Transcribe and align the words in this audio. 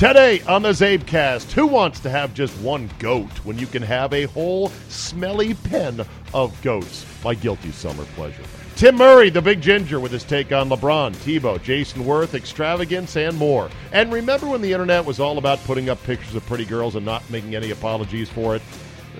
Today 0.00 0.40
on 0.48 0.62
the 0.62 0.70
CzabeCast, 0.70 1.52
who 1.52 1.66
wants 1.66 2.00
to 2.00 2.08
have 2.08 2.32
just 2.32 2.58
one 2.62 2.88
goat 2.98 3.28
when 3.44 3.58
you 3.58 3.66
can 3.66 3.82
have 3.82 4.14
a 4.14 4.22
whole 4.22 4.70
smelly 4.88 5.52
pen 5.52 6.06
of 6.32 6.58
goats? 6.62 7.04
My 7.22 7.34
guilty 7.34 7.70
summer 7.70 8.04
pleasure. 8.14 8.42
Tim 8.76 8.96
Murray, 8.96 9.28
the 9.28 9.42
big 9.42 9.60
ginger, 9.60 10.00
with 10.00 10.10
his 10.10 10.24
take 10.24 10.52
on 10.52 10.70
LeBron, 10.70 11.14
Tebow, 11.16 11.62
Jayson 11.62 12.02
Werth, 12.06 12.32
extravagance, 12.32 13.14
and 13.18 13.36
more. 13.36 13.68
And 13.92 14.10
remember 14.10 14.48
when 14.48 14.62
the 14.62 14.72
internet 14.72 15.04
was 15.04 15.20
all 15.20 15.36
about 15.36 15.62
putting 15.64 15.90
up 15.90 16.02
pictures 16.04 16.34
of 16.34 16.46
pretty 16.46 16.64
girls 16.64 16.96
and 16.96 17.04
not 17.04 17.28
making 17.28 17.54
any 17.54 17.70
apologies 17.70 18.30
for 18.30 18.56
it? 18.56 18.62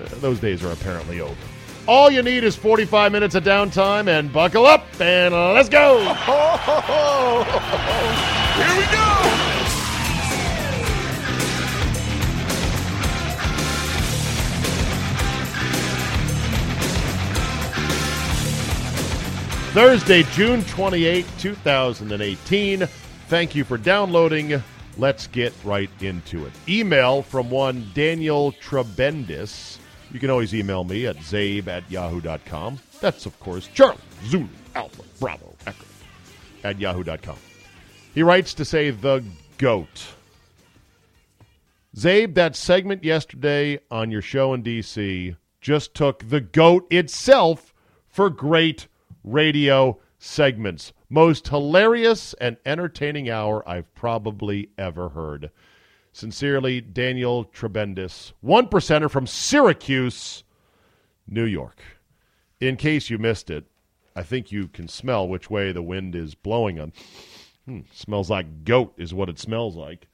Uh, 0.01 0.07
those 0.15 0.39
days 0.39 0.63
are 0.63 0.71
apparently 0.71 1.21
over. 1.21 1.37
All 1.87 2.09
you 2.09 2.23
need 2.23 2.43
is 2.43 2.55
45 2.55 3.11
minutes 3.11 3.35
of 3.35 3.43
downtime 3.43 4.07
and 4.07 4.33
buckle 4.33 4.65
up 4.65 4.87
and 4.99 5.31
let's 5.31 5.69
go! 5.69 5.99
Here 8.55 8.77
we 8.79 8.85
go! 8.91 9.80
Thursday, 19.73 20.23
June 20.33 20.65
28, 20.65 21.25
2018. 21.39 22.85
Thank 23.29 23.55
you 23.55 23.63
for 23.63 23.77
downloading. 23.77 24.61
Let's 24.97 25.27
get 25.27 25.53
right 25.63 25.89
into 26.01 26.45
it. 26.45 26.51
Email 26.67 27.21
from 27.21 27.49
one 27.49 27.89
Daniel 27.93 28.51
Trebendis. 28.51 29.77
You 30.11 30.19
can 30.19 30.29
always 30.29 30.53
email 30.53 30.83
me 30.83 31.05
at 31.07 31.15
czabe 31.15 31.67
at 31.67 31.89
yahoo.com. 31.89 32.79
That's, 32.99 33.25
of 33.25 33.39
course, 33.39 33.67
Charlie 33.67 33.97
Zulu 34.25 34.49
Alpha 34.75 35.03
Bravo 35.21 35.55
Echo 35.65 35.85
at 36.65 36.77
yahoo.com. 36.77 37.37
He 38.13 38.23
writes 38.23 38.53
to 38.55 38.65
say 38.65 38.89
the 38.89 39.23
goat. 39.57 40.05
Czabe, 41.95 42.35
that 42.35 42.57
segment 42.57 43.05
yesterday 43.05 43.79
on 43.89 44.11
your 44.11 44.21
show 44.21 44.53
in 44.53 44.63
D.C. 44.63 45.37
just 45.61 45.93
took 45.93 46.27
the 46.27 46.41
goat 46.41 46.87
itself 46.91 47.73
for 48.09 48.29
great 48.29 48.87
radio 49.23 49.99
segments. 50.17 50.93
Most 51.09 51.47
hilarious 51.47 52.33
and 52.35 52.57
entertaining 52.65 53.29
hour 53.29 53.67
I've 53.67 53.93
probably 53.95 54.69
ever 54.77 55.09
heard. 55.09 55.51
Sincerely, 56.13 56.81
Daniel 56.81 57.45
Trebendis, 57.45 58.33
one 58.41 58.67
percenter 58.67 59.09
from 59.09 59.25
Syracuse, 59.25 60.43
New 61.27 61.45
York. 61.45 61.81
In 62.59 62.75
case 62.75 63.09
you 63.09 63.17
missed 63.17 63.49
it, 63.49 63.65
I 64.15 64.23
think 64.23 64.51
you 64.51 64.67
can 64.67 64.87
smell 64.87 65.27
which 65.27 65.49
way 65.49 65.71
the 65.71 65.81
wind 65.81 66.15
is 66.15 66.35
blowing 66.35 66.79
on. 66.79 66.93
Hmm, 67.65 67.81
smells 67.93 68.29
like 68.29 68.65
goat, 68.65 68.93
is 68.97 69.13
what 69.13 69.29
it 69.29 69.39
smells 69.39 69.75
like. 69.75 70.07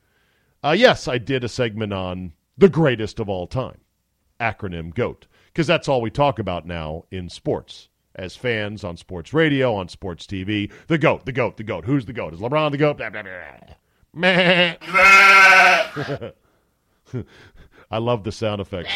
Uh, 0.63 0.75
yes, 0.77 1.07
I 1.07 1.17
did 1.17 1.43
a 1.43 1.49
segment 1.49 1.93
on 1.93 2.33
the 2.57 2.69
greatest 2.69 3.19
of 3.19 3.27
all 3.27 3.47
time, 3.47 3.79
acronym 4.39 4.93
GOAT, 4.93 5.27
because 5.47 5.67
that's 5.67 5.87
all 5.87 6.01
we 6.01 6.11
talk 6.11 6.39
about 6.39 6.65
now 6.65 7.05
in 7.11 7.29
sports 7.29 7.89
as 8.17 8.35
fans 8.35 8.83
on 8.83 8.97
sports 8.97 9.33
radio, 9.33 9.75
on 9.75 9.87
sports 9.87 10.25
TV. 10.25 10.71
The 10.87 10.97
GOAT, 10.97 11.25
the 11.25 11.31
GOAT, 11.31 11.57
the 11.57 11.63
GOAT. 11.63 11.85
Who's 11.85 12.05
the 12.05 12.13
GOAT? 12.13 12.33
Is 12.33 12.39
LeBron 12.39 12.71
the 12.71 12.77
GOAT? 12.77 12.97
Blah, 12.97 13.09
blah, 13.09 13.23
blah. 16.03 16.31
I 17.91 17.97
love 17.99 18.23
the 18.23 18.31
sound 18.31 18.59
effects. 18.59 18.91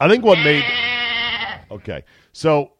I 0.00 0.08
think 0.08 0.24
what 0.24 0.38
made. 0.38 0.64
Okay. 1.70 2.04
So 2.32 2.72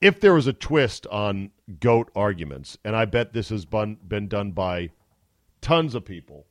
if 0.00 0.20
there 0.20 0.34
was 0.34 0.46
a 0.46 0.52
twist 0.52 1.06
on 1.08 1.50
GOAT 1.80 2.10
arguments, 2.14 2.78
and 2.84 2.94
I 2.94 3.04
bet 3.06 3.32
this 3.32 3.48
has 3.48 3.64
been, 3.64 3.96
been 4.06 4.28
done 4.28 4.52
by 4.52 4.90
tons 5.60 5.94
of 5.94 6.04
people 6.04 6.46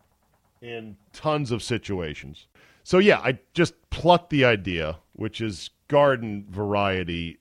in 0.61 0.97
tons 1.13 1.51
of 1.51 1.61
situations. 1.61 2.47
So 2.83 2.97
yeah, 2.97 3.19
I 3.19 3.39
just 3.53 3.75
plucked 3.89 4.29
the 4.29 4.43
idea, 4.43 4.97
which 5.13 5.39
is 5.39 5.69
garden 5.93 6.43
variety, 6.49 7.37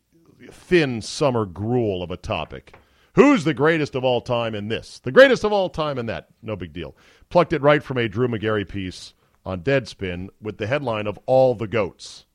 thin 0.51 1.01
summer 1.01 1.47
gruel 1.47 2.03
of 2.03 2.11
a 2.11 2.19
topic. 2.19 2.77
Who's 3.15 3.45
the 3.45 3.55
greatest 3.55 3.95
of 3.95 4.05
all 4.05 4.21
time 4.21 4.55
in 4.55 4.69
this? 4.69 4.99
The 4.99 5.11
greatest 5.11 5.43
of 5.43 5.55
all 5.55 5.71
time 5.71 5.97
in 5.97 6.05
that? 6.05 6.29
No 6.43 6.55
big 6.55 6.75
deal. 6.75 6.95
Plucked 7.31 7.55
it 7.55 7.63
right 7.63 7.83
from 7.83 7.97
a 7.97 8.11
Drew 8.11 8.29
Magary 8.29 8.67
piece 8.67 9.15
on 9.47 9.63
Deadspin 9.63 10.29
with 10.39 10.59
the 10.59 10.67
headline 10.67 11.07
of 11.07 11.19
All 11.25 11.55
the 11.55 11.67
Goats. 11.67 12.27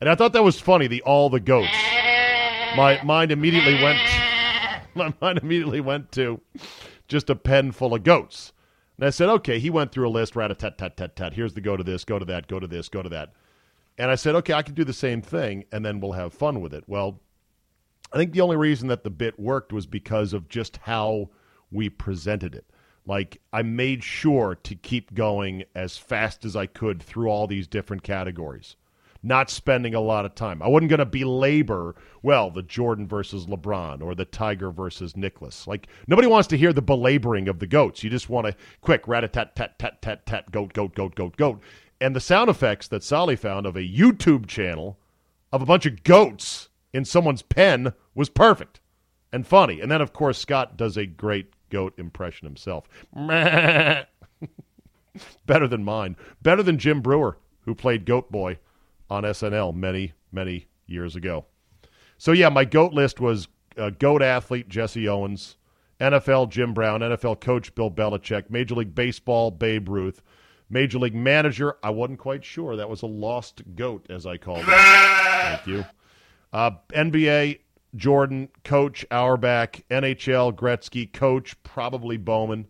And 0.00 0.08
I 0.08 0.14
thought 0.14 0.32
that 0.32 0.42
was 0.42 0.58
funny, 0.58 0.86
the 0.86 1.02
All 1.02 1.28
the 1.28 1.38
Goats. 1.38 1.76
My 2.74 2.98
mind 3.04 3.30
immediately 3.30 3.74
went 3.74 3.98
my 4.94 5.12
mind 5.20 5.36
immediately 5.36 5.82
went 5.82 6.10
to 6.12 6.40
just 7.08 7.28
a 7.28 7.36
pen 7.36 7.72
full 7.72 7.94
of 7.94 8.04
goats. 8.04 8.54
And 8.96 9.06
I 9.06 9.10
said, 9.10 9.28
okay, 9.28 9.58
he 9.58 9.68
went 9.68 9.92
through 9.92 10.08
a 10.08 10.10
list, 10.10 10.34
rat 10.34 10.50
a 10.50 10.54
tat 10.54 10.78
tat 10.78 10.96
tat 10.96 11.14
tat. 11.14 11.34
Here's 11.34 11.52
the 11.52 11.60
go 11.60 11.76
to 11.76 11.84
this, 11.84 12.04
go 12.04 12.18
to 12.18 12.24
that, 12.24 12.48
go 12.48 12.58
to 12.58 12.66
this, 12.66 12.88
go 12.88 13.02
to 13.02 13.10
that. 13.10 13.34
And 13.98 14.10
I 14.10 14.14
said, 14.14 14.36
okay, 14.36 14.52
I 14.52 14.62
can 14.62 14.74
do 14.74 14.84
the 14.84 14.92
same 14.92 15.20
thing, 15.20 15.64
and 15.72 15.84
then 15.84 15.98
we'll 15.98 16.12
have 16.12 16.32
fun 16.32 16.60
with 16.60 16.72
it. 16.72 16.84
Well, 16.86 17.20
I 18.12 18.16
think 18.16 18.32
the 18.32 18.40
only 18.40 18.56
reason 18.56 18.88
that 18.88 19.02
the 19.02 19.10
bit 19.10 19.38
worked 19.38 19.72
was 19.72 19.86
because 19.86 20.32
of 20.32 20.48
just 20.48 20.78
how 20.78 21.30
we 21.72 21.90
presented 21.90 22.54
it. 22.54 22.64
Like, 23.04 23.40
I 23.52 23.62
made 23.62 24.04
sure 24.04 24.54
to 24.54 24.74
keep 24.74 25.14
going 25.14 25.64
as 25.74 25.98
fast 25.98 26.44
as 26.44 26.54
I 26.54 26.66
could 26.66 27.02
through 27.02 27.28
all 27.28 27.46
these 27.46 27.66
different 27.66 28.02
categories, 28.02 28.76
not 29.22 29.50
spending 29.50 29.94
a 29.94 30.00
lot 30.00 30.26
of 30.26 30.34
time. 30.34 30.62
I 30.62 30.68
wasn't 30.68 30.90
going 30.90 30.98
to 30.98 31.06
belabor, 31.06 31.96
well, 32.22 32.50
the 32.50 32.62
Jordan 32.62 33.08
versus 33.08 33.46
LeBron 33.46 34.02
or 34.02 34.14
the 34.14 34.26
Tiger 34.26 34.70
versus 34.70 35.16
Nicklaus. 35.16 35.66
Like, 35.66 35.88
nobody 36.06 36.28
wants 36.28 36.48
to 36.48 36.58
hear 36.58 36.72
the 36.72 36.82
belaboring 36.82 37.48
of 37.48 37.58
the 37.58 37.66
goats. 37.66 38.04
You 38.04 38.10
just 38.10 38.28
want 38.28 38.46
to 38.46 38.54
quick 38.80 39.08
rat 39.08 39.24
a 39.24 39.28
tat 39.28 39.56
tat 39.56 39.78
tat 39.78 40.00
tat 40.02 40.24
tat 40.24 40.50
goat 40.52 40.72
goat 40.72 40.94
goat 40.94 41.14
goat 41.14 41.36
goat 41.36 41.62
and 42.00 42.14
the 42.14 42.20
sound 42.20 42.48
effects 42.50 42.88
that 42.88 43.02
Sally 43.02 43.36
found 43.36 43.66
of 43.66 43.76
a 43.76 43.80
YouTube 43.80 44.46
channel 44.46 44.98
of 45.52 45.62
a 45.62 45.66
bunch 45.66 45.86
of 45.86 46.02
goats 46.04 46.68
in 46.92 47.04
someone's 47.04 47.42
pen 47.42 47.92
was 48.14 48.28
perfect 48.28 48.80
and 49.32 49.46
funny. 49.46 49.80
And 49.80 49.90
then, 49.90 50.00
of 50.00 50.12
course, 50.12 50.38
Scott 50.38 50.76
does 50.76 50.96
a 50.96 51.06
great 51.06 51.52
goat 51.70 51.94
impression 51.98 52.46
himself. 52.46 52.88
Better 53.14 54.06
than 55.46 55.84
mine. 55.84 56.16
Better 56.42 56.62
than 56.62 56.78
Jim 56.78 57.00
Breuer, 57.00 57.38
who 57.62 57.74
played 57.74 58.04
Goat 58.06 58.30
Boy 58.30 58.58
on 59.10 59.24
SNL 59.24 59.74
many, 59.74 60.12
many 60.30 60.66
years 60.86 61.16
ago. 61.16 61.46
So, 62.16 62.32
yeah, 62.32 62.48
my 62.48 62.64
GOAT 62.64 62.92
list 62.92 63.20
was 63.20 63.48
uh, 63.76 63.90
GOAT 63.90 64.22
athlete 64.22 64.68
Jesse 64.68 65.08
Owens, 65.08 65.56
NFL 66.00 66.50
Jim 66.50 66.74
Brown, 66.74 67.00
NFL 67.00 67.40
coach 67.40 67.74
Bill 67.74 67.90
Belichick, 67.90 68.50
Major 68.50 68.74
League 68.76 68.94
Baseball 68.94 69.50
Babe 69.50 69.88
Ruth, 69.88 70.22
Major 70.70 70.98
League 70.98 71.14
Manager, 71.14 71.76
I 71.82 71.90
wasn't 71.90 72.18
quite 72.18 72.44
sure. 72.44 72.76
That 72.76 72.90
was 72.90 73.02
a 73.02 73.06
lost 73.06 73.62
goat, 73.74 74.06
as 74.10 74.26
I 74.26 74.36
called 74.36 74.60
it. 74.60 74.66
Thank 74.66 75.66
you. 75.66 75.84
Uh, 76.52 76.72
NBA, 76.90 77.60
Jordan, 77.96 78.48
Coach 78.64 79.06
Auerbach, 79.10 79.80
NHL, 79.90 80.54
Gretzky, 80.54 81.10
Coach, 81.12 81.62
probably 81.62 82.16
Bowman. 82.16 82.66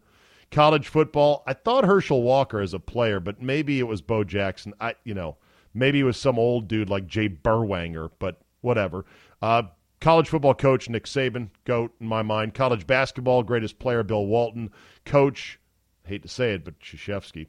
College 0.50 0.88
football, 0.88 1.42
I 1.46 1.52
thought 1.52 1.84
Herschel 1.84 2.22
Walker 2.22 2.60
as 2.60 2.72
a 2.72 2.78
player, 2.78 3.20
but 3.20 3.42
maybe 3.42 3.78
it 3.80 3.86
was 3.86 4.00
Bo 4.00 4.24
Jackson. 4.24 4.72
I, 4.80 4.94
you 5.04 5.12
know, 5.14 5.36
maybe 5.74 6.00
it 6.00 6.04
was 6.04 6.16
some 6.16 6.38
old 6.38 6.68
dude 6.68 6.88
like 6.88 7.06
Jay 7.06 7.28
Berwanger, 7.28 8.10
but 8.18 8.40
whatever. 8.60 9.04
Uh, 9.42 9.64
College 10.00 10.28
football 10.28 10.54
coach 10.54 10.88
Nick 10.88 11.04
Saban, 11.04 11.50
GOAT 11.64 11.92
in 12.00 12.06
my 12.06 12.22
mind. 12.22 12.54
College 12.54 12.86
basketball, 12.86 13.42
greatest 13.42 13.80
player 13.80 14.04
Bill 14.04 14.26
Walton. 14.26 14.70
Coach, 15.04 15.58
hate 16.04 16.22
to 16.22 16.28
say 16.28 16.52
it, 16.52 16.64
but 16.64 16.78
Krzyzewski. 16.78 17.48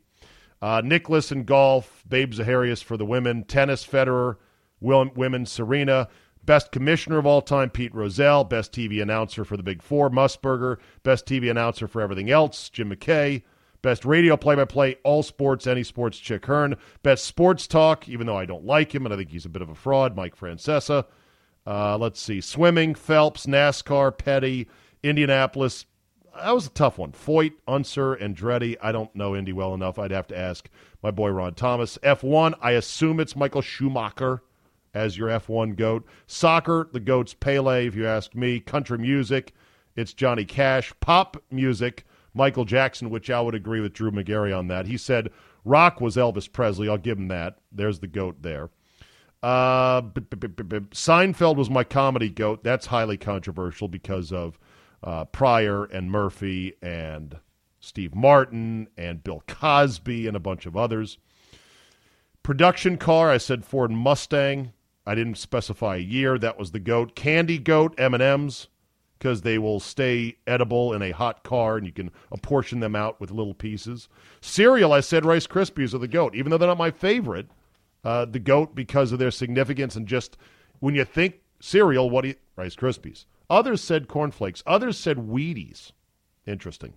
Uh, 0.62 0.82
Nicklaus 0.84 1.32
in 1.32 1.44
golf, 1.44 2.04
Babe 2.08 2.34
Zaharias 2.34 2.84
for 2.84 2.98
the 2.98 3.06
women. 3.06 3.44
Tennis, 3.44 3.86
Federer. 3.86 4.38
Women, 4.82 5.46
Serena. 5.46 6.08
Best 6.44 6.72
commissioner 6.72 7.18
of 7.18 7.26
all 7.26 7.42
time, 7.42 7.70
Pete 7.70 7.94
Rozelle. 7.94 8.44
Best 8.44 8.72
TV 8.72 9.02
announcer 9.02 9.46
for 9.46 9.58
the 9.58 9.64
Big 9.64 9.82
Four, 9.82 10.10
Musburger. 10.10 10.78
Best 11.04 11.26
TV 11.26 11.52
announcer 11.52 11.88
for 11.88 12.02
everything 12.02 12.32
else, 12.32 12.70
Jim 12.70 12.90
McKay. 12.90 13.44
Best 13.82 14.04
radio 14.04 14.36
play 14.36 14.56
by 14.56 14.66
play, 14.66 14.98
all 15.04 15.24
sports, 15.24 15.66
any 15.66 15.84
sports, 15.84 16.18
Chick 16.18 16.46
Hearn. 16.46 16.76
Best 17.02 17.24
sports 17.24 17.66
talk, 17.66 18.10
even 18.10 18.28
though 18.28 18.38
I 18.38 18.46
don't 18.46 18.66
like 18.66 18.94
him 18.94 19.06
and 19.06 19.14
I 19.14 19.18
think 19.18 19.30
he's 19.30 19.46
a 19.46 19.50
bit 19.50 19.62
of 19.62 19.70
a 19.70 19.76
fraud, 19.76 20.18
Mike 20.18 20.36
Francesa. 20.36 21.06
Uh, 21.66 21.98
let's 21.98 22.20
see. 22.20 22.42
Swimming, 22.42 22.94
Phelps, 22.94 23.46
NASCAR, 23.46 24.18
Petty, 24.18 24.68
Indianapolis. 25.02 25.86
That 26.42 26.56
was 26.56 26.68
a 26.68 26.72
tough 26.72 26.98
one. 26.98 27.12
Foyt, 27.12 27.54
Unser, 27.68 28.16
Andretti. 28.16 28.78
I 28.82 28.92
don't 28.92 29.14
know 29.16 29.36
Indy 29.36 29.54
well 29.54 29.74
enough. 29.74 30.00
I'd 30.00 30.12
have 30.12 30.28
to 30.28 30.38
ask 30.38 30.70
my 31.04 31.12
boy 31.12 31.30
Ron 31.30 31.54
Thomas. 31.54 31.98
F1, 32.04 32.56
I 32.62 32.72
assume 32.72 33.20
it's 33.20 33.36
Michael 33.36 33.62
Schumacher 33.62 34.42
as 34.94 35.18
your 35.18 35.30
F1 35.30 35.76
GOAT. 35.76 36.06
Soccer, 36.28 36.90
the 36.92 37.00
GOAT's 37.00 37.34
Pele, 37.34 37.88
if 37.88 37.96
you 37.96 38.08
ask 38.08 38.36
me. 38.36 38.60
Country 38.60 38.98
music, 38.98 39.54
it's 39.96 40.14
Johnny 40.14 40.46
Cash. 40.46 40.94
Pop 41.00 41.42
music, 41.52 42.06
Michael 42.34 42.66
Jackson, 42.66 43.10
which 43.10 43.30
I 43.30 43.42
would 43.42 43.56
agree 43.56 43.82
with 43.82 43.94
Drew 43.94 44.12
Magary 44.12 44.54
on 44.54 44.68
that. 44.68 44.88
He 44.88 44.98
said 44.98 45.32
rock 45.66 46.00
was 46.00 46.16
Elvis 46.16 46.52
Presley. 46.52 46.90
I'll 46.90 46.98
give 46.98 47.18
him 47.18 47.28
that. 47.28 47.58
There's 47.72 48.00
the 48.00 48.08
GOAT 48.08 48.42
there. 48.42 48.70
Uh, 49.42 50.02
Seinfeld 50.02 51.56
was 51.56 51.70
my 51.70 51.84
comedy 51.84 52.30
goat. 52.30 52.64
That's 52.64 52.88
highly 52.88 53.16
controversial 53.18 53.88
because 53.88 54.34
of 54.34 54.60
uh, 55.04 55.26
Pryor 55.26 55.86
and 55.86 56.12
Murphy 56.12 56.74
and 56.82 57.38
Steve 57.80 58.14
Martin 58.14 58.88
and 58.98 59.24
Bill 59.24 59.44
Cosby 59.48 60.28
and 60.28 60.36
a 60.36 60.40
bunch 60.40 60.66
of 60.66 60.76
others. 60.76 61.18
Production 62.44 62.98
car, 62.98 63.30
I 63.30 63.38
said 63.38 63.66
Ford 63.66 63.92
Mustang. 63.92 64.74
I 65.06 65.16
didn't 65.16 65.38
specify 65.38 65.96
a 65.96 66.00
year. 66.00 66.38
That 66.38 66.60
was 66.60 66.72
the 66.72 66.80
goat. 66.80 67.16
Candy 67.16 67.58
goat, 67.58 67.96
M&Ms, 67.98 68.68
because 69.18 69.42
they 69.42 69.58
will 69.58 69.80
stay 69.80 70.38
edible 70.46 70.94
in 70.94 71.02
a 71.02 71.12
hot 71.12 71.44
car 71.44 71.78
and 71.78 71.86
you 71.86 71.92
can 71.92 72.12
apportion 72.32 72.80
them 72.80 72.96
out 72.96 73.20
with 73.20 73.32
little 73.32 73.54
pieces. 73.54 74.10
Cereal, 74.42 74.94
I 74.94 75.00
said 75.00 75.26
Rice 75.26 75.48
Krispies 75.48 75.94
are 75.94 76.00
the 76.00 76.08
goat, 76.08 76.36
even 76.36 76.50
though 76.50 76.58
they're 76.58 76.68
not 76.68 76.78
my 76.78 76.92
favorite 76.92 77.48
uh, 78.04 78.26
the 78.26 78.40
goat 78.40 78.76
because 78.76 79.12
of 79.12 79.20
their 79.20 79.32
significance 79.32 79.96
and 79.96 80.08
just 80.08 80.38
when 80.80 80.96
you 80.96 81.04
think 81.04 81.42
cereal, 81.60 82.10
what 82.10 82.22
do 82.22 82.30
you 82.30 82.36
Rice 82.56 82.76
Krispies? 82.76 83.26
Others 83.50 83.82
said 83.82 84.08
cornflakes. 84.08 84.64
Others 84.66 84.98
said 84.98 85.18
Wheaties. 85.18 85.92
Interesting. 86.46 86.94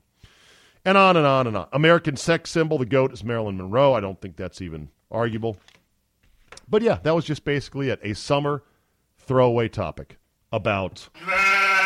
And 0.84 0.98
on 0.98 1.16
and 1.16 1.26
on 1.26 1.46
and 1.46 1.56
on. 1.56 1.68
American 1.72 2.16
sex 2.16 2.50
symbol, 2.50 2.78
the 2.78 2.86
goat 2.86 3.12
is 3.12 3.22
Marilyn 3.22 3.56
Monroe. 3.56 3.94
I 3.94 4.00
don't 4.00 4.20
think 4.20 4.36
that's 4.36 4.60
even 4.60 4.90
arguable. 5.10 5.56
But 6.68 6.82
yeah, 6.82 6.98
that 7.02 7.14
was 7.14 7.24
just 7.24 7.44
basically 7.44 7.88
it. 7.88 8.00
A 8.02 8.14
summer 8.14 8.64
throwaway 9.18 9.68
topic 9.68 10.18
about 10.50 11.08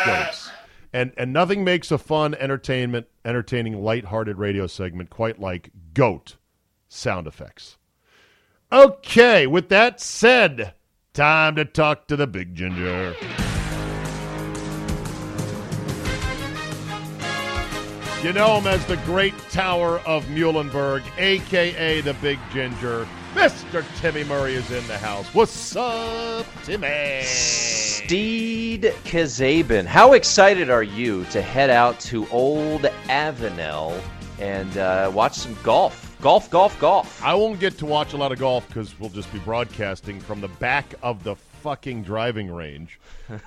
goats. 0.05 0.49
And 0.93 1.13
and 1.17 1.33
nothing 1.33 1.63
makes 1.63 1.91
a 1.91 1.97
fun 1.97 2.33
entertainment 2.35 3.07
entertaining 3.23 3.81
light-hearted 3.83 4.37
radio 4.37 4.67
segment 4.67 5.09
quite 5.09 5.39
like 5.39 5.69
goat 5.93 6.37
sound 6.87 7.27
effects. 7.27 7.77
Okay, 8.71 9.47
with 9.47 9.69
that 9.69 10.01
said, 10.01 10.73
time 11.13 11.55
to 11.55 11.65
talk 11.65 12.07
to 12.07 12.15
the 12.15 12.27
big 12.27 12.55
ginger. 12.55 13.15
You 18.23 18.33
know 18.33 18.57
him 18.57 18.65
as 18.65 18.83
the 18.87 18.97
Great 19.05 19.37
Tower 19.51 19.99
of 19.99 20.25
Muhlenberg, 20.25 21.03
a.k.a. 21.19 22.01
the 22.01 22.15
Big 22.15 22.39
Ginger. 22.51 23.07
Mr. 23.35 23.85
Timmy 23.99 24.23
Murray 24.23 24.55
is 24.55 24.71
in 24.71 24.85
the 24.87 24.97
house. 24.97 25.31
What's 25.35 25.75
up, 25.75 26.47
Timmy? 26.63 27.21
Steve 27.21 28.81
Czaban, 29.03 29.85
how 29.85 30.13
excited 30.13 30.71
are 30.71 30.81
you 30.81 31.25
to 31.25 31.43
head 31.43 31.69
out 31.69 31.99
to 32.01 32.27
Old 32.29 32.81
Avenel 33.07 34.01
and 34.39 34.75
uh, 34.79 35.11
watch 35.13 35.35
some 35.35 35.55
golf? 35.61 36.15
Golf, 36.19 36.49
golf, 36.49 36.79
golf. 36.79 37.23
I 37.23 37.35
won't 37.35 37.59
get 37.59 37.77
to 37.77 37.85
watch 37.85 38.13
a 38.13 38.17
lot 38.17 38.31
of 38.31 38.39
golf 38.39 38.67
because 38.67 38.99
we'll 38.99 39.11
just 39.11 39.31
be 39.31 39.37
broadcasting 39.39 40.19
from 40.19 40.41
the 40.41 40.47
back 40.47 40.95
of 41.03 41.23
the 41.23 41.35
fucking 41.67 42.01
driving 42.01 42.49
range, 42.49 42.97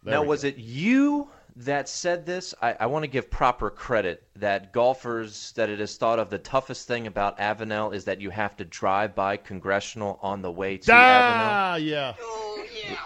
There 0.02 0.14
now, 0.14 0.22
was 0.24 0.42
go. 0.42 0.48
it 0.48 0.56
you 0.58 1.28
that 1.56 1.88
said 1.88 2.26
this? 2.26 2.54
I, 2.60 2.74
I 2.80 2.86
want 2.86 3.04
to 3.04 3.06
give 3.06 3.30
proper 3.30 3.70
credit 3.70 4.22
that 4.36 4.72
golfers 4.72 5.52
that 5.52 5.70
it 5.70 5.80
is 5.80 5.96
thought 5.96 6.18
of 6.18 6.28
the 6.28 6.38
toughest 6.38 6.86
thing 6.88 7.06
about 7.06 7.38
Avenel 7.38 7.94
is 7.94 8.04
that 8.06 8.20
you 8.20 8.28
have 8.30 8.56
to 8.56 8.64
drive 8.64 9.14
by 9.14 9.36
Congressional 9.38 10.18
on 10.20 10.42
the 10.42 10.50
way 10.50 10.76
to 10.78 10.90
Avenel. 10.90 10.94
Ah, 10.94 11.76
yeah. 11.76 12.14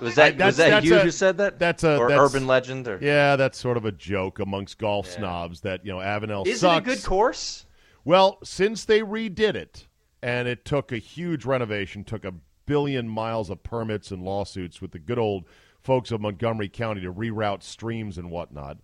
Was 0.01 0.15
that 0.17 0.25
I- 0.27 0.31
that's- 0.31 0.47
was 0.47 0.57
that 0.57 0.71
that's 0.71 0.87
you 0.87 0.97
a- 0.97 1.01
who 1.01 1.11
said 1.11 1.37
that? 1.39 1.59
that's 1.59 1.85
a- 1.85 1.99
or 1.99 2.09
that's- 2.09 2.31
urban 2.35 2.47
legend 2.49 2.89
or 2.89 2.99
Yeah, 3.01 3.37
that's 3.37 3.59
sort 3.59 3.77
of 3.77 3.85
a 3.85 3.93
joke 3.93 4.39
amongst 4.41 4.79
golf 4.79 5.07
snobs 5.09 5.61
that, 5.61 5.85
you 5.87 5.93
know, 5.93 5.99
Avenel 5.99 6.47
is 6.47 6.61
sucks. 6.61 6.89
it 6.89 6.93
a 6.93 6.95
good 6.97 7.05
course? 7.05 7.65
Well, 8.05 8.39
since 8.43 8.85
they 8.87 9.01
redid 9.03 9.55
it, 9.55 9.87
and 10.23 10.49
it 10.49 10.65
took 10.65 10.93
a 10.93 10.99
huge 10.99 11.45
renovation, 11.45 12.05
took 12.05 12.25
a 12.25 12.35
billion 12.67 13.09
miles 13.09 13.51
of 13.51 13.63
permits 13.63 14.11
and 14.11 14.23
lawsuits 14.23 14.81
with 14.81 14.93
the 14.93 14.99
good 14.99 15.19
old 15.19 15.45
folks 15.81 16.11
of 16.11 16.21
Montgomery 16.21 16.69
County 16.69 17.01
to 17.01 17.13
reroute 17.13 17.63
streams 17.63 18.19
and 18.19 18.31
whatnot. 18.31 18.79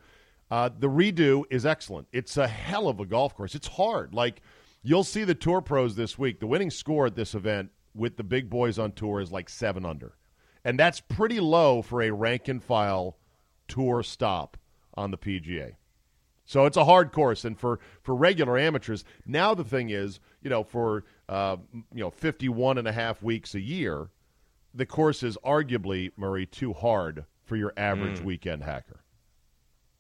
Uh, 0.51 0.71
the 0.79 0.89
redo 0.89 1.45
is 1.51 1.67
excellent. 1.67 2.07
It's 2.13 2.37
a 2.37 2.49
hell 2.49 2.89
of 2.89 3.01
a 3.01 3.07
golf 3.07 3.35
course. 3.35 3.55
It's 3.55 3.67
hard. 3.67 4.15
Like 4.15 4.41
you'll 4.83 5.05
see 5.05 5.25
the 5.25 5.35
tour 5.35 5.61
pros 5.61 5.97
this 5.97 6.19
week. 6.19 6.41
The 6.41 6.47
winning 6.47 6.71
score 6.71 7.07
at 7.07 7.17
this 7.17 7.35
event 7.35 7.71
with 7.95 8.17
the 8.17 8.25
big 8.25 8.49
boys 8.51 8.79
on 8.79 8.93
tour 8.93 9.21
is 9.21 9.33
like 9.33 9.49
seven 9.49 9.85
under, 9.85 10.17
and 10.65 10.79
that's 10.79 11.01
pretty 11.01 11.41
low 11.41 11.83
for 11.83 12.03
a 12.03 12.11
rank 12.11 12.49
and 12.49 12.63
file 12.63 13.17
tour 13.69 14.03
stop 14.03 14.57
on 14.95 15.11
the 15.11 15.19
PGA. 15.19 15.75
So 16.47 16.67
it's 16.67 16.77
a 16.77 16.85
hard 16.85 17.11
course, 17.11 17.45
and 17.45 17.59
for, 17.59 17.81
for 18.03 18.15
regular 18.15 18.59
amateurs, 18.59 19.05
now 19.25 19.55
the 19.55 19.65
thing 19.65 19.91
is, 19.91 20.21
you 20.45 20.51
know, 20.51 20.63
for 20.63 21.03
uh, 21.29 21.57
you 21.93 22.01
know 22.05 22.11
51 22.11 22.79
and 22.79 22.87
a 22.87 22.93
half 22.93 23.23
weeks 23.23 23.55
a 23.57 23.61
year, 23.61 24.11
the 24.75 24.87
course 24.87 25.23
is 25.25 25.37
arguably 25.45 26.13
Murray 26.17 26.47
too 26.47 26.73
hard 26.73 27.25
for 27.45 27.57
your 27.57 27.73
average 27.77 28.21
Mm. 28.21 28.25
weekend 28.25 28.63
hacker. 28.63 29.01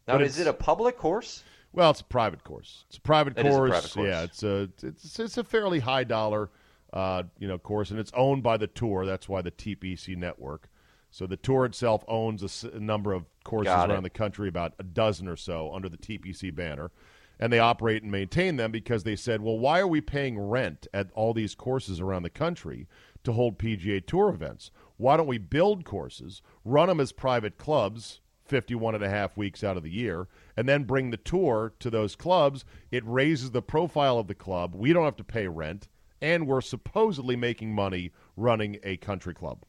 Now, 0.06 0.14
But 0.18 0.22
is 0.22 0.38
it 0.38 0.46
a 0.46 0.52
public 0.52 0.96
course? 0.98 1.42
Well, 1.72 1.90
it's 1.90 2.02
a 2.02 2.04
private 2.04 2.44
course. 2.44 2.84
It's 2.88 2.98
a 2.98 3.00
private 3.00 3.36
It 3.38 3.46
is 3.46 3.54
a 3.54 3.56
course. 3.58 3.70
private 3.70 3.92
course. 3.92 4.06
Yeah, 4.08 4.22
it's 4.22 4.42
a 4.44 4.70
it's 4.82 5.18
it's 5.18 5.38
a 5.38 5.44
fairly 5.44 5.80
high 5.80 6.04
dollar, 6.04 6.50
uh, 6.92 7.24
you 7.38 7.48
know, 7.48 7.58
course, 7.58 7.90
and 7.90 7.98
it's 7.98 8.12
owned 8.14 8.42
by 8.42 8.56
the 8.58 8.66
tour. 8.68 9.04
That's 9.06 9.28
why 9.28 9.42
the 9.42 9.50
TPC 9.50 10.14
network. 10.16 10.68
So 11.10 11.26
the 11.28 11.36
tour 11.36 11.64
itself 11.64 12.04
owns 12.08 12.42
a, 12.42 12.46
s- 12.46 12.64
a 12.64 12.80
number 12.80 13.12
of 13.12 13.24
courses 13.44 13.72
around 13.72 14.02
the 14.02 14.10
country, 14.10 14.48
about 14.48 14.74
a 14.80 14.82
dozen 14.82 15.28
or 15.28 15.36
so, 15.36 15.72
under 15.72 15.88
the 15.88 15.96
TPC 15.96 16.52
banner, 16.54 16.90
and 17.38 17.52
they 17.52 17.58
operate 17.58 18.02
and 18.02 18.12
maintain 18.12 18.56
them 18.56 18.70
because 18.70 19.04
they 19.04 19.16
said, 19.16 19.40
well, 19.40 19.58
why 19.58 19.80
are 19.80 19.88
we 19.88 20.00
paying 20.00 20.38
rent 20.38 20.86
at 20.94 21.10
all 21.14 21.34
these 21.34 21.54
courses 21.54 22.00
around 22.00 22.22
the 22.22 22.30
country 22.30 22.86
to 23.24 23.32
hold 23.32 23.58
PGA 23.58 24.04
Tour 24.04 24.28
events? 24.28 24.70
Why 24.96 25.16
don't 25.16 25.26
we 25.26 25.38
build 25.38 25.84
courses, 25.84 26.42
run 26.64 26.88
them 26.88 27.00
as 27.00 27.12
private 27.12 27.58
clubs, 27.58 28.20
51 28.46 28.94
and 28.94 29.04
a 29.04 29.08
half 29.08 29.36
weeks 29.36 29.64
out 29.64 29.76
of 29.76 29.82
the 29.82 29.90
year, 29.90 30.28
and 30.56 30.68
then 30.68 30.84
bring 30.84 31.10
the 31.10 31.16
tour 31.16 31.72
to 31.80 31.90
those 31.90 32.14
clubs. 32.14 32.64
It 32.90 33.02
raises 33.06 33.50
the 33.50 33.62
profile 33.62 34.18
of 34.18 34.28
the 34.28 34.34
club. 34.34 34.74
We 34.74 34.92
don't 34.92 35.04
have 35.04 35.16
to 35.16 35.24
pay 35.24 35.48
rent, 35.48 35.88
and 36.20 36.46
we're 36.46 36.60
supposedly 36.60 37.36
making 37.36 37.74
money 37.74 38.12
running 38.36 38.78
a 38.82 38.96
country 38.98 39.34
club. 39.34 39.64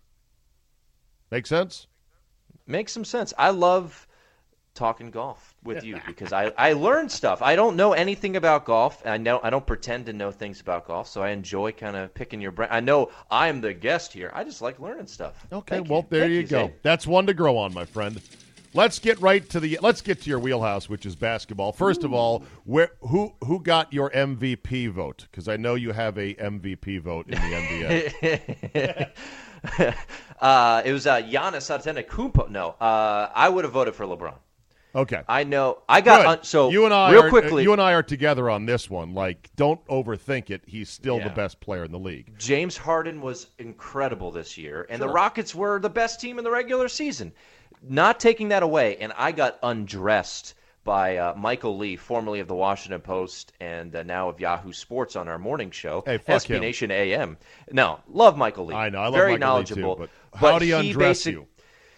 Make 1.32 1.48
sense? 1.48 1.88
Makes 2.68 2.92
some 2.92 3.06
sense. 3.06 3.34
I 3.38 3.50
love 3.50 4.08
talking 4.76 5.10
golf 5.10 5.56
with 5.64 5.84
you 5.84 6.00
because 6.08 6.32
I, 6.32 6.54
I 6.58 6.74
learn 6.74 7.10
stuff. 7.10 7.42
I 7.42 7.56
don't 7.56 7.76
know 7.76 7.94
anything 7.94 8.36
about 8.36 8.66
golf. 8.66 9.02
I 9.06 9.18
know 9.18 9.40
I 9.42 9.50
don't 9.50 9.66
pretend 9.66 10.06
to 10.06 10.14
know 10.14 10.32
things 10.32 10.62
about 10.62 10.88
golf, 10.88 11.08
so 11.08 11.24
I 11.24 11.30
enjoy 11.30 11.72
kind 11.72 11.96
of 11.96 12.14
picking 12.14 12.42
your 12.42 12.52
brain. 12.52 12.70
I 12.72 12.82
know 12.82 13.12
I'm 13.32 13.62
the 13.62 13.74
guest 13.74 14.14
here. 14.14 14.30
I 14.34 14.44
just 14.44 14.62
like 14.62 14.80
learning 14.80 15.08
stuff. 15.08 15.48
Okay, 15.52 15.78
Thank 15.78 15.90
well 15.90 16.06
there 16.10 16.22
Thank 16.22 16.34
you, 16.34 16.44
go. 16.44 16.68
Czabe. 16.68 16.74
That's 16.84 17.08
one 17.08 17.26
to 17.28 17.34
grow 17.34 17.58
on, 17.58 17.74
my 17.74 17.86
friend. 17.86 18.22
Let's 18.76 19.00
get 19.00 19.22
right 19.22 19.50
to 19.52 19.62
the 19.62 19.80
let's 19.82 20.02
get 20.02 20.22
to 20.24 20.30
your 20.30 20.40
wheelhouse, 20.40 20.90
which 20.90 21.06
is 21.06 21.16
basketball. 21.16 21.72
First 21.72 22.04
of 22.04 22.14
all, 22.14 22.44
where 22.66 22.92
who 23.00 23.34
who 23.46 23.62
got 23.62 23.94
your 23.94 24.10
MVP 24.10 24.90
vote? 24.90 25.28
Because 25.32 25.48
I 25.48 25.56
know 25.56 25.76
you 25.76 25.94
have 25.94 26.18
a 26.18 26.34
MVP 26.34 27.00
vote 27.00 27.28
in 27.28 27.36
the 27.36 29.14
NBA. 29.78 29.94
uh, 30.42 30.82
it 30.84 30.92
was 30.92 31.08
uh, 31.08 31.22
Giannis 31.22 31.72
Antetokounmpo. 31.72 32.50
No, 32.50 32.76
uh, 32.82 33.30
I 33.34 33.48
would 33.48 33.64
have 33.64 33.72
voted 33.72 33.96
for 33.96 34.06
LeBron. 34.06 34.36
Okay. 34.96 35.22
I 35.28 35.44
know. 35.44 35.80
I 35.90 36.00
got 36.00 36.26
un- 36.26 36.44
so 36.44 36.70
you 36.70 36.86
and 36.86 36.94
I 36.94 37.12
real 37.12 37.24
are, 37.24 37.30
quickly. 37.30 37.64
You 37.64 37.74
and 37.74 37.82
I 37.82 37.94
are 37.94 38.04
together 38.04 38.50
on 38.50 38.66
this 38.66 38.90
one. 38.90 39.14
Like, 39.14 39.50
don't 39.56 39.86
overthink 39.88 40.50
it. 40.50 40.62
He's 40.66 40.90
still 40.90 41.20
the 41.20 41.30
best 41.30 41.60
player 41.60 41.84
in 41.84 41.92
the 41.92 42.00
league. 42.00 42.34
James 42.40 42.78
Harden 42.78 43.20
was 43.22 43.48
incredible 43.60 44.32
this 44.32 44.58
year, 44.58 44.88
and 44.90 45.02
the 45.02 45.10
Rockets 45.10 45.54
were 45.54 45.80
the 45.80 45.90
best 45.90 46.22
team 46.22 46.38
in 46.38 46.44
the 46.44 46.52
regular 46.52 46.88
season. 46.88 47.34
Not 47.88 48.20
taking 48.20 48.48
that 48.50 48.64
away, 48.64 48.98
and 48.98 49.12
I 49.18 49.32
got 49.34 49.60
undressed 49.62 50.56
by 50.86 51.18
uh, 51.18 51.34
Michael 51.36 51.78
Lee, 51.78 51.96
formerly 51.98 52.40
of 52.40 52.48
the 52.48 52.56
Washington 52.56 53.02
Post 53.02 53.52
and 53.60 53.94
uh, 53.96 54.04
now 54.04 54.30
of 54.30 54.40
Yahoo 54.40 54.72
Sports 54.72 55.16
on 55.16 55.28
our 55.28 55.40
morning 55.40 55.72
show, 55.72 56.04
Hey, 56.06 56.20
SB 56.20 56.56
him. 56.56 56.62
Nation 56.62 56.92
AM. 56.92 57.38
Now, 57.72 58.04
love 58.08 58.38
Michael 58.38 58.68
Lee. 58.68 58.76
I 58.76 58.90
know. 58.90 59.00
I 59.00 59.06
love 59.06 59.16
Very 59.16 59.38
Michael 59.38 59.58
Lee, 59.58 59.64
too, 59.66 59.76
knowledgeable. 59.82 59.96
but 59.96 60.10
how 60.34 60.54
but 60.54 60.60
do 60.60 60.66
you 60.68 60.78
undress 60.78 61.26
you? 61.26 61.48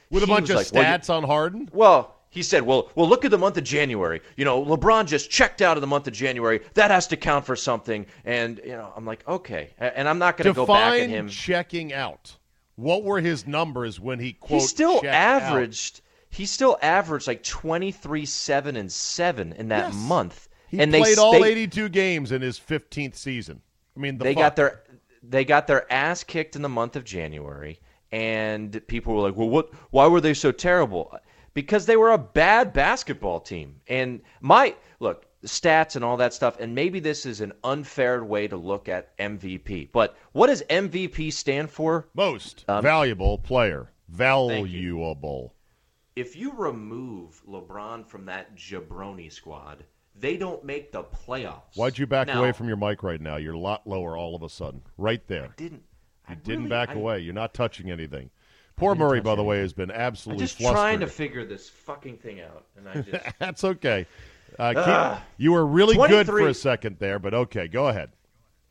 With 0.10 0.24
a 0.24 0.28
bunch 0.28 0.50
of 0.50 0.56
like, 0.56 0.72
well, 0.72 0.84
stats 0.84 1.10
on 1.10 1.24
Harden? 1.24 1.70
Well, 1.74 2.17
he 2.30 2.44
said, 2.44 2.64
"Well, 2.64 2.90
well, 2.96 3.08
look 3.08 3.26
at 3.26 3.32
the 3.32 3.38
month 3.38 3.58
of 3.58 3.64
January. 3.64 4.22
You 4.36 4.46
know, 4.46 4.64
LeBron 4.64 5.06
just 5.08 5.30
checked 5.30 5.62
out 5.62 5.78
of 5.78 5.82
the 5.82 5.88
month 5.88 6.08
of 6.08 6.14
January. 6.14 6.62
That 6.76 6.92
has 6.92 7.08
to 7.08 7.18
count 7.18 7.46
for 7.46 7.56
something." 7.56 8.06
And 8.26 8.60
you 8.64 8.72
know, 8.74 8.92
I'm 8.96 9.06
like, 9.06 9.28
okay. 9.28 9.70
And 9.80 10.08
I'm 10.08 10.20
not 10.20 10.38
going 10.38 10.48
to 10.48 10.54
go 10.54 10.66
back 10.66 10.94
at 11.02 11.10
him. 11.10 11.30
checking 11.30 11.94
out. 11.94 12.38
What 12.76 13.04
were 13.04 13.20
his 13.22 13.48
numbers 13.48 14.00
when 14.00 14.20
he 14.20 14.34
quote? 14.34 14.62
he 14.62 14.68
still 14.68 14.96
checked 15.02 15.06
out? 15.08 15.42
averaged. 15.42 16.02
He 16.30 16.46
still 16.46 16.78
averaged 16.82 17.26
like 17.28 17.42
23, 17.42 18.26
seven, 18.26 18.76
and 18.76 18.92
seven 18.92 19.54
in 19.54 19.70
that 19.70 19.88
Yes. 19.88 19.96
month. 19.96 20.50
He 20.68 20.80
and 20.80 20.92
played 20.92 21.16
they 21.18 21.22
all 21.22 21.44
82 21.44 21.88
games 21.90 22.32
in 22.34 22.42
his 22.42 22.60
15th 22.60 23.16
season. 23.16 23.62
I 23.96 24.00
mean, 24.02 24.18
the 24.18 24.26
they 24.26 24.34
fuck? 24.34 24.42
got 24.42 24.56
their 24.58 24.84
they 25.24 25.46
got 25.46 25.66
their 25.66 25.92
ass 25.92 26.24
kicked 26.24 26.56
in 26.56 26.62
the 26.62 26.70
month 26.70 26.96
of 26.96 27.04
January, 27.04 27.80
and 28.12 28.86
people 28.88 29.16
were 29.16 29.22
like, 29.22 29.36
"Well, 29.36 29.50
what? 29.50 29.70
Why 29.92 30.08
were 30.08 30.22
they 30.22 30.34
so 30.34 30.52
terrible?" 30.52 31.18
Because 31.58 31.88
they 31.88 31.98
were 31.98 32.12
a 32.12 32.20
bad 32.20 32.72
basketball 32.72 33.40
team. 33.40 33.82
And 33.88 34.22
my 34.42 34.76
look, 35.00 35.26
stats 35.44 35.96
and 35.96 36.06
all 36.06 36.16
that 36.18 36.32
stuff, 36.36 36.60
and 36.60 36.76
maybe 36.76 37.00
this 37.00 37.26
is 37.26 37.42
an 37.42 37.52
unfair 37.64 38.24
way 38.24 38.48
to 38.48 38.56
look 38.56 38.88
at 38.88 39.18
MVP. 39.18 39.90
But 39.92 40.16
what 40.34 40.48
does 40.48 40.62
MVP 40.70 41.34
stand 41.34 41.72
for? 41.72 42.10
most 42.14 42.64
Um, 42.68 42.84
valuable 42.84 43.40
player. 43.40 43.90
Valuable. 44.08 45.56
If 46.16 46.36
you 46.36 46.52
remove 46.56 47.42
LeBron 47.50 48.06
from 48.06 48.26
that 48.26 48.56
jabroni 48.56 49.32
squad, 49.32 49.84
they 50.14 50.38
don't 50.38 50.64
make 50.64 50.92
the 50.92 51.06
playoffs. 51.06 51.76
Why'd 51.76 51.98
you 51.98 52.06
back 52.06 52.28
Now, 52.28 52.38
away 52.40 52.52
from 52.52 52.68
your 52.68 52.78
mic 52.78 53.02
right 53.02 53.20
now? 53.20 53.38
You're 53.38 53.56
a 53.56 53.60
lot 53.60 53.88
lower 53.88 54.16
all 54.16 54.36
of 54.36 54.44
a 54.44 54.50
sudden. 54.50 54.84
Right 54.96 55.26
there. 55.28 55.56
Didn't 55.58 55.82
I 56.28 56.34
You 56.34 56.40
didn't 56.44 56.58
really- 56.66 56.70
back 56.70 56.90
I- 56.90 56.94
away. 56.94 57.20
You're 57.22 57.34
not 57.34 57.56
touching 57.56 57.90
anything. 57.90 58.30
Poor 58.78 58.94
Murray, 58.96 59.22
by 59.22 59.36
the 59.36 59.44
way, 59.44 59.58
has 59.60 59.74
been 59.74 59.90
absolutely 59.92 59.96
I'm 59.96 60.08
absolutely 60.08 60.46
just 60.46 60.58
flustered. 60.58 60.76
trying 60.76 61.00
to 61.02 61.08
figure 61.08 61.44
this 61.46 61.68
fucking 61.68 62.18
thing 62.18 62.42
out, 62.42 62.66
and 62.78 62.88
I 62.88 63.02
just 63.12 63.26
That's 63.40 63.64
okay. 63.64 64.06
Uh, 64.58 65.16
keep, 65.16 65.24
you 65.38 65.52
were 65.52 65.66
really 65.66 65.96
good 65.96 66.26
for 66.28 66.48
a 66.48 66.54
second 66.54 66.98
there, 67.00 67.20
but 67.20 67.34
okay, 67.34 67.68
go 67.68 67.88
ahead. 67.88 68.12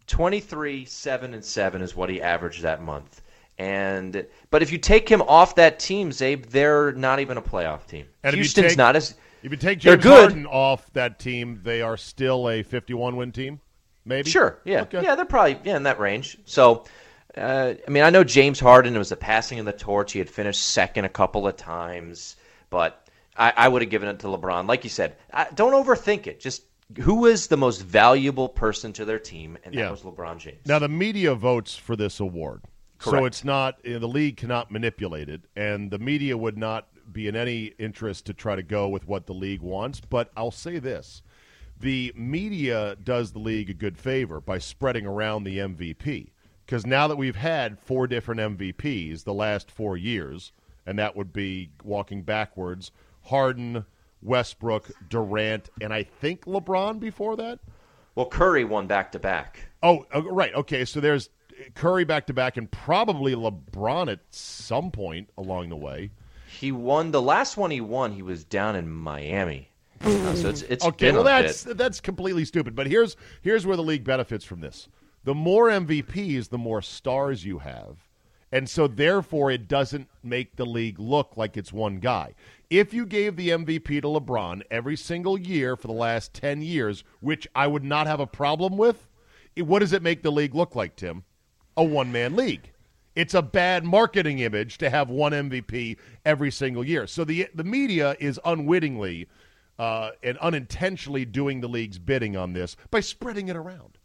23 0.06 0.84
7 0.84 1.34
and 1.34 1.44
7 1.44 1.82
is 1.82 1.94
what 1.96 2.08
he 2.08 2.22
averaged 2.22 2.62
that 2.62 2.82
month. 2.82 3.22
And 3.58 4.26
but 4.50 4.62
if 4.62 4.70
you 4.70 4.78
take 4.78 5.08
him 5.08 5.22
off 5.22 5.54
that 5.56 5.78
team, 5.78 6.10
Czabe, 6.10 6.46
they're 6.46 6.92
not 6.92 7.20
even 7.20 7.36
a 7.36 7.42
playoff 7.42 7.86
team. 7.86 8.06
And 8.22 8.34
Houston's 8.34 8.68
take- 8.68 8.78
not 8.78 8.96
as 8.96 9.16
If 9.42 9.50
you 9.50 9.56
take 9.56 9.80
They're 9.80 9.96
James 9.96 10.04
good. 10.04 10.30
Harden 10.30 10.46
off 10.46 10.92
that 10.92 11.18
team, 11.18 11.60
they 11.62 11.82
are 11.82 11.96
still 11.96 12.48
a 12.48 12.62
51 12.62 13.16
win 13.16 13.32
team. 13.32 13.60
Maybe. 14.04 14.30
Sure, 14.30 14.60
yeah. 14.64 14.82
Okay. 14.82 15.02
Yeah, 15.02 15.14
they're 15.16 15.24
probably 15.24 15.58
yeah, 15.64 15.76
in 15.76 15.82
that 15.84 15.98
range. 15.98 16.38
So 16.44 16.84
uh, 17.36 17.74
I 17.86 17.90
mean, 17.90 18.02
I 18.02 18.10
know 18.10 18.24
James 18.24 18.60
Harden 18.60 18.94
it 18.94 18.98
was 18.98 19.10
the 19.10 19.16
passing 19.16 19.58
of 19.58 19.66
the 19.66 19.72
torch. 19.72 20.12
He 20.12 20.18
had 20.18 20.30
finished 20.30 20.62
second 20.62 21.04
a 21.04 21.08
couple 21.08 21.46
of 21.46 21.56
times, 21.56 22.36
but 22.70 23.08
I, 23.36 23.52
I 23.56 23.68
would 23.68 23.82
have 23.82 23.90
given 23.90 24.08
it 24.08 24.18
to 24.20 24.26
LeBron. 24.28 24.66
Like 24.68 24.84
you 24.84 24.90
said, 24.90 25.16
I, 25.32 25.46
don't 25.54 25.72
overthink 25.72 26.26
it. 26.26 26.40
Just 26.40 26.62
who 27.00 27.26
is 27.26 27.48
the 27.48 27.56
most 27.56 27.82
valuable 27.82 28.48
person 28.48 28.92
to 28.94 29.04
their 29.04 29.18
team, 29.18 29.58
and 29.64 29.74
that 29.74 29.78
Yeah. 29.78 29.90
was 29.90 30.02
LeBron 30.02 30.38
James. 30.38 30.66
Now 30.66 30.78
the 30.78 30.88
media 30.88 31.34
votes 31.34 31.76
for 31.76 31.96
this 31.96 32.20
award, 32.20 32.62
so 33.00 33.24
it's 33.24 33.44
not 33.44 33.78
you 33.84 33.94
know, 33.94 33.98
the 33.98 34.08
league 34.08 34.36
cannot 34.36 34.70
manipulate 34.70 35.28
it, 35.28 35.42
and 35.56 35.90
the 35.90 35.98
media 35.98 36.36
would 36.36 36.56
not 36.56 36.88
be 37.12 37.28
in 37.28 37.36
any 37.36 37.66
interest 37.78 38.26
to 38.26 38.34
try 38.34 38.56
to 38.56 38.62
go 38.62 38.88
with 38.88 39.06
what 39.06 39.26
the 39.26 39.34
league 39.34 39.60
wants. 39.62 40.00
But 40.00 40.30
I'll 40.36 40.50
say 40.50 40.78
this: 40.78 41.22
the 41.78 42.12
media 42.16 42.96
does 43.02 43.32
the 43.32 43.38
league 43.40 43.68
a 43.68 43.74
good 43.74 43.98
favor 43.98 44.40
by 44.40 44.58
spreading 44.58 45.06
around 45.06 45.44
the 45.44 45.58
MVP 45.58 46.30
because 46.66 46.84
now 46.84 47.06
that 47.08 47.16
we've 47.16 47.36
had 47.36 47.78
four 47.78 48.06
different 48.06 48.40
MVPs 48.58 49.24
the 49.24 49.32
last 49.34 49.70
four 49.70 49.96
years, 49.96 50.52
and 50.84 50.98
that 50.98 51.16
would 51.16 51.32
be 51.32 51.70
walking 51.84 52.22
backwards: 52.22 52.90
Harden, 53.24 53.84
Westbrook, 54.22 54.90
Durant, 55.08 55.70
and 55.80 55.92
I 55.94 56.02
think 56.02 56.44
LeBron 56.44 56.98
before 57.00 57.36
that. 57.36 57.60
well, 58.14 58.26
Curry 58.26 58.64
won 58.64 58.86
back 58.86 59.12
to 59.12 59.18
back. 59.18 59.60
Oh, 59.82 60.04
uh, 60.14 60.22
right. 60.22 60.54
Okay, 60.54 60.84
so 60.84 61.00
there's 61.00 61.30
Curry 61.74 62.04
back 62.04 62.26
to 62.26 62.32
back, 62.34 62.56
and 62.56 62.70
probably 62.70 63.34
LeBron 63.34 64.10
at 64.10 64.20
some 64.30 64.90
point 64.90 65.30
along 65.38 65.68
the 65.68 65.76
way. 65.76 66.10
He 66.48 66.72
won 66.72 67.10
the 67.10 67.20
last 67.22 67.56
one. 67.56 67.70
He 67.70 67.80
won. 67.80 68.12
He 68.12 68.22
was 68.22 68.42
down 68.44 68.76
in 68.76 68.88
Miami. 68.90 69.68
Uh, 70.00 70.34
so 70.34 70.48
it's 70.50 70.62
it's 70.62 70.84
Okay, 70.84 71.06
been 71.06 71.14
well 71.16 71.22
a 71.22 71.42
that's 71.42 71.64
bit. 71.64 71.76
that's 71.78 72.00
completely 72.00 72.44
stupid. 72.44 72.74
But 72.74 72.86
here's 72.86 73.16
here's 73.42 73.66
where 73.66 73.76
the 73.76 73.82
league 73.82 74.04
benefits 74.04 74.44
from 74.44 74.60
this: 74.60 74.88
the 75.26 75.34
more 75.34 75.68
MVPs, 75.68 76.50
the 76.50 76.56
more 76.56 76.80
stars 76.80 77.44
you 77.44 77.58
have, 77.58 77.96
and 78.52 78.70
so 78.70 78.86
therefore 78.86 79.50
it 79.50 79.66
doesn't 79.66 80.08
make 80.22 80.54
the 80.54 80.64
league 80.64 81.00
look 81.00 81.36
like 81.36 81.56
it's 81.56 81.72
one 81.72 81.96
guy. 81.98 82.32
If 82.70 82.94
you 82.94 83.04
gave 83.04 83.34
the 83.34 83.48
MVP 83.50 84.00
to 84.02 84.06
LeBron 84.08 84.62
every 84.70 84.96
single 84.96 85.36
year 85.36 85.74
for 85.74 85.88
the 85.88 85.92
last 85.92 86.32
ten 86.32 86.62
years, 86.62 87.02
which 87.18 87.48
I 87.56 87.66
would 87.66 87.82
not 87.82 88.06
have 88.06 88.20
a 88.20 88.26
problem 88.26 88.76
with, 88.76 89.08
it- 89.56 89.62
what 89.66 89.80
does 89.80 89.92
it 89.92 90.00
make 90.00 90.22
the 90.22 90.30
league 90.30 90.54
look 90.54 90.76
like, 90.76 90.94
Tim? 90.94 91.24
A 91.76 91.82
one 91.82 92.12
man 92.12 92.36
league. 92.36 92.70
It's 93.16 93.34
a 93.34 93.42
bad 93.42 93.84
marketing 93.84 94.38
image 94.38 94.78
to 94.78 94.90
have 94.90 95.10
one 95.10 95.32
MVP 95.32 95.96
every 96.24 96.52
single 96.52 96.84
year. 96.84 97.08
So 97.08 97.24
the 97.24 97.48
the 97.52 97.64
media 97.64 98.14
is 98.20 98.38
unwittingly 98.44 99.26
uh, 99.76 100.10
and 100.22 100.38
unintentionally 100.38 101.24
doing 101.24 101.60
the 101.60 101.68
league's 101.68 101.98
bidding 101.98 102.36
on 102.36 102.52
this 102.52 102.76
by 102.92 103.00
spreading 103.00 103.48
it 103.48 103.56
around. 103.56 103.95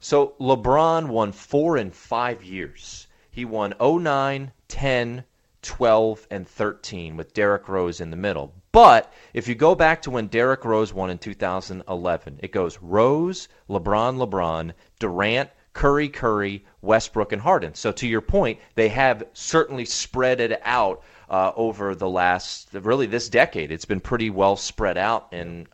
So 0.00 0.34
LeBron 0.38 1.08
won 1.08 1.32
four 1.32 1.76
in 1.76 1.90
five 1.90 2.44
years. 2.44 3.08
He 3.32 3.44
won 3.44 3.74
09, 3.80 4.52
10, 4.68 5.24
12, 5.62 6.26
and 6.30 6.46
13 6.46 7.16
with 7.16 7.34
Derrick 7.34 7.68
Rose 7.68 8.00
in 8.00 8.10
the 8.10 8.16
middle. 8.16 8.54
But 8.70 9.12
if 9.34 9.48
you 9.48 9.56
go 9.56 9.74
back 9.74 10.00
to 10.02 10.10
when 10.10 10.28
Derrick 10.28 10.64
Rose 10.64 10.94
won 10.94 11.10
in 11.10 11.18
2011, 11.18 12.38
it 12.40 12.52
goes 12.52 12.78
Rose, 12.80 13.48
LeBron, 13.68 14.24
LeBron, 14.24 14.72
Durant, 15.00 15.50
Curry, 15.72 16.08
Curry, 16.08 16.64
Westbrook, 16.80 17.32
and 17.32 17.42
Harden. 17.42 17.74
So 17.74 17.90
to 17.90 18.06
your 18.06 18.20
point, 18.20 18.60
they 18.76 18.88
have 18.90 19.24
certainly 19.32 19.84
spread 19.84 20.40
it 20.40 20.60
out 20.64 21.02
uh, 21.28 21.52
over 21.56 21.96
the 21.96 22.08
last, 22.08 22.68
really 22.72 23.06
this 23.06 23.28
decade. 23.28 23.72
It's 23.72 23.84
been 23.84 24.00
pretty 24.00 24.30
well 24.30 24.54
spread 24.54 24.96
out 24.96 25.28
and 25.32 25.68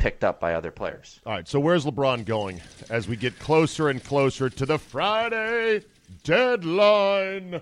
picked 0.00 0.24
up 0.24 0.40
by 0.40 0.54
other 0.54 0.70
players. 0.70 1.20
All 1.26 1.34
right, 1.34 1.46
so 1.46 1.60
where's 1.60 1.84
LeBron 1.84 2.24
going 2.24 2.60
as 2.88 3.06
we 3.06 3.16
get 3.16 3.38
closer 3.38 3.90
and 3.90 4.02
closer 4.02 4.48
to 4.48 4.64
the 4.64 4.78
Friday 4.78 5.82
deadline? 6.24 7.60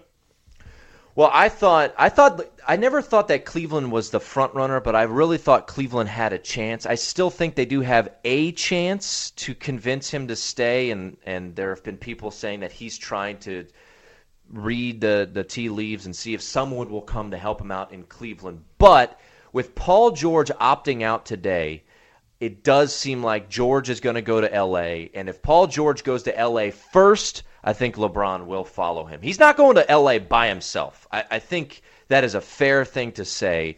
Well, 1.17 1.31
I 1.33 1.49
thought 1.49 1.97
I 1.99 2.11
thought 2.11 2.41
I 2.67 2.77
never 2.77 3.03
thought 3.03 3.27
that 3.27 3.45
Cleveland 3.45 3.91
was 3.91 4.11
the 4.11 4.21
front 4.21 4.55
runner, 4.55 4.79
but 4.79 4.95
I 4.95 5.03
really 5.03 5.37
thought 5.37 5.67
Cleveland 5.67 6.09
had 6.09 6.33
a 6.33 6.39
chance. 6.39 6.87
I 6.87 6.95
still 6.95 7.29
think 7.29 7.57
they 7.57 7.67
do 7.67 7.81
have 7.81 8.09
a 8.23 8.53
chance 8.53 9.33
to 9.33 9.53
convince 9.53 10.09
him 10.09 10.29
to 10.29 10.37
stay, 10.37 10.93
and 10.93 11.17
and 11.27 11.57
there 11.57 11.71
have 11.71 11.83
been 11.83 11.97
people 11.97 12.31
saying 12.31 12.61
that 12.61 12.71
he's 12.71 12.97
trying 12.97 13.39
to 13.39 13.67
read 14.53 15.01
the 15.01 15.29
the 15.31 15.43
tea 15.43 15.71
leaves 15.71 16.07
and 16.07 16.15
see 16.15 16.35
if 16.35 16.41
someone 16.41 16.89
will 16.89 17.03
come 17.03 17.33
to 17.33 17.37
help 17.37 17.61
him 17.61 17.73
out 17.73 17.93
in 17.93 18.05
Cleveland. 18.05 18.63
But 18.79 19.19
with 19.53 19.75
Paul 19.75 20.13
George 20.13 20.51
opting 20.51 21.03
out 21.03 21.27
today, 21.27 21.83
it 22.41 22.63
does 22.63 22.95
seem 22.95 23.23
like 23.23 23.49
George 23.49 23.91
is 23.91 24.01
going 24.01 24.15
to 24.15 24.23
go 24.23 24.41
to 24.41 24.53
L.A. 24.53 25.11
And 25.15 25.29
if 25.29 25.43
Paul 25.43 25.67
George 25.67 26.05
goes 26.05 26.23
to 26.25 26.39
L.A. 26.39 26.71
first, 26.71 27.43
I 27.65 27.73
think 27.73 27.97
LeBron 27.97 28.47
will 28.47 28.65
follow 28.65 29.05
him. 29.05 29.21
He's 29.23 29.41
not 29.41 29.57
going 29.57 29.75
to 29.75 29.91
L.A. 29.91 30.19
by 30.19 30.49
himself. 30.49 31.09
I, 31.11 31.25
I 31.33 31.39
think 31.41 31.83
that 32.07 32.25
is 32.25 32.35
a 32.35 32.41
fair 32.41 32.85
thing 32.85 33.13
to 33.13 33.25
say. 33.25 33.77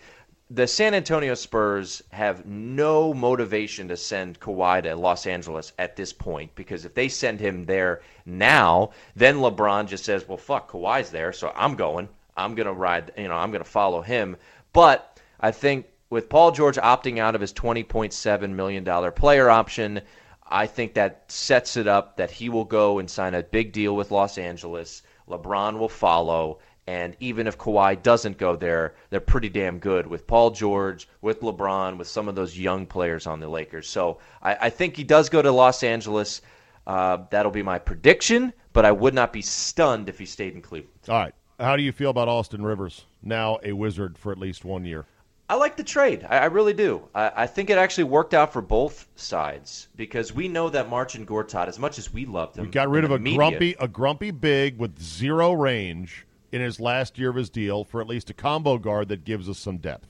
The 0.50 0.67
San 0.67 0.95
Antonio 0.95 1.35
Spurs 1.35 2.02
have 2.11 2.45
no 2.45 3.14
motivation 3.14 3.88
to 3.88 3.97
send 3.97 4.40
Kawhi 4.40 4.83
to 4.83 4.97
Los 4.97 5.26
Angeles 5.26 5.73
at 5.79 5.97
this 5.97 6.12
point 6.12 6.55
because 6.55 6.85
if 6.85 6.93
they 6.93 7.09
send 7.09 7.40
him 7.40 7.64
there 7.64 8.02
now, 8.26 8.90
then 9.14 9.37
LeBron 9.37 9.87
just 9.87 10.05
says, 10.05 10.26
"Well, 10.26 10.37
fuck, 10.37 10.73
Kawhi's 10.73 11.11
there, 11.11 11.33
so 11.33 11.52
I'm 11.55 11.76
going. 11.76 12.09
I'm 12.37 12.57
going 12.57 12.67
to 12.67 12.73
ride. 12.73 13.12
You 13.17 13.29
know, 13.29 13.37
I'm 13.37 13.52
going 13.52 13.64
to 13.64 13.71
follow 13.71 14.02
him." 14.02 14.37
But 14.73 15.21
I 15.38 15.52
think 15.52 15.87
with 16.11 16.29
Paul 16.29 16.50
George 16.50 16.76
opting 16.76 17.19
out 17.19 17.35
of 17.35 17.40
his 17.40 17.52
$20.7 17.52 18.50
million 18.50 19.12
player 19.12 19.49
option, 19.49 20.00
I 20.47 20.67
think 20.67 20.95
that 20.95 21.25
sets 21.29 21.76
it 21.76 21.87
up 21.87 22.17
that 22.17 22.33
he 22.33 22.49
will 22.49 22.64
go 22.64 22.99
and 22.99 23.09
sign 23.09 23.35
a 23.35 23.43
big 23.45 23.73
deal 23.73 23.95
with 23.95 24.11
Los 24.11 24.37
Angeles. 24.37 25.02
LeBron 25.29 25.79
will 25.79 25.88
follow. 25.88 26.59
And 26.88 27.17
even 27.21 27.47
if 27.47 27.57
Kawhi 27.57 28.02
doesn't 28.02 28.37
go 28.37 28.57
there, 28.57 28.95
they're 29.11 29.21
pretty 29.21 29.49
damn 29.49 29.79
good 29.79 30.09
with 30.09 30.26
Paul 30.26 30.50
George, 30.50 31.09
with 31.21 31.40
LeBron, 31.40 31.97
with 31.99 32.09
some 32.09 32.29
of 32.29 32.35
those 32.35 32.59
young 32.59 32.85
players 32.85 33.29
on 33.29 33.38
the 33.38 33.49
Lakers. 33.49 33.88
So 33.88 34.19
I, 34.43 34.57
I 34.62 34.71
think 34.71 34.97
he 34.97 35.05
does 35.05 35.29
go 35.29 35.40
to 35.40 35.52
Los 35.52 35.85
Angeles. 35.85 36.43
Uh, 36.88 37.19
that'll 37.31 37.52
be 37.52 37.62
my 37.62 37.79
prediction, 37.79 38.52
but 38.73 38.85
I 38.85 38.90
would 38.90 39.14
not 39.14 39.33
be 39.33 39.43
stunned 39.43 40.09
if 40.09 40.19
he 40.19 40.26
stayed 40.26 40.55
in 40.55 40.62
Cleveland. 40.62 40.99
All 41.09 41.14
right. 41.14 41.35
How 41.61 41.76
do 41.76 41.83
you 41.83 41.93
feel 41.93 42.11
about 42.11 42.26
Austin 42.26 42.64
Rivers, 42.64 43.05
now 43.23 43.59
a 43.62 43.73
wizard 43.73 44.19
for 44.19 44.33
at 44.33 44.38
least 44.38 44.64
one 44.64 44.85
year? 44.85 45.07
I 45.50 45.54
like 45.54 45.76
the 45.76 45.83
trade. 45.83 46.25
I, 46.28 46.38
I 46.38 46.45
really 46.45 46.73
do. 46.73 47.09
I, 47.12 47.33
I, 47.38 47.47
think 47.49 47.71
it 47.71 47.76
actually 47.76 48.04
worked 48.04 48.35
out 48.35 48.52
for 48.52 48.62
both 48.62 49.09
sides 49.16 49.88
because 49.97 50.33
we 50.33 50.47
know 50.47 50.71
that 50.71 50.88
Marcin 50.88 51.26
Gortat, 51.26 51.66
as 51.66 51.76
much 51.76 51.99
as 51.99 52.12
we 52.12 52.25
loved 52.25 52.57
him, 52.57 52.66
we 52.66 52.71
got 52.71 52.88
rid 52.88 53.02
of 53.02 53.11
a 53.11 53.19
media, 53.19 53.37
grumpy, 53.37 53.75
a 53.80 53.88
grumpy 53.88 54.30
big 54.30 54.78
with 54.78 55.02
zero 55.02 55.52
range 55.52 56.25
in 56.52 56.61
his 56.61 56.78
last 56.78 57.19
year 57.19 57.30
of 57.30 57.35
his 57.35 57.50
deal 57.50 57.82
for 57.82 58.00
at 58.00 58.06
least 58.06 58.30
a 58.30 58.32
combo 58.32 58.78
guard 58.78 59.08
that 59.08 59.25
gives 59.25 59.49
us 59.49 59.58
some 59.58 59.78
depth. 59.78 60.06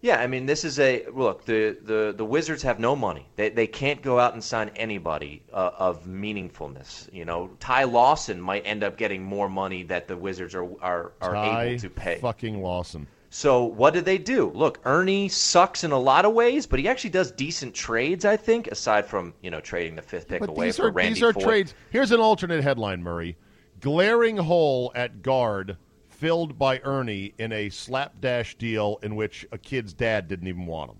Yeah, 0.00 0.20
I 0.20 0.26
mean, 0.26 0.46
this 0.46 0.64
is 0.64 0.80
a 0.80 1.06
look. 1.14 1.44
The 1.44 1.78
the, 1.80 2.12
the 2.16 2.24
Wizards 2.24 2.64
have 2.64 2.80
no 2.80 2.96
money. 2.96 3.28
They 3.36 3.50
they 3.50 3.68
can't 3.68 4.02
go 4.02 4.18
out 4.18 4.32
and 4.32 4.42
sign 4.42 4.72
anybody 4.74 5.44
uh, 5.52 5.70
of 5.78 6.06
meaningfulness. 6.06 7.12
You 7.14 7.24
know, 7.24 7.50
Ty 7.60 7.84
Lawson 7.84 8.40
might 8.40 8.66
end 8.66 8.82
up 8.82 8.96
getting 8.98 9.22
more 9.22 9.48
money 9.48 9.84
that 9.84 10.08
the 10.08 10.16
Wizards 10.16 10.56
are 10.56 10.66
are, 10.82 11.12
are 11.20 11.34
Ty 11.34 11.64
able 11.64 11.80
to 11.82 11.90
pay. 11.90 12.18
Fucking 12.18 12.60
Lawson. 12.60 13.06
So 13.36 13.64
what 13.64 13.92
did 13.92 14.06
they 14.06 14.16
do? 14.16 14.50
Look, 14.54 14.80
Ernie 14.86 15.28
sucks 15.28 15.84
in 15.84 15.92
a 15.92 15.98
lot 15.98 16.24
of 16.24 16.32
ways, 16.32 16.66
but 16.66 16.78
he 16.78 16.88
actually 16.88 17.10
does 17.10 17.30
decent 17.30 17.74
trades, 17.74 18.24
I 18.24 18.34
think, 18.34 18.66
aside 18.68 19.04
from 19.04 19.34
you 19.42 19.50
know 19.50 19.60
trading 19.60 19.94
the 19.94 20.00
fifth 20.00 20.26
pick 20.26 20.40
but 20.40 20.48
away 20.48 20.68
these 20.68 20.78
for 20.78 20.86
are, 20.86 20.90
Randy 20.90 21.12
These 21.12 21.22
are 21.22 21.34
Foye. 21.34 21.42
trades. 21.42 21.74
Here's 21.90 22.12
an 22.12 22.20
alternate 22.20 22.62
headline, 22.62 23.02
Murray: 23.02 23.36
glaring 23.82 24.38
hole 24.38 24.90
at 24.94 25.20
guard 25.20 25.76
filled 26.08 26.58
by 26.58 26.80
Ernie 26.82 27.34
in 27.36 27.52
a 27.52 27.68
slapdash 27.68 28.54
deal 28.54 28.98
in 29.02 29.16
which 29.16 29.46
a 29.52 29.58
kid's 29.58 29.92
dad 29.92 30.28
didn't 30.28 30.48
even 30.48 30.64
want 30.64 30.92
him. 30.92 30.96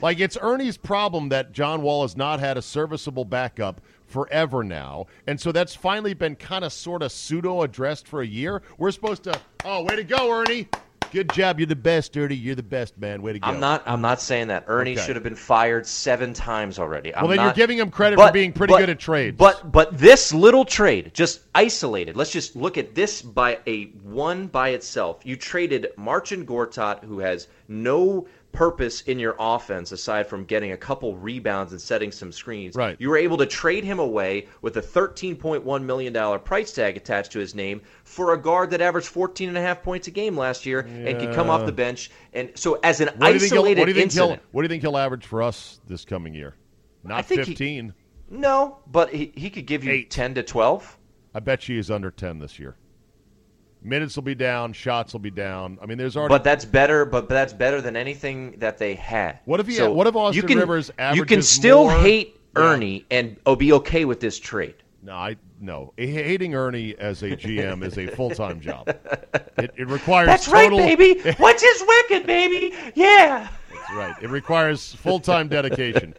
Like 0.00 0.20
it's 0.20 0.38
Ernie's 0.40 0.78
problem 0.78 1.28
that 1.28 1.52
John 1.52 1.82
Wall 1.82 2.00
has 2.00 2.16
not 2.16 2.40
had 2.40 2.56
a 2.56 2.62
serviceable 2.62 3.26
backup 3.26 3.82
forever 4.06 4.64
now, 4.64 5.04
and 5.26 5.38
so 5.38 5.52
that's 5.52 5.74
finally 5.74 6.14
been 6.14 6.36
kind 6.36 6.64
of 6.64 6.72
sort 6.72 7.02
of 7.02 7.12
pseudo 7.12 7.60
addressed 7.60 8.08
for 8.08 8.22
a 8.22 8.26
year. 8.26 8.62
We're 8.78 8.90
supposed 8.90 9.24
to, 9.24 9.38
oh, 9.66 9.82
way 9.82 9.96
to 9.96 10.04
go, 10.04 10.32
Ernie! 10.32 10.66
Good 11.14 11.32
job. 11.32 11.60
You're 11.60 11.66
the 11.66 11.76
best, 11.76 12.16
Ernie. 12.16 12.34
You're 12.34 12.56
the 12.56 12.62
best, 12.64 12.98
man. 12.98 13.22
Way 13.22 13.34
to 13.34 13.38
go. 13.38 13.46
I'm 13.46 13.60
not. 13.60 13.84
I'm 13.86 14.00
not 14.00 14.20
saying 14.20 14.48
that 14.48 14.64
Ernie 14.66 14.94
Okay. 14.94 15.06
should 15.06 15.14
have 15.14 15.22
been 15.22 15.36
fired 15.36 15.86
seven 15.86 16.32
times 16.34 16.80
already. 16.80 17.14
I'm 17.14 17.22
Well, 17.28 17.36
then 17.36 17.44
you're 17.44 17.54
giving 17.54 17.78
him 17.78 17.90
credit 17.92 18.16
but- 18.16 18.26
for 18.26 18.32
being 18.32 18.52
pretty 18.52 18.72
but- 18.72 18.80
good 18.80 18.90
at 18.90 18.98
trades. 18.98 19.36
But 19.38 19.70
but 19.70 19.96
this 19.96 20.34
little 20.34 20.64
trade, 20.64 21.12
just 21.14 21.42
isolated. 21.54 22.16
Let's 22.16 22.32
just 22.32 22.56
look 22.56 22.76
at 22.76 22.96
this 22.96 23.22
by 23.22 23.60
a 23.64 23.84
one 24.02 24.48
by 24.48 24.70
itself. 24.70 25.20
You 25.22 25.36
traded 25.36 25.86
Marcin 25.96 26.44
Gortat, 26.44 27.04
who 27.04 27.20
has 27.20 27.46
no 27.68 28.26
purpose 28.54 29.02
in 29.02 29.18
your 29.18 29.36
offense 29.38 29.92
aside 29.92 30.26
from 30.26 30.44
getting 30.44 30.72
a 30.72 30.76
couple 30.76 31.16
rebounds 31.16 31.72
and 31.72 31.80
setting 31.80 32.10
some 32.10 32.32
screens. 32.32 32.74
Right. 32.74 32.96
You 32.98 33.10
were 33.10 33.18
able 33.18 33.36
to 33.38 33.46
trade 33.46 33.84
him 33.84 33.98
away 33.98 34.48
with 34.62 34.76
a 34.78 34.80
$13.1 34.80 35.84
million 35.84 36.40
price 36.40 36.72
tag 36.72 36.96
attached 36.96 37.32
to 37.32 37.38
his 37.38 37.54
name 37.54 37.82
for 38.04 38.32
a 38.32 38.40
guard 38.40 38.70
that 38.70 38.80
averaged 38.80 39.08
14 39.08 39.48
and 39.48 39.58
a 39.58 39.60
half 39.60 39.82
points 39.82 40.08
a 40.08 40.10
game 40.10 40.36
last 40.36 40.64
year 40.64 40.80
and 40.80 41.18
could 41.18 41.34
come 41.34 41.50
off 41.50 41.66
the 41.66 41.72
bench. 41.72 42.10
And 42.32 42.50
so 42.54 42.78
as 42.82 43.00
an 43.00 43.08
what 43.16 43.26
do 43.28 43.32
you 43.34 43.40
think? 43.40 43.52
He'll, 43.52 43.60
isolated 43.62 43.80
what 43.80 43.84
do 43.86 43.90
you 43.90 43.94
think 43.94 44.04
incident. 44.04 44.42
What 44.52 44.62
do 44.62 44.64
you 44.64 44.68
think 44.68 44.82
he'll 44.82 44.96
average 44.96 45.26
for 45.26 45.42
us 45.42 45.80
this 45.86 46.04
coming 46.04 46.32
year? 46.34 46.54
Not 47.02 47.26
think 47.26 47.40
he- 47.40 47.52
15. 47.52 47.92
No, 48.30 48.78
but 48.86 49.10
he, 49.10 49.32
he 49.36 49.50
could 49.50 49.66
give 49.66 49.84
you 49.84 49.92
Eight. 49.92 50.10
10 50.10 50.34
to 50.36 50.42
12. 50.42 50.98
I 51.34 51.40
bet 51.40 51.68
you 51.68 51.76
he's 51.76 51.90
under 51.90 52.10
10 52.10 52.38
this 52.38 52.58
year. 52.58 52.76
Minutes 53.84 54.16
will 54.16 54.22
be 54.22 54.34
down, 54.34 54.72
shots 54.72 55.12
will 55.12 55.20
be 55.20 55.30
down. 55.30 55.78
I 55.82 55.86
mean, 55.86 55.98
there's 55.98 56.16
already. 56.16 56.32
But 56.32 56.42
that's 56.42 56.64
better. 56.64 57.04
But 57.04 57.28
that's 57.28 57.52
better 57.52 57.80
than 57.82 57.96
anything 57.96 58.52
that 58.58 58.78
they 58.78 58.94
had. 58.94 59.40
What 59.44 59.60
if 59.60 59.66
he- 59.66 59.74
So 59.74 59.92
what 59.92 60.06
if 60.06 60.16
Austin 60.16 60.40
you 60.40 60.48
can, 60.48 60.58
Rivers 60.58 60.90
You 61.14 61.24
can 61.24 61.42
still 61.42 61.84
more- 61.84 61.98
hate 61.98 62.40
Yeah. 62.56 62.62
Ernie 62.62 63.04
and 63.10 63.36
oh, 63.46 63.56
be 63.56 63.72
okay 63.74 64.04
with 64.06 64.20
this 64.20 64.38
trade. 64.38 64.74
no, 65.02 65.12
I 65.12 65.36
no. 65.60 65.92
Hating 65.96 66.54
Ernie 66.54 66.94
as 66.98 67.22
a 67.22 67.36
GM 67.36 67.82
is 67.84 67.98
a 67.98 68.06
full 68.06 68.30
time 68.30 68.60
job. 68.60 68.88
It, 69.58 69.72
it 69.76 69.86
requires 69.88 70.26
That's 70.28 70.46
total, 70.46 70.78
right, 70.78 70.98
baby. 70.98 71.30
What's 71.38 71.62
his 71.62 71.84
wicked, 71.86 72.26
baby? 72.26 72.74
Yeah. 72.94 73.48
That's 73.70 73.92
right. 73.94 74.14
It 74.22 74.30
requires 74.30 74.94
full 74.94 75.20
time 75.20 75.48
dedication, 75.48 76.14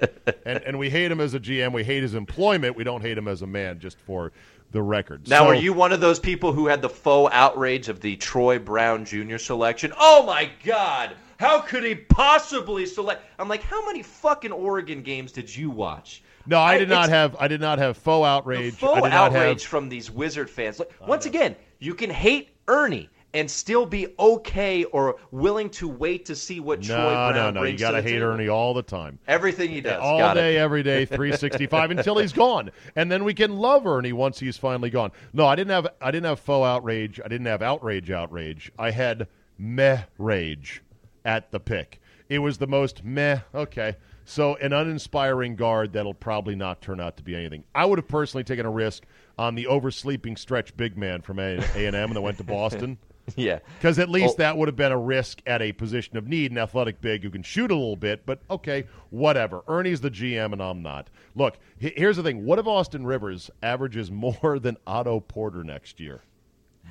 and 0.45 0.62
and 0.63 0.78
we 0.80 0.89
hate 0.89 1.12
him 1.12 1.19
as 1.19 1.34
a 1.34 1.39
GM. 1.39 1.73
We 1.73 1.84
hate 1.84 2.04
his 2.04 2.13
employment. 2.15 2.75
We 2.75 2.84
don't 2.84 3.01
hate 3.01 3.17
him 3.17 3.28
as 3.28 3.41
a 3.41 3.47
man. 3.47 3.80
Just 3.80 3.99
for 3.99 4.32
the 4.75 4.83
record. 4.83 5.27
Now, 5.27 5.39
So- 5.39 5.47
are 5.47 5.55
you 5.55 5.73
one 5.73 5.91
of 5.91 6.01
those 6.01 6.19
people 6.19 6.51
who 6.51 6.67
had 6.67 6.81
the 6.81 6.89
faux 6.89 7.33
outrage 7.33 7.89
of 7.89 8.01
the 8.01 8.15
Troy 8.17 8.59
Brown 8.59 9.05
Jr. 9.05 9.38
selection? 9.38 9.91
Oh 9.97 10.23
my 10.25 10.49
God! 10.63 11.15
How 11.39 11.59
could 11.59 11.83
he 11.83 11.95
possibly 11.95 12.85
select? 12.85 13.23
I'm 13.39 13.49
like, 13.49 13.63
how 13.63 13.85
many 13.85 14.03
fucking 14.03 14.51
Oregon 14.51 15.01
games 15.01 15.31
did 15.31 15.53
you 15.53 15.69
watch? 15.69 16.21
No, 16.45 16.59
I 16.59 16.77
did 16.77 16.89
not 16.89 17.09
have. 17.09 17.35
I 17.39 17.47
did 17.47 17.61
not 17.61 17.79
have 17.79 17.97
faux 17.97 18.25
outrage. 18.27 18.73
I 18.75 18.77
faux 18.77 19.07
outrage 19.07 19.63
have. 19.63 19.69
from 19.69 19.89
these 19.89 20.11
Wizard 20.11 20.49
fans. 20.49 20.77
Look, 20.77 20.93
once 21.07 21.25
again, 21.25 21.55
you 21.79 21.95
can 21.95 22.09
hate 22.09 22.49
Ernie 22.67 23.09
and 23.36 23.52
still 23.52 23.86
be 23.86 24.08
okay 24.17 24.86
or 24.86 25.17
willing 25.30 25.69
to 25.69 25.89
wait 25.89 26.26
to 26.26 26.36
see 26.36 26.62
what 26.62 26.82
Troy 26.82 26.95
No, 26.95 27.10
Brown 27.10 27.34
no, 27.34 27.52
no. 27.52 27.62
no. 27.62 27.63
You 27.67 27.78
got 27.78 27.91
to 27.91 27.98
to 27.98 28.02
hate 28.02 28.13
table. 28.13 28.28
Ernie 28.28 28.48
all 28.48 28.74
the 28.74 28.82
time. 28.82 29.19
Everything 29.28 29.69
he 29.69 29.82
does, 29.82 30.02
all 30.02 30.17
got 30.17 30.36
day, 30.36 30.56
it. 30.56 30.60
every 30.60 30.82
day, 30.84 31.06
365 31.06 31.91
until 31.98 32.17
he's 32.17 32.32
gone, 32.34 32.71
and 32.95 33.12
then 33.12 33.26
we 33.26 33.34
can 33.34 33.58
love 33.58 33.86
Ernie 33.86 34.13
once 34.13 34.39
he's 34.39 34.58
finally 34.58 34.89
gone. 34.89 35.12
No, 35.34 35.45
I 35.45 35.56
didn't 35.56 35.71
have. 35.71 35.88
I 36.02 36.12
didn't 36.12 36.26
have 36.26 36.39
faux 36.39 36.65
outrage. 36.65 37.19
I 37.24 37.28
didn't 37.28 37.45
have 37.48 37.62
outrage. 37.62 38.10
Outrage. 38.10 38.71
I 38.80 38.91
had 38.91 39.28
meh 39.58 40.04
rage 40.17 40.82
at 41.26 41.52
the 41.52 41.60
pick. 41.60 42.00
It 42.30 42.39
was 42.39 42.58
the 42.58 42.67
most 42.67 43.04
meh. 43.04 43.39
Okay, 43.54 43.95
so 44.24 44.56
an 44.56 44.71
uninspiring 44.71 45.58
guard 45.58 45.91
that'll 45.91 46.13
probably 46.13 46.56
not 46.56 46.82
turn 46.82 47.02
out 47.02 47.17
to 47.17 47.24
be 47.24 47.36
anything. 47.36 47.65
I 47.76 47.84
would 47.86 48.00
have 48.00 48.08
personally 48.08 48.45
taken 48.45 48.65
a 48.65 48.71
risk 48.71 49.04
on 49.38 49.56
the 49.56 49.67
oversleeping 49.67 50.38
stretch 50.38 50.76
big 50.78 50.98
man 50.98 51.21
from 51.21 51.39
A 51.39 51.58
and 51.76 51.95
M 51.95 52.13
that 52.13 52.21
went 52.21 52.38
to 52.38 52.43
Boston. 52.45 52.98
Yeah. 53.35 53.59
Because 53.79 53.97
at 53.99 54.09
least 54.09 54.25
Well- 54.27 54.35
that 54.38 54.57
would 54.57 54.67
have 54.67 54.75
been 54.75 54.91
a 54.91 54.97
risk 54.99 55.41
at 55.47 55.61
a 55.61 55.71
position 55.73 56.15
of 56.17 56.27
need, 56.27 56.51
an 56.51 56.57
athletic 56.57 57.01
big 57.01 57.23
who 57.23 57.29
can 57.29 57.41
shoot 57.43 57.71
a 57.71 57.75
little 57.75 57.95
bit, 57.95 58.25
but 58.25 58.39
okay, 58.49 58.85
whatever. 59.09 59.63
Ernie's 59.67 59.99
the 60.01 60.11
GM 60.11 60.53
and 60.53 60.61
I'm 60.61 60.81
not. 60.83 61.09
Look, 61.35 61.57
here's 61.77 62.17
the 62.17 62.23
thing. 62.23 62.45
What 62.45 62.59
if 62.59 62.67
Austin 62.67 63.05
Rivers 63.05 63.49
averages 63.63 64.11
more 64.41 64.59
than 64.59 64.77
Otto 64.85 65.19
Porter 65.21 65.63
next 65.63 65.99
year? 65.99 66.21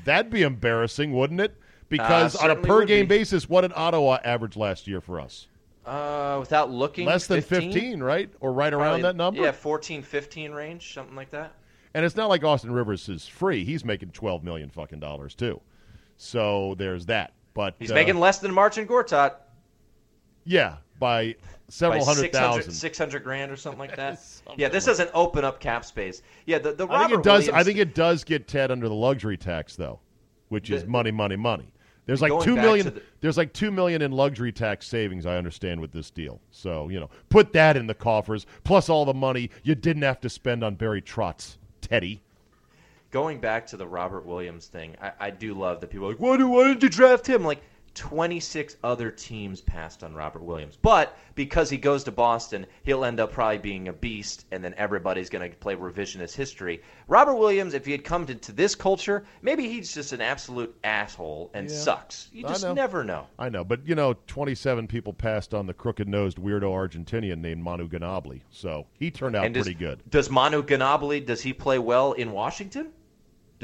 That'd 0.04 0.30
be 0.30 0.42
embarrassing, 0.42 1.12
wouldn't 1.12 1.40
it? 1.40 1.56
Because 1.88 2.34
on 2.36 2.50
a 2.50 2.54
Uh, 2.54 2.56
per 2.56 2.84
game 2.84 3.06
be. 3.06 3.18
basis, 3.18 3.48
what 3.48 3.60
did 3.60 3.72
Ottawa 3.76 4.18
average 4.24 4.56
last 4.56 4.88
year 4.88 5.00
for 5.00 5.20
us? 5.20 5.46
Uh, 5.86 6.38
without 6.40 6.70
looking, 6.70 7.06
Less 7.06 7.26
than 7.26 7.42
15, 7.42 7.72
15, 7.72 8.02
right? 8.02 8.30
Or 8.40 8.52
right 8.52 8.72
around 8.72 8.82
Probably- 9.00 9.02
that 9.02 9.16
number? 9.16 9.40
Yeah, 9.42 9.52
14, 9.52 10.02
15 10.02 10.52
range, 10.52 10.94
something 10.94 11.14
like 11.14 11.30
that. 11.30 11.52
And 11.92 12.04
it's 12.04 12.16
not 12.16 12.28
like 12.28 12.42
Austin 12.42 12.72
Rivers 12.72 13.08
is 13.08 13.28
free. 13.28 13.64
He's 13.64 13.84
making 13.84 14.10
12 14.10 14.42
million 14.42 14.70
fucking 14.70 14.98
dollars 14.98 15.34
too. 15.36 15.60
So 16.16 16.74
there's 16.78 17.06
that. 17.06 17.32
But 17.54 17.76
He's 17.78 17.90
uh, 17.90 17.94
making 17.94 18.18
less 18.18 18.38
than 18.38 18.52
Marcin 18.52 18.86
Gortat 18.86 19.34
yeah, 20.44 20.76
by 20.98 21.32
by 21.32 21.36
several 21.68 22.04
hundred 22.04 22.20
600, 22.20 22.32
thousand. 22.32 22.72
600 22.72 23.24
grand 23.24 23.50
or 23.50 23.56
something 23.56 23.78
like 23.78 23.96
that. 23.96 24.20
yeah, 24.56 24.68
this 24.68 24.84
doesn't 24.84 25.10
open 25.14 25.44
up 25.44 25.60
cap 25.60 25.84
space. 25.84 26.22
Yeah, 26.46 26.58
the, 26.58 26.72
the 26.72 26.86
I 26.86 27.02
Robert 27.02 27.08
think 27.08 27.20
it 27.20 27.22
does. 27.24 27.48
I 27.48 27.64
think 27.64 27.78
it 27.78 27.94
does 27.94 28.24
get 28.24 28.46
Ted 28.46 28.70
under 28.70 28.88
the 28.88 28.94
luxury 28.94 29.36
tax 29.36 29.76
though, 29.76 30.00
which 30.48 30.70
is 30.70 30.84
money, 30.86 31.10
money, 31.10 31.36
money. 31.36 31.72
There's 32.06 32.20
like 32.20 32.38
two 32.42 32.54
million. 32.54 32.86
the- 32.86 33.02
there's 33.20 33.38
like 33.38 33.54
two 33.54 33.70
million 33.70 34.02
in 34.02 34.12
luxury 34.12 34.52
tax 34.52 34.86
savings. 34.86 35.24
I 35.24 35.36
understand 35.36 35.80
with 35.80 35.90
this 35.90 36.10
deal. 36.10 36.40
So 36.50 36.90
you 36.90 37.00
know, 37.00 37.08
put 37.30 37.52
that 37.54 37.76
in 37.76 37.86
the 37.86 37.94
coffers, 37.94 38.46
plus 38.62 38.88
all 38.88 39.04
the 39.04 39.14
money 39.14 39.50
you 39.62 39.74
didn't 39.74 40.02
have 40.02 40.20
to 40.20 40.28
spend 40.28 40.62
on 40.62 40.74
Barry 40.74 41.00
Trotz, 41.00 41.56
Teddy. 41.80 42.22
Going 43.14 43.38
back 43.38 43.64
to 43.64 43.76
the 43.76 43.86
Robert 43.86 44.26
Williams 44.26 44.66
thing, 44.66 44.96
I, 45.00 45.12
I 45.20 45.30
do 45.30 45.54
love 45.54 45.80
that 45.80 45.86
people 45.88 46.08
are 46.08 46.10
like, 46.10 46.18
why, 46.20 46.36
do, 46.36 46.48
why 46.48 46.64
didn't 46.66 46.82
you 46.82 46.88
draft 46.88 47.24
him? 47.24 47.44
Like, 47.44 47.62
26 47.94 48.76
other 48.82 49.08
teams 49.08 49.60
passed 49.60 50.02
on 50.02 50.14
Robert 50.14 50.42
Williams. 50.42 50.76
But 50.82 51.16
because 51.36 51.70
he 51.70 51.76
goes 51.76 52.02
to 52.04 52.10
Boston, 52.10 52.66
he'll 52.82 53.04
end 53.04 53.20
up 53.20 53.30
probably 53.30 53.58
being 53.58 53.86
a 53.86 53.92
beast, 53.92 54.46
and 54.50 54.64
then 54.64 54.74
everybody's 54.76 55.30
going 55.30 55.48
to 55.48 55.56
play 55.58 55.76
revisionist 55.76 56.34
history. 56.34 56.82
Robert 57.06 57.36
Williams, 57.36 57.72
if 57.72 57.86
he 57.86 57.92
had 57.92 58.02
come 58.02 58.26
into 58.26 58.50
this 58.50 58.74
culture, 58.74 59.24
maybe 59.42 59.68
he's 59.68 59.94
just 59.94 60.12
an 60.12 60.20
absolute 60.20 60.76
asshole 60.82 61.52
and 61.54 61.70
Yeah. 61.70 61.76
sucks. 61.76 62.30
You 62.32 62.42
just 62.42 62.64
know. 62.64 62.74
never 62.74 63.04
know. 63.04 63.28
I 63.38 63.48
know, 63.48 63.62
but 63.62 63.86
you 63.86 63.94
know, 63.94 64.14
27 64.26 64.88
people 64.88 65.12
passed 65.12 65.54
on 65.54 65.68
the 65.68 65.74
crooked-nosed 65.74 66.38
weirdo 66.38 66.62
Argentinian 66.62 67.38
named 67.38 67.62
Manu 67.62 67.88
Ginobili, 67.88 68.40
so 68.50 68.88
he 68.98 69.12
turned 69.12 69.36
out 69.36 69.44
And 69.44 69.54
does, 69.54 69.66
pretty 69.66 69.78
good. 69.78 70.02
Does 70.10 70.30
Manu 70.30 70.64
Ginobili, 70.64 71.24
does 71.24 71.42
he 71.42 71.52
play 71.52 71.78
well 71.78 72.12
in 72.14 72.32
Washington? 72.32 72.88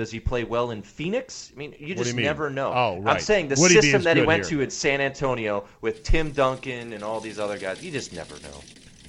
Does 0.00 0.10
he 0.10 0.18
play 0.18 0.44
well 0.44 0.70
in 0.70 0.80
Phoenix? 0.80 1.52
I 1.54 1.58
mean, 1.58 1.74
you 1.78 1.94
just 1.94 2.10
you 2.12 2.16
mean? 2.16 2.24
never 2.24 2.48
know. 2.48 2.72
Oh, 2.72 3.02
I'm 3.06 3.20
saying 3.20 3.48
the 3.48 3.56
Would 3.60 3.70
system 3.70 4.02
that 4.04 4.16
he 4.16 4.22
went 4.22 4.46
here? 4.46 4.58
to 4.60 4.64
in 4.64 4.70
San 4.70 4.98
Antonio 5.02 5.64
with 5.82 6.02
Tim 6.04 6.30
Duncan 6.32 6.94
and 6.94 7.04
all 7.04 7.20
these 7.20 7.38
other 7.38 7.58
guys, 7.58 7.84
you 7.84 7.90
just 7.90 8.14
never 8.14 8.32
know. 8.40 8.56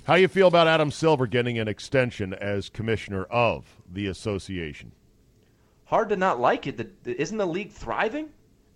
How 0.03 0.15
you 0.15 0.27
feel 0.27 0.47
about 0.49 0.67
Adam 0.67 0.91
Silver 0.91 1.27
getting 1.27 1.59
an 1.59 1.69
extension 1.69 2.33
as 2.33 2.67
commissioner 2.67 3.23
of 3.23 3.63
the 3.89 4.07
association? 4.07 4.91
Hard 5.85 6.09
to 6.09 6.17
not 6.17 6.41
like 6.41 6.67
it. 6.67 6.75
The, 7.05 7.21
isn't 7.21 7.37
the 7.37 7.47
league 7.47 7.71
thriving? 7.71 8.27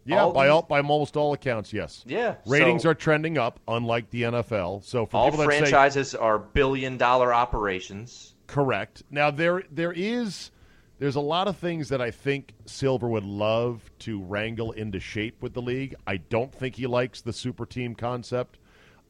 Yeah, 0.05 0.21
All 0.23 0.31
by 0.31 0.45
these- 0.45 0.51
all, 0.51 0.61
by 0.61 0.77
almost 0.77 1.17
all 1.17 1.33
accounts, 1.33 1.73
yes. 1.73 2.03
Yeah, 2.07 2.35
ratings 2.45 2.83
so- 2.83 2.91
are 2.91 2.93
trending 2.93 3.37
up, 3.37 3.59
unlike 3.67 4.09
the 4.11 4.21
NFL. 4.23 4.83
So 4.85 5.05
for 5.05 5.17
All 5.17 5.31
that 5.31 5.37
say 5.37 5.45
franchises 5.45 6.15
are 6.15 6.39
billion 6.39 6.95
dollar 6.97 7.33
operations. 7.33 8.35
correct, 8.47 9.03
now 9.09 9.31
there 9.31 9.63
there 9.69 9.91
is 9.93 10.51
there's 10.99 11.15
a 11.15 11.21
lot 11.21 11.47
of 11.47 11.57
things 11.57 11.89
that 11.89 12.01
I 12.01 12.11
think 12.11 12.53
Silver 12.65 13.07
would 13.07 13.25
love 13.25 13.89
to 13.99 14.21
wrangle 14.21 14.71
into 14.71 14.99
shape 14.99 15.41
with 15.41 15.53
the 15.53 15.61
league. 15.61 15.95
I 16.07 16.17
don't 16.17 16.53
think 16.53 16.75
he 16.75 16.87
likes 16.87 17.21
the 17.21 17.33
super 17.33 17.65
team 17.65 17.95
concept. 17.95 18.59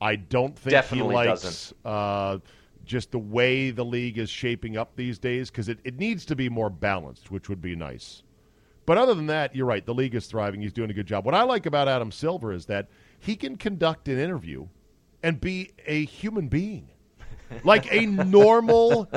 I 0.02 0.16
don't 0.16 0.58
think 0.58 0.72
Definitely 0.72 1.16
he 1.16 1.30
likes 1.30 1.74
uh, 1.84 2.40
just 2.86 3.12
the 3.12 3.20
way 3.20 3.72
the 3.72 3.86
league 3.86 4.18
is 4.18 4.30
shaping 4.30 4.78
up 4.78 4.96
these 4.96 5.20
days 5.20 5.50
because 5.50 5.70
it, 5.70 5.80
it 5.84 5.98
needs 5.98 6.26
to 6.26 6.36
be 6.36 6.50
more 6.50 6.70
balanced, 6.70 7.32
which 7.32 7.50
would 7.50 7.62
be 7.62 7.76
nice. 7.76 8.24
But 8.86 8.98
other 8.98 9.14
than 9.14 9.28
that, 9.28 9.56
you're 9.56 9.66
right. 9.66 9.86
The 9.86 9.94
league 9.94 10.16
is 10.16 10.28
thriving. 10.28 10.62
He's 10.62 10.74
doing 10.74 10.90
a 10.90 10.94
good 10.94 11.08
job. 11.08 11.26
What 11.26 11.34
I 11.34 11.44
like 11.44 11.66
about 11.66 11.88
Adam 11.88 12.12
Silver 12.12 12.52
is 12.52 12.66
that 12.68 12.88
he 13.20 13.36
can 13.36 13.58
conduct 13.58 14.08
an 14.08 14.20
interview 14.20 14.68
and 15.24 15.42
be 15.42 15.72
a 15.88 16.06
human 16.06 16.48
being. 16.48 16.90
Like 17.64 17.92
a 17.92 18.06
normal 18.06 19.10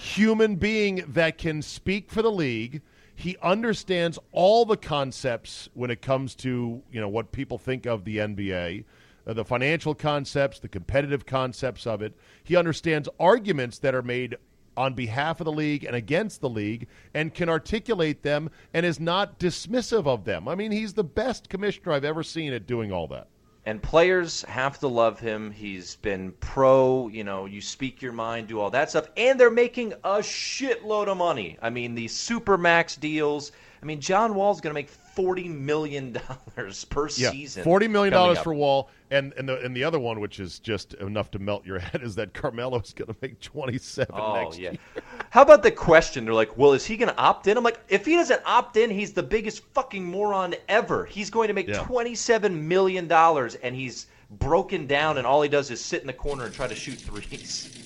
human 0.00 0.56
being 0.56 1.04
that 1.08 1.38
can 1.38 1.62
speak 1.62 2.10
for 2.10 2.22
the 2.22 2.30
league. 2.30 2.82
He 3.14 3.36
understands 3.42 4.18
all 4.32 4.64
the 4.64 4.76
concepts 4.76 5.68
when 5.74 5.90
it 5.90 6.02
comes 6.02 6.34
to, 6.36 6.82
you 6.90 7.00
know, 7.00 7.08
what 7.08 7.32
people 7.32 7.58
think 7.58 7.86
of 7.86 8.04
the 8.04 8.18
NBA, 8.18 8.84
uh, 9.26 9.32
the 9.32 9.44
financial 9.44 9.94
concepts, 9.94 10.58
the 10.58 10.68
competitive 10.68 11.26
concepts 11.26 11.86
of 11.86 12.02
it. 12.02 12.14
He 12.42 12.56
understands 12.56 13.08
arguments 13.20 13.78
that 13.80 13.94
are 13.94 14.02
made 14.02 14.36
on 14.76 14.94
behalf 14.94 15.40
of 15.40 15.44
the 15.44 15.52
league 15.52 15.84
and 15.84 15.94
against 15.94 16.40
the 16.40 16.48
league 16.48 16.88
and 17.14 17.34
can 17.34 17.48
articulate 17.48 18.22
them 18.22 18.50
and 18.72 18.86
is 18.86 18.98
not 18.98 19.38
dismissive 19.38 20.06
of 20.06 20.24
them. 20.24 20.48
I 20.48 20.54
mean, 20.54 20.72
he's 20.72 20.94
the 20.94 21.04
best 21.04 21.48
commissioner 21.48 21.92
I've 21.92 22.04
ever 22.04 22.22
seen 22.22 22.52
at 22.52 22.66
doing 22.66 22.90
all 22.92 23.06
that. 23.08 23.28
And 23.64 23.80
players 23.80 24.42
have 24.42 24.80
to 24.80 24.88
love 24.88 25.20
him. 25.20 25.52
He's 25.52 25.94
been 25.96 26.32
pro, 26.40 27.06
you 27.08 27.22
know, 27.22 27.46
you 27.46 27.60
speak 27.60 28.02
your 28.02 28.12
mind, 28.12 28.48
do 28.48 28.58
all 28.58 28.70
that 28.70 28.90
stuff. 28.90 29.08
And 29.16 29.38
they're 29.38 29.50
making 29.50 29.92
a 30.02 30.18
shitload 30.18 31.06
of 31.06 31.16
money. 31.16 31.58
I 31.62 31.70
mean, 31.70 31.94
these 31.94 32.14
super 32.14 32.58
max 32.58 32.96
deals. 32.96 33.52
I 33.80 33.86
mean, 33.86 34.00
John 34.00 34.34
Wall's 34.34 34.60
going 34.60 34.72
to 34.72 34.80
make 34.80 34.90
$40 35.16 35.48
million 35.48 36.18
per 36.90 37.08
season. 37.08 37.64
Forty 37.64 37.88
million 37.88 38.12
dollars 38.12 38.38
for 38.38 38.54
Wall, 38.54 38.90
and 39.10 39.32
and 39.34 39.48
the 39.48 39.60
and 39.60 39.76
the 39.76 39.84
other 39.84 39.98
one, 39.98 40.20
which 40.20 40.40
is 40.40 40.58
just 40.58 40.94
enough 40.94 41.30
to 41.32 41.38
melt 41.38 41.64
your 41.66 41.78
head, 41.80 42.02
is 42.02 42.14
that 42.16 42.32
Carmelo's 42.32 42.92
going 42.92 43.08
to 43.08 43.16
make 43.20 43.40
twenty 43.40 43.78
seven 43.78 44.14
Oh, 44.18 44.34
next 44.34 44.58
yeah. 44.58 44.70
year. 44.70 44.78
How 45.30 45.42
about 45.42 45.62
the 45.62 45.70
question? 45.70 46.24
They're 46.24 46.34
like, 46.34 46.56
well, 46.56 46.72
is 46.72 46.84
he 46.84 46.96
going 46.96 47.08
to 47.08 47.16
opt 47.18 47.46
in? 47.46 47.56
I'm 47.56 47.64
like, 47.64 47.80
if 47.88 48.04
he 48.06 48.16
doesn't 48.16 48.42
opt 48.44 48.76
in, 48.76 48.90
he's 48.90 49.12
the 49.12 49.22
biggest 49.22 49.64
fucking 49.72 50.04
moron 50.04 50.54
ever. 50.68 51.04
He's 51.06 51.30
going 51.30 51.48
to 51.48 51.54
make 51.54 51.68
Yeah. 51.68 51.84
$27 51.84 52.52
million, 52.52 53.10
and 53.10 53.74
he's 53.74 54.06
broken 54.30 54.86
down, 54.86 55.18
and 55.18 55.26
all 55.26 55.42
he 55.42 55.48
does 55.48 55.70
is 55.70 55.80
sit 55.82 56.00
in 56.02 56.06
the 56.06 56.12
corner 56.12 56.44
and 56.44 56.54
try 56.54 56.66
to 56.66 56.74
shoot 56.74 56.98
threes. 56.98 57.81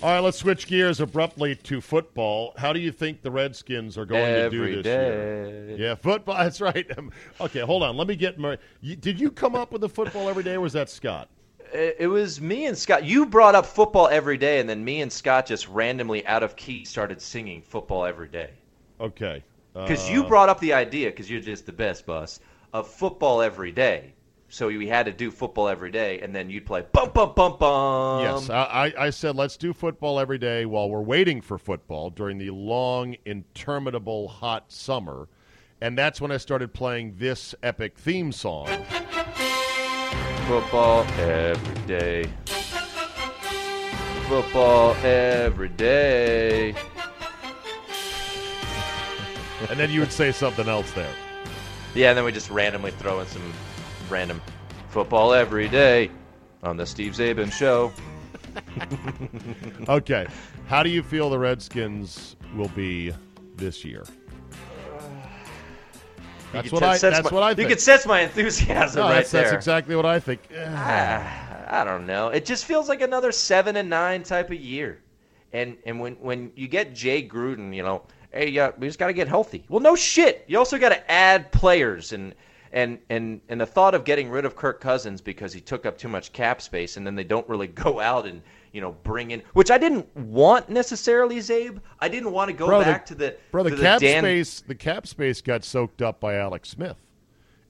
All 0.00 0.10
right, 0.10 0.20
let's 0.20 0.38
switch 0.38 0.68
gears 0.68 1.00
abruptly 1.00 1.56
to 1.56 1.80
football. 1.80 2.52
How 2.56 2.72
do 2.72 2.78
you 2.78 2.92
think 2.92 3.20
the 3.22 3.32
Redskins 3.32 3.98
are 3.98 4.04
going 4.04 4.32
to 4.32 4.48
do 4.48 4.76
this 4.76 4.84
day. 4.84 5.70
year? 5.70 5.76
Yeah, 5.76 5.94
football. 5.96 6.36
That's 6.38 6.60
right. 6.60 6.86
Um, 6.96 7.10
okay, 7.40 7.60
hold 7.60 7.82
on. 7.82 7.96
Let 7.96 8.06
me 8.06 8.14
get 8.14 8.38
my. 8.38 8.58
Did 8.82 9.18
you 9.18 9.30
come 9.32 9.56
up 9.56 9.72
with 9.72 9.80
the 9.80 9.88
football 9.88 10.28
every 10.28 10.44
day, 10.44 10.54
or 10.54 10.60
was 10.60 10.72
that 10.74 10.88
Scott? 10.88 11.28
It 11.72 11.96
it 11.98 12.06
was 12.06 12.40
me 12.40 12.66
and 12.66 12.78
Scott. 12.78 13.04
You 13.04 13.26
brought 13.26 13.56
up 13.56 13.66
football 13.66 14.06
every 14.08 14.38
day, 14.38 14.60
and 14.60 14.70
then 14.70 14.84
me 14.84 15.00
and 15.00 15.12
Scott 15.12 15.46
just 15.46 15.66
randomly 15.66 16.24
out 16.28 16.44
of 16.44 16.54
key 16.54 16.84
started 16.84 17.20
singing 17.20 17.60
football 17.60 18.04
every 18.04 18.28
day. 18.28 18.50
Okay. 19.00 19.42
Because 19.74 20.08
Uh, 20.08 20.12
you 20.12 20.24
brought 20.24 20.48
up 20.48 20.60
the 20.60 20.72
idea, 20.72 21.10
because 21.10 21.28
you're 21.28 21.40
just 21.40 21.66
the 21.66 21.72
best, 21.72 22.06
boss, 22.06 22.38
of 22.72 22.88
football 22.88 23.42
every 23.42 23.72
day. 23.72 24.12
So 24.50 24.68
we 24.68 24.88
had 24.88 25.04
to 25.06 25.12
do 25.12 25.30
football 25.30 25.68
every 25.68 25.90
day, 25.90 26.20
and 26.20 26.34
then 26.34 26.48
you'd 26.48 26.64
play 26.64 26.84
bum 26.92 27.10
bum 27.10 27.34
bum 27.34 27.58
bum. 27.58 28.22
Yes, 28.22 28.48
I, 28.48 28.92
I 28.96 29.06
I 29.06 29.10
said 29.10 29.36
let's 29.36 29.58
do 29.58 29.74
football 29.74 30.18
every 30.18 30.38
day 30.38 30.64
while 30.64 30.88
we're 30.88 31.02
waiting 31.02 31.42
for 31.42 31.58
football 31.58 32.08
during 32.08 32.38
the 32.38 32.50
long, 32.50 33.16
interminable 33.26 34.28
hot 34.28 34.72
summer, 34.72 35.28
and 35.82 35.98
that's 35.98 36.18
when 36.20 36.32
I 36.32 36.38
started 36.38 36.72
playing 36.72 37.16
this 37.18 37.54
epic 37.62 37.98
theme 37.98 38.32
song. 38.32 38.66
Football 40.46 41.04
every 41.18 41.86
day. 41.86 42.30
Football 44.28 44.94
every 45.04 45.68
day. 45.68 46.74
and 49.68 49.78
then 49.78 49.90
you 49.90 50.00
would 50.00 50.12
say 50.12 50.32
something 50.32 50.68
else 50.68 50.90
there. 50.92 51.12
Yeah, 51.94 52.10
and 52.10 52.18
then 52.18 52.24
we 52.24 52.32
just 52.32 52.48
randomly 52.48 52.92
throw 52.92 53.20
in 53.20 53.26
some 53.26 53.52
random 54.10 54.40
football 54.88 55.32
every 55.32 55.68
day 55.68 56.10
on 56.62 56.76
the 56.76 56.86
Steve 56.86 57.12
Czaban 57.12 57.52
show. 57.52 57.92
Okay, 59.88 60.26
how 60.66 60.82
do 60.82 60.90
you 60.90 61.02
feel 61.02 61.30
the 61.30 61.38
Redskins 61.38 62.34
will 62.56 62.68
be 62.70 63.12
this 63.56 63.84
year? 63.84 64.04
That's 66.52 66.66
You 66.66 66.72
what 66.72 66.80
could 66.80 66.88
I. 66.88 66.96
sense 66.96 67.16
That's 67.16 67.30
my- 67.30 67.34
what 67.34 67.42
I 67.44 67.50
You 67.50 67.56
think. 67.56 67.68
could 67.68 67.80
sense 67.80 68.06
my 68.06 68.20
enthusiasm 68.20 69.00
No, 69.02 69.08
right 69.08 69.16
that's, 69.16 69.30
there. 69.30 69.42
that's 69.44 69.54
exactly 69.54 69.94
what 69.96 70.06
I 70.06 70.18
think. 70.18 70.40
Ah, 70.58 71.66
I 71.82 71.84
don't 71.84 72.06
know. 72.06 72.28
It 72.28 72.46
just 72.46 72.64
feels 72.64 72.88
like 72.88 73.02
another 73.02 73.32
seven 73.32 73.76
and 73.76 73.90
nine 73.90 74.22
type 74.22 74.50
of 74.50 74.58
year. 74.58 75.00
And 75.52 75.76
and 75.86 76.00
when 76.00 76.14
when 76.14 76.50
you 76.56 76.68
get 76.68 76.94
Jay 76.94 77.26
Gruden, 77.26 77.74
you 77.74 77.82
know, 77.82 78.02
hey, 78.32 78.58
uh, 78.58 78.72
we 78.78 78.86
just 78.86 78.98
got 78.98 79.08
to 79.08 79.12
get 79.12 79.28
healthy. 79.28 79.64
Well, 79.68 79.80
no 79.80 79.94
shit. 79.94 80.44
You 80.48 80.58
also 80.58 80.78
got 80.78 80.90
to 80.90 81.10
add 81.10 81.52
players 81.52 82.12
and. 82.12 82.34
And, 82.72 82.98
and 83.08 83.40
and 83.48 83.60
the 83.60 83.66
thought 83.66 83.94
of 83.94 84.04
getting 84.04 84.28
rid 84.28 84.44
of 84.44 84.54
Kirk 84.56 84.80
Cousins 84.80 85.20
because 85.20 85.52
he 85.52 85.60
took 85.60 85.86
up 85.86 85.96
too 85.96 86.08
much 86.08 86.32
cap 86.32 86.60
space, 86.60 86.96
and 86.96 87.06
then 87.06 87.14
they 87.14 87.24
don't 87.24 87.48
really 87.48 87.66
go 87.84 88.00
out 88.00 88.26
and 88.26 88.42
you 88.72 88.80
know 88.80 88.92
bring 89.04 89.30
in, 89.30 89.42
which 89.54 89.70
I 89.70 89.78
didn't 89.78 90.14
want 90.16 90.68
necessarily, 90.68 91.36
Czabe. 91.36 91.80
I 92.00 92.08
didn't 92.08 92.32
want 92.32 92.48
to 92.50 92.52
go 92.56 92.66
Bro, 92.66 92.80
the- 92.80 92.84
back 92.84 93.06
to 93.06 93.14
the 93.14 93.36
Bro, 93.50 93.64
the 93.64 93.70
to 93.70 93.76
cap 93.76 94.00
Dan, 94.00 94.22
space. 94.22 94.60
The 94.66 94.74
cap 94.74 95.06
space 95.06 95.40
got 95.40 95.64
soaked 95.64 96.02
up 96.02 96.20
by 96.20 96.36
Alex 96.36 96.68
Smith. 96.68 96.96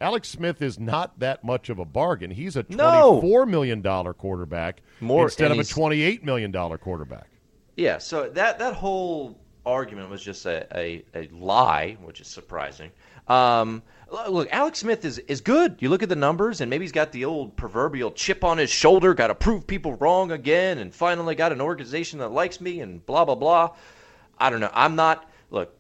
Alex 0.01 0.29
Smith 0.29 0.63
is 0.63 0.79
not 0.79 1.19
that 1.19 1.43
much 1.43 1.71
of 1.71 1.79
a 1.81 1.85
bargain. 1.85 2.31
He's 2.31 2.57
a 2.57 2.63
twenty-four 2.63 3.47
million 3.47 3.83
dollar 3.83 4.15
quarterback 4.15 4.81
More- 5.01 5.25
instead 5.25 5.51
of 5.51 5.59
a 5.59 5.65
twenty-eight 5.65 6.25
million 6.25 6.51
dollar 6.51 6.79
quarterback. 6.79 7.29
Yeah, 7.77 7.99
so 7.99 8.29
that 8.31 8.59
that 8.59 8.75
whole 8.75 9.39
argument 9.67 10.09
was 10.09 10.23
just 10.23 10.47
a, 10.47 10.67
a, 10.77 11.05
a 11.15 11.29
lie, 11.29 11.97
which 12.03 12.21
is 12.21 12.27
surprising. 12.27 12.91
Um, 13.29 13.83
look, 14.11 14.49
Alex 14.51 14.79
Smith 14.79 15.05
is, 15.05 15.19
is 15.19 15.41
good. 15.41 15.77
You 15.81 15.91
look 15.91 16.03
at 16.03 16.09
the 16.09 16.17
numbers, 16.17 16.61
and 16.61 16.71
maybe 16.71 16.85
he's 16.85 16.93
got 16.93 17.13
the 17.13 17.25
old 17.25 17.57
proverbial 17.57 18.11
chip 18.13 18.45
on 18.45 18.59
his 18.59 18.71
shoulder, 18.71 19.15
got 19.15 19.29
to 19.29 19.35
prove 19.35 19.67
people 19.67 19.95
wrong 19.95 20.33
again, 20.33 20.79
and 20.79 20.95
finally 20.95 21.35
got 21.35 21.53
an 21.53 21.61
organization 21.61 22.19
that 22.21 22.31
likes 22.31 22.61
me, 22.61 22.81
and 22.81 23.05
blah, 23.05 23.25
blah, 23.25 23.35
blah. 23.35 23.75
I 24.39 24.51
don't 24.51 24.61
know. 24.61 24.71
I'm 24.73 24.97
not. 24.97 25.31
Look, 25.51 25.75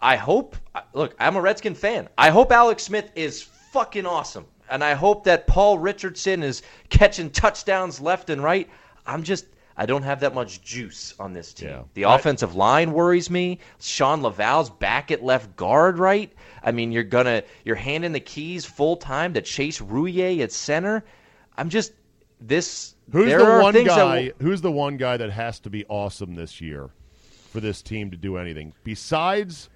I 0.00 0.16
hope. 0.16 0.56
Look, 0.92 1.14
I'm 1.18 1.36
a 1.36 1.40
Redskin 1.40 1.74
fan. 1.74 2.08
I 2.16 2.30
hope 2.30 2.52
Alex 2.52 2.82
Smith 2.82 3.10
is 3.14 3.42
fucking 3.42 4.06
awesome, 4.06 4.46
and 4.70 4.84
I 4.84 4.94
hope 4.94 5.24
that 5.24 5.46
Paul 5.46 5.78
Richardson 5.78 6.42
is 6.42 6.62
catching 6.90 7.30
touchdowns 7.30 8.00
left 8.00 8.30
and 8.30 8.42
right. 8.42 8.68
I'm 9.06 9.22
just. 9.22 9.46
I 9.76 9.86
don't 9.86 10.02
have 10.02 10.20
that 10.20 10.34
much 10.34 10.60
juice 10.62 11.14
on 11.18 11.32
this 11.32 11.52
team. 11.54 11.68
Yeah. 11.68 11.82
The 11.94 12.02
offensive 12.04 12.54
line 12.54 12.92
worries 12.92 13.30
me. 13.30 13.58
Shawn 13.80 14.20
Lauvao's 14.22 14.68
back 14.70 15.10
at 15.10 15.22
left 15.24 15.56
guard, 15.56 15.98
right? 15.98 16.32
I 16.62 16.72
mean, 16.72 16.92
you're 16.92 17.02
gonna 17.04 17.42
you're 17.64 17.76
handing 17.76 18.12
the 18.12 18.20
keys 18.20 18.64
full 18.64 18.96
time 18.96 19.34
to 19.34 19.40
Chase 19.40 19.80
Roullier 19.80 20.40
at 20.42 20.52
center. 20.52 21.04
I'm 21.56 21.68
just 21.70 21.92
this. 22.40 22.94
Who's 23.10 23.26
there 23.26 23.38
the 23.38 23.46
are 23.46 23.62
one 23.62 23.84
guy? 23.84 24.32
will- 24.38 24.46
who's 24.46 24.60
the 24.60 24.70
one 24.72 24.96
guy 24.96 25.16
that 25.16 25.30
has 25.30 25.58
to 25.60 25.70
be 25.70 25.84
awesome 25.86 26.34
this 26.34 26.60
year 26.60 26.90
for 27.50 27.60
this 27.60 27.82
team 27.82 28.10
to 28.10 28.16
do 28.16 28.36
anything 28.36 28.72
besides 28.84 29.68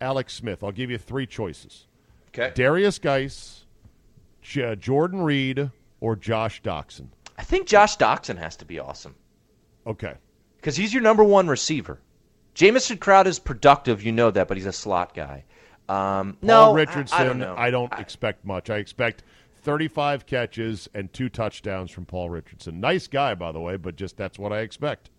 Alex 0.00 0.34
Smith? 0.34 0.62
I'll 0.62 0.72
give 0.72 0.90
you 0.90 0.98
three 0.98 1.26
choices: 1.26 1.86
okay. 2.28 2.52
Derrius 2.54 3.00
Guice, 3.00 3.64
J- 4.42 4.76
Jordan 4.76 5.22
Reed, 5.22 5.70
or 6.00 6.16
Josh 6.16 6.62
Doctson. 6.62 7.08
I 7.38 7.42
think 7.42 7.66
Josh 7.66 7.96
Doctson 7.96 8.38
has 8.38 8.56
to 8.56 8.64
be 8.64 8.78
awesome. 8.78 9.14
Okay. 9.86 10.14
because 10.56 10.76
he's 10.76 10.92
your 10.92 11.02
number 11.02 11.22
one 11.24 11.48
receiver. 11.48 12.00
Jamison 12.54 12.96
Crowd 12.98 13.26
is 13.26 13.38
productive, 13.38 14.02
you 14.02 14.12
know 14.12 14.30
that, 14.30 14.48
but 14.48 14.56
he's 14.56 14.66
a 14.66 14.72
slot 14.72 15.14
guy. 15.14 15.44
Um, 15.88 16.36
no, 16.42 16.64
Paul 16.66 16.72
I- 16.72 16.76
Richardson, 16.76 17.18
I, 17.18 17.24
don't 17.24 17.38
know. 17.38 17.54
I 17.56 17.70
don't 17.70 17.92
expect 17.94 18.44
much. 18.44 18.70
I 18.70 18.78
expect 18.78 19.22
35 19.62 20.26
catches 20.26 20.88
and 20.94 21.12
two 21.12 21.28
touchdowns 21.28 21.90
from 21.90 22.06
Paul 22.06 22.30
Richardson. 22.30 22.80
Nice 22.80 23.06
guy, 23.06 23.34
by 23.34 23.52
the 23.52 23.60
way, 23.60 23.76
but 23.76 23.96
just 23.96 24.16
that's 24.16 24.38
what 24.38 24.52
I 24.52 24.60
expect. 24.60 25.10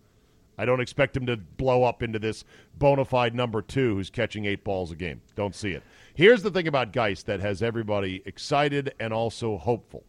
I 0.60 0.64
don't 0.64 0.80
expect 0.80 1.16
him 1.16 1.24
to 1.26 1.36
blow 1.36 1.84
up 1.84 2.02
into 2.02 2.18
this 2.18 2.44
bona 2.76 3.04
fide 3.04 3.34
number 3.34 3.62
two 3.62 3.94
who's 3.94 4.10
catching 4.10 4.44
eight 4.44 4.64
balls 4.64 4.90
a 4.90 4.96
game. 4.96 5.22
Don't 5.36 5.54
see 5.54 5.70
it. 5.70 5.84
Here's 6.14 6.42
the 6.42 6.50
thing 6.50 6.66
about 6.66 6.92
Guice 6.92 7.22
that 7.22 7.38
has 7.38 7.62
everybody 7.62 8.22
excited 8.26 8.92
and 8.98 9.12
also 9.12 9.56
hopeful. 9.56 10.02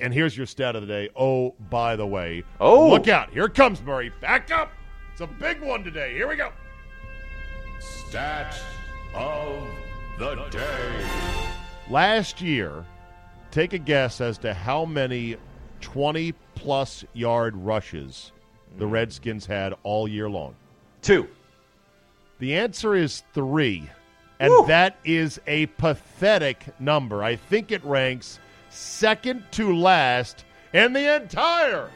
And 0.00 0.12
here's 0.12 0.36
your 0.36 0.46
stat 0.46 0.74
of 0.74 0.82
the 0.82 0.88
day. 0.88 1.08
Oh, 1.14 1.54
by 1.70 1.96
the 1.96 2.06
way. 2.06 2.42
Oh. 2.60 2.88
Look 2.90 3.08
out. 3.08 3.30
Here 3.30 3.48
comes, 3.48 3.80
Murray. 3.82 4.12
Back 4.20 4.50
up. 4.50 4.72
It's 5.12 5.20
a 5.20 5.26
big 5.26 5.60
one 5.60 5.84
today. 5.84 6.14
Here 6.14 6.28
we 6.28 6.36
go. 6.36 6.52
Stat 7.80 8.58
of 9.14 9.66
the 10.18 10.34
day. 10.50 11.06
Last 11.88 12.40
year, 12.40 12.84
take 13.50 13.72
a 13.72 13.78
guess 13.78 14.20
as 14.20 14.38
to 14.38 14.52
how 14.52 14.84
many 14.84 15.36
20 15.80 16.32
plus 16.54 17.04
yard 17.12 17.56
rushes 17.56 18.32
the 18.78 18.86
hmm. 18.86 18.92
Redskins 18.92 19.46
had 19.46 19.74
all 19.82 20.08
year 20.08 20.28
long. 20.28 20.54
Two. 21.02 21.28
The 22.40 22.56
answer 22.56 22.94
is 22.94 23.22
three, 23.32 23.88
and 24.38 24.50
Woo. 24.50 24.66
that 24.66 24.96
is 25.04 25.40
a 25.46 25.66
pathetic 25.66 26.64
number. 26.80 27.22
I 27.24 27.36
think 27.36 27.72
it 27.72 27.84
ranks 27.84 28.38
second 28.78 29.44
to 29.50 29.76
last 29.76 30.44
in 30.72 30.92
the 30.92 31.16
entire 31.16 31.90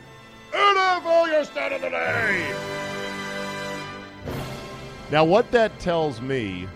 NFL 0.52 1.28
Your 1.28 1.44
Stat 1.44 1.72
of 1.72 1.80
the 1.80 1.88
Day. 1.88 2.54
Now, 5.10 5.24
what 5.24 5.50
that 5.52 5.78
tells 5.78 6.20
me 6.20 6.66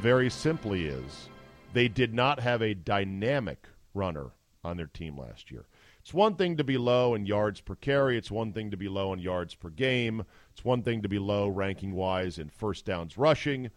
very 0.00 0.30
simply 0.30 0.86
is 0.86 1.28
they 1.72 1.88
did 1.88 2.14
not 2.14 2.38
have 2.40 2.62
a 2.62 2.74
dynamic 2.74 3.66
runner 3.94 4.30
on 4.62 4.76
their 4.76 4.86
team 4.86 5.18
last 5.18 5.50
year. 5.50 5.66
It's 6.00 6.14
one 6.14 6.36
thing 6.36 6.56
to 6.56 6.64
be 6.64 6.78
low 6.78 7.14
in 7.14 7.26
yards 7.26 7.60
per 7.60 7.74
carry. 7.74 8.16
It's 8.16 8.30
one 8.30 8.52
thing 8.52 8.70
to 8.70 8.76
be 8.76 8.88
low 8.88 9.12
in 9.12 9.18
yards 9.18 9.54
per 9.54 9.70
game. 9.70 10.24
It's 10.52 10.64
one 10.64 10.82
thing 10.82 11.02
to 11.02 11.08
be 11.08 11.18
low 11.18 11.48
ranking 11.48 11.92
wise 11.92 12.38
in 12.38 12.48
first 12.48 12.84
downs 12.84 13.18
rushing. 13.18 13.70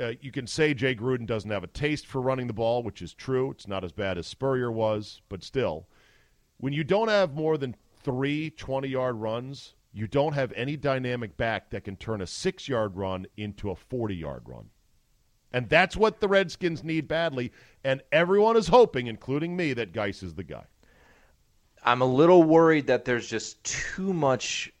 Uh, 0.00 0.12
you 0.20 0.32
can 0.32 0.46
say 0.46 0.74
Jay 0.74 0.94
Gruden 0.94 1.26
doesn't 1.26 1.50
have 1.50 1.64
a 1.64 1.68
taste 1.68 2.06
for 2.06 2.20
running 2.20 2.46
the 2.46 2.52
ball, 2.52 2.82
which 2.82 3.02
is 3.02 3.14
true. 3.14 3.50
It's 3.50 3.68
not 3.68 3.84
as 3.84 3.92
bad 3.92 4.18
as 4.18 4.26
Spurrier 4.26 4.72
was, 4.72 5.20
but 5.28 5.42
still. 5.42 5.86
When 6.58 6.72
you 6.72 6.84
don't 6.84 7.08
have 7.08 7.34
more 7.34 7.58
than 7.58 7.76
three 8.02 8.50
20 8.50 8.88
yard 8.88 9.16
runs, 9.16 9.74
you 9.92 10.06
don't 10.06 10.32
have 10.32 10.52
any 10.52 10.76
dynamic 10.76 11.36
back 11.36 11.70
that 11.70 11.84
can 11.84 11.96
turn 11.96 12.22
a 12.22 12.26
six 12.26 12.68
yard 12.68 12.96
run 12.96 13.26
into 13.36 13.70
a 13.70 13.76
40 13.76 14.14
yard 14.14 14.42
run. 14.46 14.70
And 15.52 15.68
that's 15.68 15.96
what 15.96 16.20
the 16.20 16.28
Redskins 16.28 16.82
need 16.82 17.06
badly. 17.08 17.52
And 17.84 18.02
everyone 18.10 18.56
is 18.56 18.68
hoping, 18.68 19.06
including 19.06 19.54
me, 19.54 19.74
that 19.74 19.92
Guice 19.92 20.22
is 20.22 20.34
the 20.34 20.44
guy. 20.44 20.64
I'm 21.84 22.00
a 22.00 22.06
little 22.06 22.42
worried 22.42 22.86
that 22.86 23.04
there's 23.04 23.28
just 23.28 23.62
too 23.64 24.12
much 24.12 24.72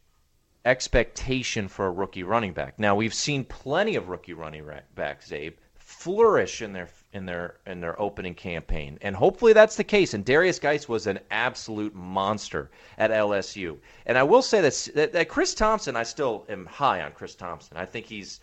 expectation 0.64 1.68
for 1.68 1.86
a 1.86 1.90
rookie 1.90 2.22
running 2.22 2.52
back. 2.52 2.78
Now 2.78 2.94
we've 2.94 3.14
seen 3.14 3.44
plenty 3.44 3.96
of 3.96 4.08
rookie 4.08 4.32
running 4.32 4.68
backs, 4.94 5.32
Abe, 5.32 5.56
flourish 5.76 6.62
in 6.62 6.72
their 6.72 6.88
in 7.12 7.26
their 7.26 7.56
in 7.66 7.80
their 7.80 8.00
opening 8.00 8.34
campaign, 8.34 8.98
and 9.02 9.14
hopefully 9.14 9.52
that's 9.52 9.76
the 9.76 9.84
case. 9.84 10.14
And 10.14 10.24
Derrius 10.24 10.60
Guice 10.60 10.88
was 10.88 11.06
an 11.06 11.20
absolute 11.30 11.94
monster 11.94 12.70
at 12.98 13.10
LSU. 13.10 13.78
And 14.06 14.16
I 14.16 14.22
will 14.22 14.42
say 14.42 14.60
that, 14.60 15.12
that 15.12 15.28
Chris 15.28 15.54
Thompson, 15.54 15.96
I 15.96 16.02
still 16.04 16.46
am 16.48 16.66
high 16.66 17.02
on 17.02 17.12
Chris 17.12 17.34
Thompson. 17.34 17.76
I 17.76 17.84
think 17.84 18.06
he's 18.06 18.40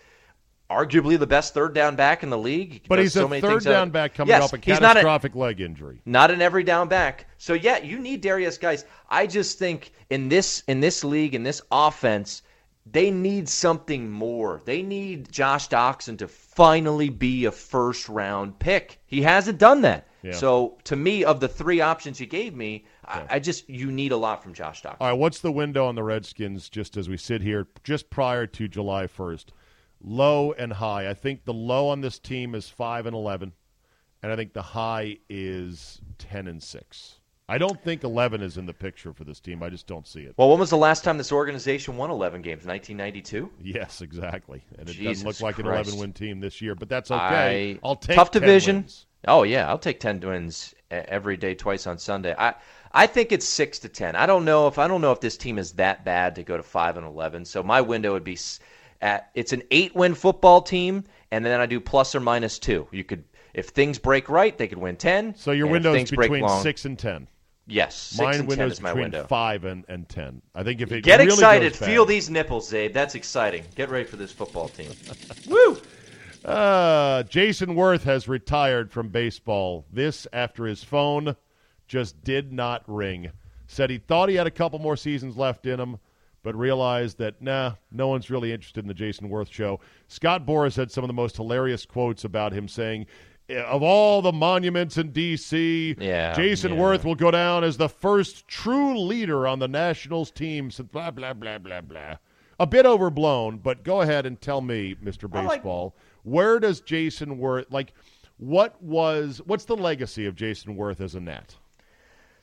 arguably 0.69 1.17
the 1.17 1.27
best 1.27 1.53
third 1.53 1.73
down 1.73 1.95
back 1.95 2.23
in 2.23 2.29
the 2.29 2.37
league. 2.37 2.73
He 2.73 2.81
But 2.87 2.99
he's 2.99 3.13
so 3.13 3.25
a 3.25 3.29
many 3.29 3.41
third 3.41 3.63
down 3.63 3.89
back 3.89 4.13
coming 4.13 4.29
Yes, 4.29 4.43
off 4.43 4.53
a 4.53 4.57
he's 4.57 4.79
not 4.79 4.91
a- 4.91 5.01
catastrophic 5.01 5.35
leg 5.35 5.59
injury. 5.61 6.01
not 6.05 6.31
an 6.31 6.41
every 6.41 6.63
down 6.63 6.87
back. 6.87 7.25
So 7.37 7.53
yeah, 7.53 7.79
you 7.79 7.99
need 7.99 8.23
Derrius 8.23 8.59
Guice. 8.59 8.85
I 9.09 9.25
just 9.27 9.57
think 9.59 9.91
in 10.09 10.29
this 10.29 10.63
in 10.67 10.79
this 10.79 11.03
league 11.03 11.33
in 11.35 11.43
this 11.43 11.61
offense, 11.71 12.43
they 12.91 13.11
need 13.11 13.47
something 13.49 14.09
more. 14.09 14.61
They 14.65 14.81
need 14.81 15.31
Josh 15.31 15.69
Doctson 15.69 16.17
to 16.19 16.27
finally 16.27 17.09
be 17.09 17.45
a 17.45 17.51
first 17.51 18.09
round 18.09 18.57
pick. 18.59 18.99
He 19.05 19.21
hasn't 19.21 19.57
done 19.59 19.81
that. 19.81 20.07
Yeah. 20.21 20.33
So 20.33 20.77
to 20.83 20.95
me, 20.97 21.23
of 21.23 21.39
the 21.39 21.47
three 21.47 21.79
options 21.81 22.19
you 22.19 22.25
gave 22.25 22.53
me, 22.53 22.85
I, 23.05 23.23
I 23.29 23.39
just 23.39 23.69
you 23.69 23.89
need 23.91 24.11
a 24.11 24.17
lot 24.17 24.43
from 24.43 24.53
Josh 24.53 24.81
Doctson. 24.81 24.97
All 24.99 25.07
right, 25.07 25.17
what's 25.17 25.39
the 25.39 25.51
window 25.51 25.85
on 25.85 25.95
the 25.95 26.03
Redskins 26.03 26.67
just 26.69 26.97
as 26.97 27.07
we 27.07 27.15
sit 27.15 27.41
here, 27.41 27.67
just 27.85 28.09
prior 28.09 28.45
to 28.47 28.67
July 28.67 29.05
1st? 29.07 29.45
Low 30.01 30.53
and 30.53 30.73
high. 30.73 31.09
I 31.09 31.13
think 31.13 31.45
the 31.45 31.53
low 31.53 31.89
on 31.89 32.01
this 32.01 32.19
team 32.19 32.55
is 32.55 32.69
5 32.69 33.05
and 33.05 33.15
11, 33.15 33.53
and 34.23 34.31
I 34.31 34.35
think 34.35 34.53
the 34.53 34.61
high 34.61 35.17
is 35.29 36.01
10 36.17 36.47
and 36.47 36.63
6. 36.63 37.15
I 37.49 37.57
don't 37.57 37.81
think 37.83 38.03
11 38.03 38.41
is 38.41 38.57
in 38.57 38.67
the 38.67 38.73
picture 38.73 39.11
for 39.11 39.23
this 39.23 39.39
team. 39.39 39.63
I 39.63 39.69
just 39.69 39.87
don't 39.87 40.07
see 40.07 40.21
it. 40.21 40.35
Well, 40.37 40.49
when 40.49 40.59
was 40.59 40.69
the 40.69 40.77
last 40.77 41.03
time 41.03 41.17
this 41.17 41.31
organization 41.31 41.97
won 41.97 42.11
11 42.11 42.43
games? 42.43 42.63
1992. 42.63 43.49
Yes, 43.59 44.01
exactly. 44.01 44.63
And 44.77 44.87
it 44.87 44.93
Jesus 44.93 45.23
doesn't 45.23 45.27
look 45.27 45.41
like 45.41 45.57
an 45.57 45.65
11 45.65 45.97
win 45.97 46.13
team 46.13 46.39
this 46.39 46.61
year, 46.61 46.75
but 46.75 46.89
that's 46.89 47.09
okay. 47.09 47.71
I, 47.73 47.79
I'll 47.83 47.95
take 47.95 48.15
tough 48.15 48.29
10 48.31 48.41
division. 48.41 48.85
Oh 49.27 49.43
yeah, 49.43 49.67
I'll 49.67 49.79
take 49.79 49.99
ten 49.99 50.19
wins 50.21 50.73
every 50.89 51.35
day, 51.35 51.53
twice 51.53 51.87
on 51.87 51.97
Sunday. 51.97 52.33
I 52.37 52.55
I 52.91 53.05
think 53.07 53.31
it's 53.31 53.45
six 53.45 53.79
to 53.79 53.89
ten. 53.89 54.15
I 54.15 54.25
don't 54.25 54.45
know 54.45 54.67
if 54.67 54.79
I 54.79 54.87
don't 54.87 55.01
know 55.01 55.11
if 55.11 55.19
this 55.19 55.37
team 55.37 55.59
is 55.59 55.73
that 55.73 56.05
bad 56.05 56.35
to 56.35 56.43
go 56.43 56.55
to 56.55 56.63
five 56.63 56.95
and 56.95 57.05
eleven. 57.05 57.43
So 57.43 57.61
my 57.61 57.81
window 57.81 58.13
would 58.13 58.23
be 58.23 58.37
at 59.01 59.29
it's 59.33 59.53
an 59.53 59.63
eight 59.71 59.95
win 59.95 60.13
football 60.15 60.61
team, 60.61 61.03
and 61.31 61.45
then 61.45 61.59
I 61.59 61.65
do 61.65 61.79
plus 61.79 62.15
or 62.15 62.19
minus 62.19 62.59
two. 62.59 62.87
You 62.91 63.03
could 63.03 63.23
if 63.53 63.69
things 63.69 63.97
break 63.99 64.29
right, 64.29 64.57
they 64.57 64.67
could 64.67 64.77
win 64.77 64.95
ten. 64.95 65.35
So 65.35 65.51
your 65.51 65.67
window 65.67 65.93
is 65.93 66.09
between 66.09 66.41
long- 66.41 66.61
6 66.61 66.85
and 66.85 66.97
10. 66.99 67.27
Yes, 67.71 67.95
six 67.95 68.19
Mine 68.19 68.35
and 68.39 68.47
window 68.47 68.63
ten 68.63 68.71
is 68.71 68.81
my 68.81 68.89
between 68.89 69.03
window. 69.03 69.25
5 69.25 69.63
and, 69.65 69.85
and 69.87 70.09
10. 70.09 70.41
I 70.55 70.63
think 70.63 70.81
if 70.81 70.91
it 70.91 71.03
Get 71.03 71.19
really 71.19 71.33
excited, 71.33 71.75
feel 71.75 72.03
bad- 72.03 72.09
these 72.09 72.29
nipples, 72.29 72.71
Czabe. 72.71 72.93
That's 72.93 73.13
exciting. 73.13 73.63
Get 73.75 73.89
ready 73.89 74.05
for 74.05 74.15
this 74.15 74.31
football 74.31 74.69
team. 74.69 74.89
Woo! 75.47 75.77
Uh, 76.43 77.23
Jayson 77.23 77.75
Werth 77.75 78.03
has 78.03 78.27
retired 78.27 78.91
from 78.91 79.09
baseball. 79.09 79.85
This 79.91 80.25
after 80.33 80.65
his 80.65 80.83
phone 80.83 81.35
just 81.87 82.23
did 82.23 82.51
not 82.53 82.83
ring. 82.87 83.31
Said 83.67 83.89
he 83.91 83.99
thought 83.99 84.29
he 84.29 84.35
had 84.35 84.47
a 84.47 84.51
couple 84.51 84.79
more 84.79 84.97
seasons 84.97 85.37
left 85.37 85.67
in 85.67 85.79
him, 85.79 85.99
but 86.43 86.55
realized 86.55 87.17
that, 87.17 87.41
nah, 87.41 87.73
no 87.91 88.07
one's 88.07 88.29
really 88.29 88.51
interested 88.53 88.83
in 88.83 88.87
the 88.87 88.93
Jayson 88.93 89.29
Werth 89.29 89.51
show. 89.51 89.79
Scott 90.07 90.45
Boras 90.45 90.75
had 90.75 90.91
some 90.91 91.03
of 91.03 91.07
the 91.07 91.13
most 91.13 91.35
hilarious 91.35 91.85
quotes 91.85 92.23
about 92.23 92.53
him 92.53 92.67
saying, 92.67 93.05
eh, 93.49 93.61
of 93.63 93.83
all 93.83 94.21
the 94.21 94.31
monuments 94.31 94.97
in 94.97 95.11
D.C., 95.11 95.95
Yeah, 95.99 96.33
Jason 96.33 96.73
yeah. 96.73 96.79
Worth 96.79 97.03
will 97.03 97.15
go 97.15 97.31
down 97.31 97.63
as 97.63 97.77
the 97.77 97.89
first 97.89 98.47
true 98.47 98.97
leader 98.99 99.47
on 99.47 99.59
the 99.59 99.67
Nationals 99.67 100.31
team 100.31 100.71
since 100.71 100.89
blah, 100.89 101.11
blah, 101.11 101.33
blah, 101.33 101.57
blah, 101.57 101.81
blah. 101.81 102.15
A 102.59 102.67
bit 102.67 102.85
overblown, 102.85 103.57
but 103.57 103.83
go 103.83 104.01
ahead 104.01 104.25
and 104.25 104.39
tell 104.39 104.61
me, 104.61 104.95
Mr. 105.03 105.29
I 105.33 105.43
like- 105.43 105.59
Baseball, 105.59 105.95
where 106.23 106.59
does 106.59 106.81
Jayson 106.81 107.37
Werth, 107.39 107.65
like, 107.69 107.93
What 108.37 108.81
was 108.81 109.41
what's 109.45 109.65
the 109.65 109.75
legacy 109.75 110.25
of 110.25 110.35
Jayson 110.35 110.77
Werth 110.77 111.01
as 111.01 111.13
a 111.15 111.19
Nat? 111.19 111.55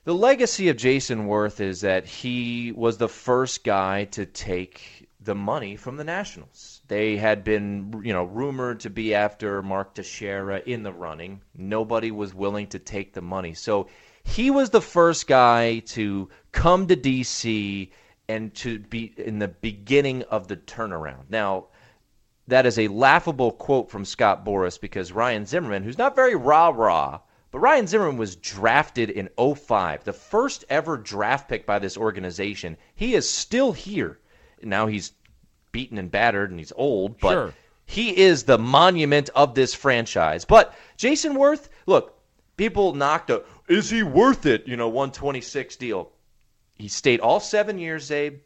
The 0.06 0.14
legacy 0.14 0.68
of 0.68 0.76
Jayson 0.76 1.26
Werth 1.26 1.58
is 1.58 1.80
that 1.80 2.06
he 2.06 2.70
was 2.70 2.96
the 2.96 3.08
first 3.08 3.64
guy 3.64 4.04
to 4.12 4.24
take 4.24 5.08
the 5.20 5.34
money 5.34 5.74
from 5.74 5.96
the 5.96 6.04
Nationals. 6.04 6.80
They 6.86 7.16
had 7.16 7.42
been, 7.42 8.02
you 8.04 8.12
know, 8.12 8.22
rumored 8.22 8.78
to 8.80 8.90
be 8.90 9.16
after 9.16 9.62
Mark 9.62 9.94
Teixeira 9.96 10.62
in 10.64 10.84
the 10.84 10.92
running. 10.92 11.40
Nobody 11.56 12.12
was 12.12 12.32
willing 12.32 12.68
to 12.68 12.78
take 12.78 13.14
the 13.14 13.20
money. 13.20 13.52
So 13.54 13.88
he 14.22 14.48
was 14.48 14.70
the 14.70 14.80
first 14.80 15.26
guy 15.26 15.80
to 15.86 16.28
come 16.52 16.86
to 16.86 16.94
DC 16.94 17.90
and 18.28 18.54
to 18.54 18.78
be 18.78 19.12
in 19.16 19.40
the 19.40 19.48
beginning 19.48 20.22
of 20.30 20.46
the 20.46 20.56
turnaround. 20.56 21.24
Now, 21.30 21.66
that 22.46 22.64
is 22.64 22.78
a 22.78 22.86
laughable 22.86 23.50
quote 23.50 23.90
from 23.90 24.04
Scott 24.04 24.44
Boras 24.44 24.80
because 24.80 25.10
Ryan 25.10 25.46
Zimmerman, 25.46 25.82
who's 25.82 25.98
not 25.98 26.14
very 26.14 26.36
rah 26.36 26.68
rah, 26.68 27.18
but 27.50 27.58
Ryan 27.60 27.86
Zimmerman 27.86 28.16
was 28.16 28.36
drafted 28.36 29.10
in 29.10 29.28
05, 29.38 30.04
the 30.04 30.12
first 30.12 30.64
ever 30.68 30.96
draft 30.96 31.48
pick 31.48 31.64
by 31.66 31.78
this 31.78 31.96
organization. 31.96 32.76
He 32.94 33.14
is 33.14 33.28
still 33.28 33.72
here. 33.72 34.18
Now 34.62 34.86
he's 34.86 35.12
beaten 35.72 35.98
and 35.98 36.10
battered 36.10 36.50
and 36.50 36.58
he's 36.58 36.72
old, 36.76 37.18
but 37.20 37.32
Sure. 37.32 37.54
he 37.84 38.16
is 38.16 38.44
the 38.44 38.58
monument 38.58 39.28
of 39.34 39.54
this 39.54 39.74
franchise. 39.74 40.44
But 40.44 40.74
Jayson 40.96 41.34
Werth, 41.36 41.68
look, 41.86 42.18
people 42.56 42.94
knocked 42.94 43.30
a 43.30 43.42
is 43.68 43.90
he 43.90 44.02
worth 44.02 44.46
it, 44.46 44.66
you 44.68 44.76
know, 44.76 44.88
126 44.88 45.76
deal. 45.76 46.10
He 46.74 46.88
stayed 46.88 47.20
all 47.20 47.40
7 47.40 47.78
years, 47.78 48.08
Czabe. 48.10 48.38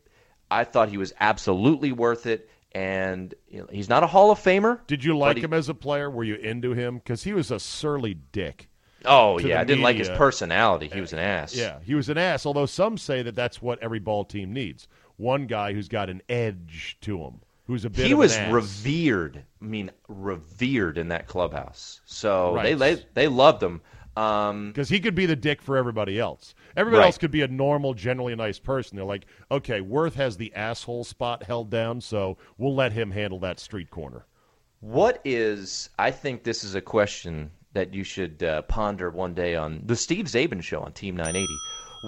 I 0.51 0.65
thought 0.65 0.89
he 0.89 0.97
was 0.99 1.13
absolutely 1.21 1.93
worth 1.93 2.27
it 2.27 2.49
and 2.73 3.35
you 3.49 3.61
know, 3.61 3.67
he's 3.71 3.89
not 3.89 4.03
a 4.03 4.07
Hall 4.07 4.31
of 4.31 4.39
Famer. 4.41 4.81
Did 4.87 5.05
you 5.05 5.17
like 5.17 5.37
he- 5.37 5.43
him 5.43 5.53
as 5.53 5.69
a 5.69 5.75
player? 5.75 6.11
Were 6.11 6.25
you 6.25 6.37
into 6.37 6.73
him? 6.73 6.97
Because 6.99 7.23
he 7.25 7.33
was 7.33 7.51
a 7.51 7.61
surly 7.61 8.15
dick. 8.15 8.69
Oh 9.05 9.39
yeah, 9.39 9.61
I 9.61 9.65
didn't 9.65 9.83
like 9.83 9.97
his 9.97 10.09
personality. 10.11 10.89
He 10.93 11.01
was 11.01 11.13
an 11.13 11.19
ass. 11.19 11.55
Yeah, 11.55 11.79
he 11.83 11.95
was 11.95 12.09
an 12.09 12.19
ass. 12.19 12.45
Although 12.47 12.67
some 12.67 12.99
say 12.99 13.23
that 13.23 13.35
that's 13.35 13.63
what 13.63 13.83
every 13.83 13.99
ball 13.99 14.25
team 14.25 14.53
needs. 14.53 14.89
One 15.17 15.47
guy 15.47 15.73
who's 15.73 15.89
got 15.89 16.09
an 16.11 16.23
edge 16.29 16.97
to 17.03 17.19
him, 17.19 17.41
who's 17.67 17.85
a 17.85 17.91
bit. 17.91 18.07
he 18.07 18.15
was 18.15 18.39
revered. 18.51 19.45
I 19.61 19.65
mean, 19.65 19.91
revered 20.09 20.99
in 20.99 21.09
that 21.09 21.27
clubhouse. 21.27 22.01
So 22.05 22.59
they, 22.63 22.75
Right. 22.75 22.79
they 22.97 23.05
they 23.15 23.29
loved 23.29 23.63
him. 23.63 23.81
Um, 24.17 24.69
because 24.69 24.89
he 24.89 24.99
could 25.01 25.15
be 25.15 25.25
the 25.27 25.37
dick 25.37 25.63
for 25.63 25.77
everybody 25.77 26.19
else. 26.19 26.55
Everybody 26.77 26.99
Right. 27.01 27.07
else 27.07 27.17
could 27.17 27.31
be 27.31 27.43
a 27.43 27.49
normal, 27.49 27.95
generally 27.95 28.35
nice 28.35 28.59
person. 28.59 28.97
They're 28.97 29.05
like, 29.05 29.25
okay, 29.51 29.81
Werth 29.81 30.15
has 30.15 30.37
the 30.37 30.53
asshole 30.55 31.05
spot 31.05 31.45
held 31.45 31.71
down, 31.71 32.01
so 32.01 32.37
we'll 32.59 32.75
let 32.75 32.93
him 32.93 33.13
handle 33.13 33.39
that 33.41 33.61
street 33.61 33.89
corner. 33.91 34.27
what 34.81 35.21
is? 35.25 35.91
I 35.99 36.11
think 36.11 36.43
this 36.43 36.65
is 36.65 36.75
a 36.75 36.81
question 36.81 37.51
that 37.72 37.94
you 37.94 38.02
should 38.04 38.42
uh, 38.42 38.62
ponder 38.62 39.11
one 39.11 39.35
day 39.35 39.54
on 39.56 39.83
the 39.87 39.96
Steve 39.96 40.26
Czaban 40.26 40.62
show 40.62 40.80
on 40.80 40.92
Team 40.92 41.16
980. 41.16 41.46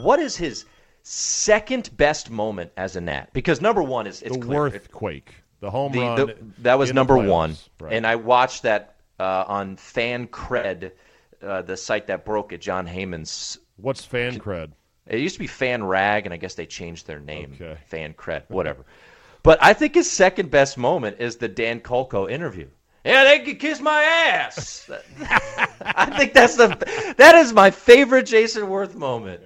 What 0.03 0.19
is 0.21 0.37
his 0.37 0.65
second 1.03 1.91
best 1.97 2.31
moment 2.31 2.73
as 2.77 2.97
a 2.97 3.01
Nat? 3.01 3.33
Because 3.33 3.61
number 3.61 3.83
one 3.83 4.07
is 4.07 4.23
it's 4.23 4.37
the 4.37 4.43
clear. 4.43 4.71
Werth 4.71 4.91
quake, 4.91 5.35
the 5.61 5.71
home 5.71 5.93
The- 5.93 6.01
run. 6.01 6.17
the- 6.17 6.37
that 6.59 6.79
was 6.79 6.93
number 6.93 7.15
playoffs. 7.17 7.29
one, 7.29 7.57
Right. 7.81 7.93
and 7.93 8.07
I 8.07 8.17
watched 8.17 8.63
that 8.65 8.97
uh, 9.21 9.45
on 9.47 9.77
Fan 9.77 10.27
Cred, 10.27 10.91
uh, 11.43 11.63
the 11.63 11.77
site 11.77 12.07
that 12.09 12.25
broke 12.25 12.53
it. 12.53 12.61
Jon 12.61 12.87
Heyman's. 12.89 13.59
What's 13.77 14.05
fan 14.05 14.39
cred? 14.41 14.73
It 15.07 15.19
used 15.21 15.35
to 15.37 15.41
be 15.41 15.47
Fan 15.47 15.83
Rag, 15.85 16.25
and 16.25 16.33
I 16.33 16.37
guess 16.37 16.55
they 16.55 16.67
changed 16.67 17.07
their 17.07 17.21
name. 17.21 17.53
Okay. 17.61 17.77
Fan 17.87 18.15
Cred, 18.15 18.43
whatever. 18.49 18.85
but 19.43 19.59
I 19.63 19.73
think 19.75 19.95
his 19.95 20.11
second 20.11 20.51
best 20.51 20.77
moment 20.79 21.17
is 21.21 21.37
the 21.37 21.49
Dan 21.49 21.81
Kolko 21.81 22.31
interview. 22.31 22.69
Yeah, 23.05 23.25
they 23.25 23.41
could 23.41 23.59
kiss 23.59 23.81
my 23.81 24.03
ass. 24.03 24.89
I 25.81 26.17
think 26.17 26.35
that's 26.35 26.57
the 26.57 26.69
that 27.19 27.35
is 27.35 27.53
my 27.53 27.71
favorite 27.71 28.27
Jayson 28.27 28.65
Werth 28.65 28.95
moment. 28.95 29.43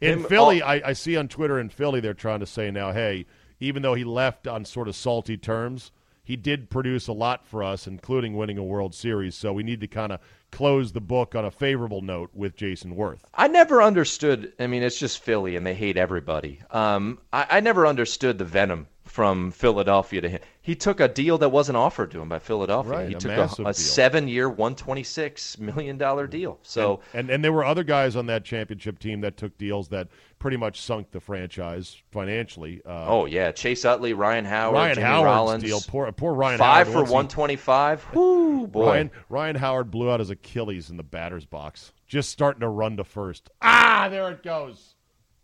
In 0.00 0.20
Him- 0.20 0.24
Philly, 0.24 0.62
oh. 0.62 0.66
I, 0.66 0.82
I 0.86 0.92
see 0.94 1.16
on 1.16 1.28
Twitter 1.28 1.60
in 1.60 1.68
Philly 1.68 2.00
they're 2.00 2.14
trying 2.14 2.40
to 2.40 2.46
say 2.46 2.70
now, 2.70 2.92
hey, 2.92 3.26
even 3.60 3.82
though 3.82 3.94
he 3.94 4.04
left 4.04 4.48
on 4.48 4.64
sort 4.64 4.88
of 4.88 4.96
salty 4.96 5.36
terms, 5.36 5.92
he 6.24 6.36
did 6.36 6.70
produce 6.70 7.06
a 7.06 7.12
lot 7.12 7.46
for 7.46 7.62
us, 7.62 7.86
including 7.86 8.36
winning 8.36 8.58
a 8.58 8.64
World 8.64 8.94
Series. 8.94 9.34
So 9.34 9.52
we 9.52 9.62
need 9.62 9.80
to 9.80 9.86
kind 9.86 10.12
of 10.12 10.20
close 10.50 10.92
the 10.92 11.00
book 11.00 11.34
on 11.34 11.44
a 11.44 11.50
favorable 11.50 12.02
note 12.02 12.30
with 12.34 12.56
Jayson 12.56 12.96
Werth. 12.96 13.20
I 13.34 13.48
never 13.48 13.82
understood. 13.82 14.52
I 14.58 14.66
mean, 14.66 14.82
it's 14.82 14.98
just 14.98 15.18
Philly, 15.20 15.56
and 15.56 15.66
they 15.66 15.74
hate 15.74 15.96
everybody. 15.96 16.60
Um, 16.70 17.18
I, 17.32 17.46
I 17.50 17.60
never 17.60 17.86
understood 17.86 18.38
the 18.38 18.44
venom 18.44 18.86
from 19.10 19.50
Philadelphia 19.50 20.20
to 20.20 20.28
him. 20.28 20.40
He 20.62 20.76
took 20.76 21.00
a 21.00 21.08
deal 21.08 21.36
that 21.38 21.48
wasn't 21.48 21.76
offered 21.76 22.12
to 22.12 22.20
him 22.20 22.28
by 22.28 22.38
Philadelphia. 22.38 22.92
Right, 22.92 23.08
he 23.08 23.14
a 23.14 23.18
took 23.18 23.32
a, 23.32 23.62
a 23.66 23.74
seven-year, 23.74 24.48
one 24.48 24.76
twenty-six 24.76 25.58
million 25.58 25.98
dollar 25.98 26.28
deal. 26.28 26.60
So 26.62 27.00
And 27.12 27.28
and 27.28 27.42
there 27.42 27.52
were 27.52 27.64
other 27.64 27.82
guys 27.82 28.14
on 28.14 28.26
that 28.26 28.44
championship 28.44 29.00
team 29.00 29.20
that 29.22 29.36
took 29.36 29.58
deals 29.58 29.88
that 29.88 30.08
pretty 30.38 30.56
much 30.56 30.80
sunk 30.80 31.10
the 31.10 31.18
franchise 31.18 31.96
financially. 32.12 32.82
Uh, 32.86 33.06
Oh 33.08 33.24
yeah, 33.26 33.50
Chase 33.50 33.84
Utley, 33.84 34.12
Ryan 34.12 34.44
Howard, 34.44 34.74
Ryan 34.74 34.94
Jimmy 34.94 35.06
Howard's 35.06 35.26
Rollins, 35.26 35.64
deal. 35.64 35.80
Poor 35.88 36.12
poor 36.12 36.32
Ryan 36.32 36.58
five 36.58 36.86
Howard. 36.86 37.08
for 37.08 37.12
one 37.12 37.26
twenty-five. 37.26 38.02
Whoo 38.14 38.68
boy! 38.68 38.86
Ryan 38.86 39.10
Ryan 39.28 39.56
Howard 39.56 39.90
blew 39.90 40.08
out 40.08 40.20
his 40.20 40.30
Achilles 40.30 40.88
in 40.88 40.96
the 40.96 41.02
batter's 41.02 41.46
box, 41.46 41.92
just 42.06 42.30
starting 42.30 42.60
to 42.60 42.68
run 42.68 42.96
to 42.98 43.04
first. 43.04 43.50
Ah, 43.60 44.06
there 44.08 44.30
it 44.30 44.44
goes. 44.44 44.94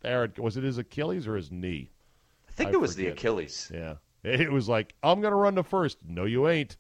There 0.02 0.22
it 0.22 0.38
was. 0.38 0.57
It 0.57 0.62
his 0.62 0.79
Achilles 0.79 1.26
or 1.26 1.35
his 1.35 1.50
knee? 1.50 1.90
I 2.56 2.64
think 2.64 2.70
I 2.70 2.72
it 2.72 2.80
was 2.80 2.96
the. 2.96 3.08
Achilles. 3.08 3.70
Yeah, 3.72 3.96
it 4.22 4.50
was 4.50 4.66
like 4.68 4.94
I'm 5.02 5.20
gonna 5.20 5.36
run 5.36 5.56
to 5.56 5.62
first. 5.62 5.98
No, 6.08 6.24
you 6.24 6.48
ain't. 6.48 6.76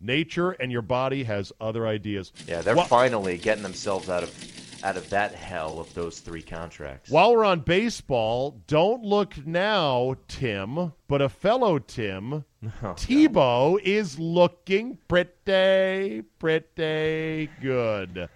Nature 0.00 0.52
and 0.52 0.70
your 0.72 0.82
body 0.82 1.24
has 1.24 1.52
other 1.60 1.86
ideas. 1.86 2.32
Yeah, 2.46 2.62
they're 2.62 2.76
Wha- 2.76 2.84
finally 2.84 3.36
getting 3.36 3.62
themselves 3.64 4.08
out 4.08 4.22
of 4.22 4.84
out 4.84 4.96
of 4.96 5.10
that 5.10 5.34
hell 5.34 5.80
of 5.80 5.92
those 5.94 6.20
three 6.20 6.40
contracts. 6.40 7.10
While 7.10 7.34
we're 7.34 7.44
on 7.44 7.60
baseball, 7.60 8.62
don't 8.66 9.02
look 9.02 9.44
now, 9.46 10.14
Tim, 10.28 10.92
but 11.08 11.20
a 11.20 11.28
fellow 11.28 11.78
Tim, 11.80 12.44
Oh, 12.64 12.94
Tebow, 12.94 13.80
is 13.82 14.18
looking 14.18 14.98
pretty, 15.08 16.22
pretty 16.38 17.50
good. 17.60 18.28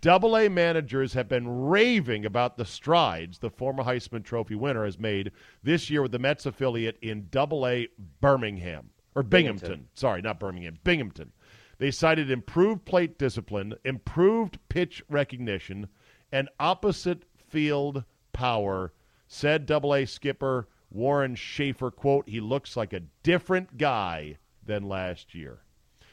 Double 0.00 0.36
A 0.36 0.48
managers 0.48 1.14
have 1.14 1.28
been 1.28 1.48
raving 1.48 2.24
about 2.24 2.56
the 2.56 2.64
strides 2.64 3.40
the 3.40 3.50
former 3.50 3.82
Heisman 3.82 4.24
Trophy 4.24 4.54
winner 4.54 4.84
has 4.84 4.96
made 4.96 5.32
this 5.62 5.90
year 5.90 6.02
with 6.02 6.12
the 6.12 6.20
Mets 6.20 6.46
affiliate 6.46 6.98
in 7.02 7.26
Double 7.30 7.66
A 7.66 7.88
Birmingham 8.20 8.90
or 9.16 9.24
Binghamton. 9.24 9.68
Binghamton. 9.68 9.88
Sorry, 9.94 10.22
not 10.22 10.38
Birmingham, 10.38 10.78
Binghamton. 10.84 11.32
They 11.78 11.90
cited 11.90 12.30
improved 12.30 12.84
plate 12.84 13.18
discipline, 13.18 13.74
improved 13.84 14.58
pitch 14.68 15.02
recognition, 15.08 15.88
and 16.30 16.48
opposite 16.60 17.24
field 17.36 18.04
power. 18.32 18.92
Said 19.26 19.66
Double 19.66 19.94
A 19.94 20.04
skipper 20.04 20.68
Warren 20.90 21.34
Schaefer, 21.34 21.90
"quote 21.90 22.28
He 22.28 22.40
looks 22.40 22.76
like 22.76 22.92
a 22.92 23.02
different 23.24 23.78
guy 23.78 24.38
than 24.64 24.84
last 24.84 25.34
year." 25.34 25.62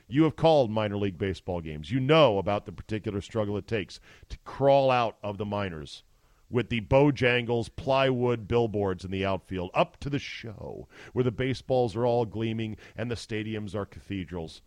You 0.07 0.23
have 0.23 0.35
called 0.35 0.69
minor 0.71 0.97
league 0.97 1.17
baseball 1.17 1.61
games. 1.61 1.91
You 1.91 1.99
know 1.99 2.37
about 2.37 2.65
the 2.65 2.71
particular 2.71 3.21
struggle 3.21 3.57
it 3.57 3.67
takes 3.67 3.99
to 4.29 4.37
crawl 4.45 4.91
out 4.91 5.17
of 5.23 5.37
the 5.37 5.45
minors 5.45 6.03
with 6.49 6.69
the 6.69 6.81
Bojangles 6.81 7.69
plywood 7.75 8.47
billboards 8.47 9.03
in 9.03 9.11
the 9.11 9.25
outfield 9.25 9.71
up 9.73 9.99
to 10.01 10.09
the 10.09 10.19
show 10.19 10.87
where 11.13 11.23
the 11.23 11.31
baseballs 11.31 11.95
are 11.95 12.05
all 12.05 12.25
gleaming 12.25 12.77
and 12.95 13.09
the 13.09 13.15
stadiums 13.15 13.73
are 13.73 13.85
cathedrals. 13.85 14.61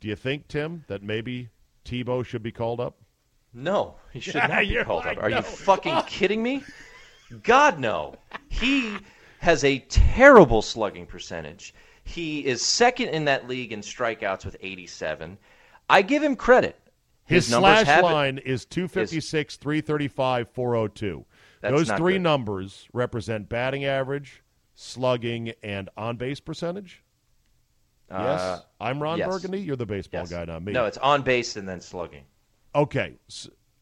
Do 0.00 0.08
you 0.08 0.16
think, 0.16 0.48
Tim, 0.48 0.84
that 0.86 1.02
maybe 1.02 1.48
Tebow 1.84 2.24
should 2.24 2.42
be 2.42 2.52
called 2.52 2.80
up? 2.80 2.98
No, 3.52 3.96
he 4.12 4.20
should 4.20 4.34
Yeah, 4.36 4.46
not 4.48 4.60
be 4.60 4.84
called 4.84 5.04
like, 5.04 5.18
up. 5.18 5.24
Are 5.24 5.30
no. 5.30 5.36
you 5.38 5.42
fucking 5.42 6.02
kidding 6.06 6.42
me? 6.42 6.62
God 7.42 7.78
no. 7.78 8.14
He 8.48 8.96
has 9.40 9.64
a 9.64 9.80
terrible 9.80 10.62
slugging 10.62 11.06
percentage. 11.06 11.74
He 12.04 12.44
is 12.44 12.62
second 12.62 13.08
in 13.08 13.24
that 13.24 13.48
league 13.48 13.72
in 13.72 13.80
strikeouts 13.80 14.44
with 14.44 14.56
87. 14.60 15.38
I 15.88 16.02
give 16.02 16.22
him 16.22 16.36
credit. 16.36 16.78
His, 17.26 17.50
numbers 17.50 17.84
slash 17.84 18.02
line 18.02 18.38
is 18.38 18.66
256, 18.66 19.56
335, 19.56 20.48
402. 20.50 21.24
That's 21.62 21.72
Those 21.74 21.96
three 21.96 22.14
good. 22.14 22.22
numbers 22.22 22.86
represent 22.92 23.48
batting 23.48 23.86
average, 23.86 24.42
slugging, 24.74 25.52
and 25.62 25.88
on 25.96 26.18
base 26.18 26.40
percentage. 26.40 27.02
Yes. 28.10 28.40
Uh, 28.40 28.60
I'm 28.78 29.02
Ron 29.02 29.18
yes. 29.18 29.28
Burgundy. 29.28 29.60
You're 29.60 29.76
the 29.76 29.86
baseball 29.86 30.20
yes. 30.20 30.30
guy, 30.30 30.44
not 30.44 30.62
me. 30.62 30.72
No, 30.72 30.84
it's 30.84 30.98
on 30.98 31.22
base 31.22 31.56
and 31.56 31.66
then 31.66 31.80
slugging. 31.80 32.24
okay. 32.74 33.14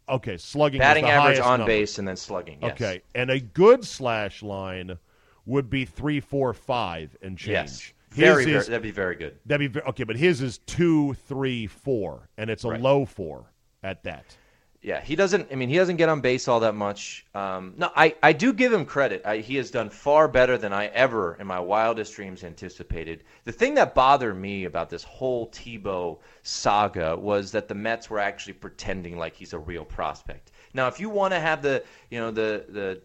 Okay. 0.08 0.36
Slugging 0.36 0.78
Batting 0.78 1.06
average 1.06 1.40
on 1.40 1.60
number. 1.60 1.66
base 1.72 1.98
and 1.98 2.06
then 2.06 2.16
slugging. 2.16 2.58
Yes. 2.62 2.72
Okay. 2.72 3.02
And 3.14 3.30
a 3.30 3.40
good 3.40 3.84
slash 3.84 4.42
line 4.42 4.98
would 5.46 5.68
be 5.68 5.84
three, 5.84 6.20
four, 6.20 6.52
five, 6.54 7.16
and 7.22 7.36
change. 7.36 7.94
Very, 8.14 8.42
is, 8.44 8.50
very, 8.50 8.64
that'd 8.64 8.82
be 8.82 8.90
very 8.90 9.14
good. 9.16 9.38
that'd 9.46 9.72
be 9.72 9.80
okay, 9.80 10.04
but 10.04 10.16
his 10.16 10.40
is 10.42 10.58
two, 10.58 11.14
three, 11.26 11.66
four, 11.66 12.28
and 12.36 12.50
it's 12.50 12.64
a 12.64 12.68
Right. 12.70 12.80
low 12.80 13.04
four 13.04 13.52
at 13.82 14.02
that. 14.04 14.36
Yeah, 14.84 15.00
he 15.00 15.14
doesn't. 15.14 15.46
I 15.52 15.54
mean, 15.54 15.68
he 15.68 15.76
doesn't 15.76 15.94
get 15.94 16.08
on 16.08 16.20
base 16.20 16.48
all 16.48 16.58
that 16.60 16.74
much. 16.74 17.24
Um, 17.36 17.74
no, 17.76 17.92
I, 17.94 18.16
I 18.20 18.32
do 18.32 18.52
give 18.52 18.72
him 18.72 18.84
credit. 18.84 19.22
I, 19.24 19.36
he 19.36 19.54
has 19.54 19.70
done 19.70 19.88
far 19.88 20.26
better 20.26 20.58
than 20.58 20.72
I 20.72 20.86
ever, 20.86 21.36
in 21.36 21.46
my 21.46 21.60
wildest 21.60 22.14
dreams, 22.16 22.42
anticipated. 22.42 23.22
The 23.44 23.52
thing 23.52 23.74
that 23.74 23.94
bothered 23.94 24.36
me 24.36 24.64
about 24.64 24.90
this 24.90 25.04
whole 25.04 25.48
Tebow 25.50 26.18
saga 26.42 27.16
was 27.16 27.52
that 27.52 27.68
the 27.68 27.76
Mets 27.76 28.10
were 28.10 28.18
actually 28.18 28.54
pretending 28.54 29.16
like 29.16 29.36
he's 29.36 29.52
a 29.52 29.58
real 29.58 29.84
prospect. 29.84 30.50
Now, 30.74 30.88
if 30.88 30.98
you 30.98 31.08
want 31.08 31.32
to 31.32 31.38
have 31.38 31.62
the, 31.62 31.84
you 32.10 32.18
know, 32.18 32.32
the 32.32 32.64
the 32.68 33.00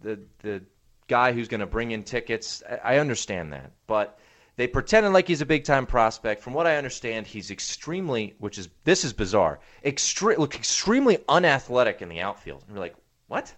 the 0.00 0.20
the 0.40 0.62
guy 1.06 1.32
who's 1.32 1.46
going 1.46 1.60
to 1.60 1.66
bring 1.66 1.92
in 1.92 2.02
tickets, 2.02 2.60
I, 2.68 2.96
I 2.96 2.98
understand 2.98 3.52
that, 3.52 3.70
but 3.86 4.18
they 4.56 4.66
pretended 4.66 5.12
like 5.12 5.26
he's 5.26 5.40
a 5.40 5.46
big 5.46 5.64
time 5.64 5.86
prospect. 5.86 6.42
From 6.42 6.52
what 6.52 6.66
I 6.66 6.76
understand, 6.76 7.26
he's 7.26 7.50
extremely, 7.50 8.34
which 8.38 8.58
is 8.58 8.68
this 8.84 9.04
is 9.04 9.12
bizarre, 9.12 9.60
extre- 9.84 10.38
look 10.38 10.54
extremely 10.54 11.18
unathletic 11.28 12.02
in 12.02 12.08
the 12.08 12.20
outfield. 12.20 12.62
And 12.66 12.76
you're 12.76 12.84
like, 12.84 12.96
what? 13.26 13.54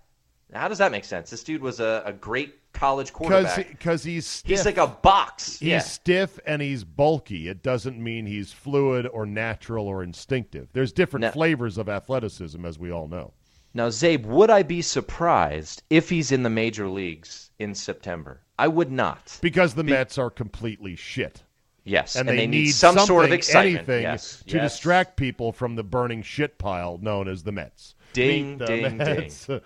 How 0.52 0.68
does 0.68 0.78
that 0.78 0.92
make 0.92 1.04
sense? 1.04 1.28
This 1.28 1.42
dude 1.42 1.60
was 1.60 1.80
a, 1.80 2.02
a 2.06 2.12
great 2.12 2.54
college 2.72 3.12
quarterback. 3.12 3.68
Because 3.68 4.04
he's 4.04 4.26
stiff. 4.26 4.50
he's 4.50 4.64
like 4.64 4.76
a 4.76 4.86
box. 4.86 5.58
He's 5.58 5.68
yeah. 5.68 5.78
stiff 5.80 6.38
and 6.46 6.62
he's 6.62 6.84
bulky. 6.84 7.48
It 7.48 7.62
doesn't 7.62 8.02
mean 8.02 8.26
he's 8.26 8.52
fluid 8.52 9.06
or 9.06 9.26
natural 9.26 9.88
or 9.88 10.02
instinctive. 10.02 10.68
There's 10.72 10.92
different 10.92 11.22
No. 11.22 11.30
flavors 11.32 11.78
of 11.78 11.88
athleticism, 11.88 12.64
as 12.64 12.78
we 12.78 12.90
all 12.92 13.08
know. 13.08 13.32
Now, 13.74 13.88
Czabe, 13.88 14.24
would 14.24 14.50
I 14.50 14.62
be 14.62 14.80
surprised 14.82 15.82
if 15.90 16.08
he's 16.08 16.32
in 16.32 16.42
the 16.42 16.50
major 16.50 16.88
leagues 16.88 17.50
in 17.58 17.74
September? 17.74 18.40
I 18.58 18.68
would 18.68 18.90
not. 18.90 19.38
Because 19.42 19.74
the 19.74 19.84
Mets 19.84 20.18
are 20.18 20.30
completely 20.30 20.96
shit. 20.96 21.42
Yes, 21.84 22.16
And, 22.16 22.28
and, 22.28 22.36
they, 22.36 22.48
need, 22.48 22.70
some 22.72 22.98
sort 22.98 23.26
of 23.26 23.32
excitement. 23.32 23.76
anything 23.76 24.02
yes, 24.02 24.42
to 24.48 24.56
yes. 24.56 24.72
distract 24.72 25.16
people 25.16 25.52
from 25.52 25.76
the 25.76 25.84
burning 25.84 26.20
shit 26.20 26.58
pile 26.58 26.98
known 27.00 27.28
as 27.28 27.44
the 27.44 27.52
Mets. 27.52 27.94
Ding, 28.12 28.58
the 28.58 28.66
ding, 28.66 28.96
Mets. 28.96 29.48
All 29.48 29.60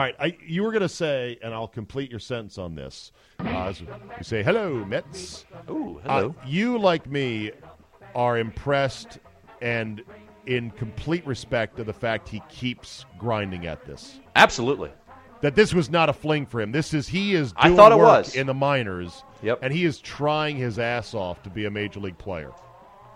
right, 0.00 0.14
I, 0.20 0.36
you 0.46 0.62
were 0.62 0.70
going 0.70 0.82
to 0.82 0.88
say, 0.88 1.36
and 1.42 1.52
I'll 1.52 1.66
complete 1.66 2.10
your 2.10 2.20
sentence 2.20 2.58
on 2.58 2.76
this. 2.76 3.10
Uh, 3.40 3.72
you 3.78 4.22
say, 4.22 4.42
hello, 4.44 4.84
Mets. 4.84 5.46
Ooh, 5.68 6.00
Uh, 6.04 6.20
hello. 6.20 6.34
you, 6.46 6.78
like 6.78 7.08
me, 7.08 7.50
are 8.14 8.38
impressed 8.38 9.18
and 9.60 10.02
in 10.46 10.70
complete 10.72 11.26
respect 11.26 11.78
of 11.80 11.86
the 11.86 11.92
fact 11.92 12.28
he 12.28 12.40
keeps 12.48 13.04
grinding 13.18 13.66
at 13.66 13.84
this. 13.84 14.20
Absolutely. 14.36 14.90
That 15.44 15.54
this 15.54 15.74
was 15.74 15.90
not 15.90 16.08
a 16.08 16.14
fling 16.14 16.46
for 16.46 16.58
him. 16.58 16.72
This 16.72 16.94
is 16.94 17.06
he 17.06 17.34
is 17.34 17.52
I 17.54 17.66
doing 17.66 17.76
thought 17.76 17.92
it 17.92 17.98
work 17.98 18.24
was. 18.24 18.34
in 18.34 18.46
the 18.46 18.54
minors. 18.54 19.24
Yep. 19.42 19.58
And 19.60 19.74
he 19.74 19.84
is 19.84 19.98
trying 19.98 20.56
his 20.56 20.78
ass 20.78 21.12
off 21.12 21.42
to 21.42 21.50
be 21.50 21.66
a 21.66 21.70
major 21.70 22.00
league 22.00 22.16
player. 22.16 22.50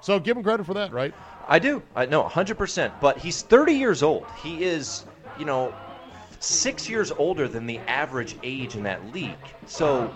So 0.02 0.20
give 0.20 0.36
him 0.36 0.42
credit 0.42 0.66
for 0.66 0.74
that, 0.74 0.92
right? 0.92 1.14
I 1.48 1.58
do. 1.58 1.82
I 1.96 2.04
know 2.04 2.22
100%. 2.24 3.00
But 3.00 3.16
he's 3.16 3.40
30 3.40 3.72
years 3.72 4.02
old. 4.02 4.26
He 4.42 4.62
is, 4.62 5.06
you 5.38 5.46
know, 5.46 5.74
six 6.38 6.86
years 6.86 7.10
older 7.12 7.48
than 7.48 7.66
the 7.66 7.78
average 7.78 8.36
age 8.42 8.76
in 8.76 8.82
that 8.82 9.10
league. 9.14 9.32
So 9.64 10.12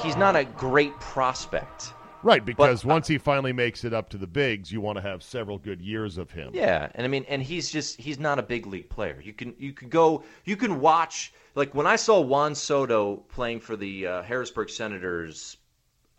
he's 0.00 0.16
not 0.16 0.36
a 0.36 0.44
great 0.44 0.92
prospect. 1.00 1.92
Right, 2.24 2.44
because 2.44 2.84
uh, 2.84 2.88
once 2.88 3.06
he 3.06 3.18
finally 3.18 3.52
makes 3.52 3.84
it 3.84 3.92
up 3.92 4.08
to 4.08 4.16
the 4.16 4.26
bigs, 4.26 4.72
you 4.72 4.80
want 4.80 4.96
to 4.96 5.02
have 5.02 5.22
several 5.22 5.58
good 5.58 5.80
years 5.80 6.16
of 6.16 6.30
him. 6.30 6.52
Yeah, 6.54 6.88
and 6.94 7.04
I 7.04 7.08
mean, 7.08 7.26
and 7.28 7.42
he's 7.42 7.70
just 7.70 8.00
he's 8.00 8.18
not 8.18 8.38
a 8.38 8.42
big 8.42 8.66
league 8.66 8.88
player. 8.88 9.20
You 9.22 9.34
can 9.34 9.54
you 9.58 9.72
can 9.72 9.90
go 9.90 10.24
you 10.44 10.56
can 10.56 10.80
watch 10.80 11.34
like 11.54 11.74
when 11.74 11.86
I 11.86 11.96
saw 11.96 12.20
Juan 12.20 12.54
Soto 12.54 13.16
playing 13.16 13.60
for 13.60 13.76
the 13.76 14.06
uh, 14.06 14.22
Harrisburg 14.22 14.70
Senators 14.70 15.58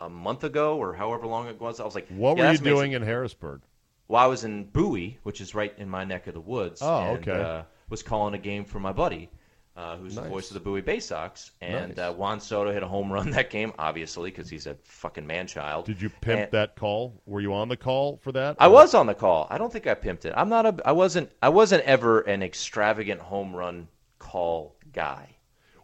a 0.00 0.08
month 0.08 0.44
ago 0.44 0.76
or 0.76 0.94
however 0.94 1.26
long 1.26 1.48
it 1.48 1.60
was, 1.60 1.80
I 1.80 1.84
was 1.84 1.94
like, 1.94 2.08
What 2.08 2.36
yeah, 2.36 2.44
were 2.44 2.52
you 2.52 2.58
amazing. 2.58 2.64
doing 2.64 2.92
in 2.92 3.02
Harrisburg? 3.02 3.62
Well, 4.08 4.22
I 4.22 4.26
was 4.26 4.44
in 4.44 4.64
Bowie, 4.64 5.18
which 5.24 5.40
is 5.40 5.54
right 5.54 5.74
in 5.78 5.88
my 5.88 6.04
neck 6.04 6.28
of 6.28 6.34
the 6.34 6.40
woods. 6.40 6.80
Oh, 6.82 6.98
and, 6.98 7.18
okay. 7.18 7.42
Uh, 7.42 7.62
was 7.88 8.02
calling 8.02 8.34
a 8.34 8.38
game 8.38 8.64
for 8.64 8.80
my 8.80 8.92
buddy, 8.92 9.30
uh, 9.76 9.96
who's 9.98 10.14
Nice. 10.16 10.24
the 10.24 10.30
voice 10.30 10.50
of 10.50 10.54
the 10.54 10.60
Bowie 10.60 10.80
Bay 10.80 11.00
Sox, 11.00 11.50
and 11.60 11.96
Nice. 11.96 11.98
uh, 11.98 12.12
Juan 12.14 12.40
Soto 12.40 12.72
hit 12.72 12.82
a 12.82 12.88
home 12.88 13.12
run 13.12 13.30
that 13.30 13.50
game, 13.50 13.72
obviously 13.78 14.30
because 14.30 14.48
he's 14.48 14.66
a 14.66 14.74
fucking 14.84 15.26
man 15.26 15.46
child. 15.46 15.84
Did 15.84 16.00
you 16.00 16.08
pimp 16.08 16.40
And- 16.44 16.52
that 16.52 16.76
call? 16.76 17.20
Were 17.26 17.40
you 17.40 17.52
on 17.52 17.68
the 17.68 17.76
call 17.76 18.16
for 18.22 18.32
that? 18.32 18.56
I 18.58 18.68
was 18.68 18.94
on 18.94 19.06
the 19.06 19.14
call. 19.14 19.46
I 19.50 19.58
don't 19.58 19.72
think 19.72 19.86
I 19.86 19.94
pimped 19.94 20.24
it. 20.24 20.32
I'm 20.36 20.48
not 20.48 20.64
a. 20.66 20.76
I 20.84 20.92
wasn't. 20.92 21.30
I 21.42 21.50
wasn't 21.50 21.84
ever 21.84 22.20
an 22.20 22.42
extravagant 22.42 23.20
home 23.20 23.54
run 23.54 23.88
call 24.18 24.74
guy. 24.92 25.28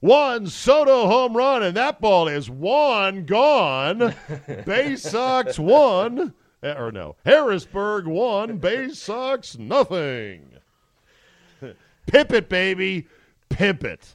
Juan 0.00 0.46
Soto 0.48 1.06
home 1.06 1.36
run, 1.36 1.62
and 1.62 1.76
that 1.76 2.00
ball 2.00 2.26
is 2.26 2.50
one 2.50 3.24
gone. 3.24 4.14
Bay 4.66 4.96
Sox 4.96 5.58
one, 5.60 6.34
Eh, 6.62 6.72
or 6.74 6.90
no, 6.90 7.14
Harrisburg 7.24 8.06
one. 8.06 8.56
Bay 8.58 8.88
Sox 8.88 9.56
nothing. 9.58 10.48
Pimp 12.06 12.32
it, 12.32 12.48
baby, 12.48 13.06
pimp 13.52 13.84
it. 13.84 14.14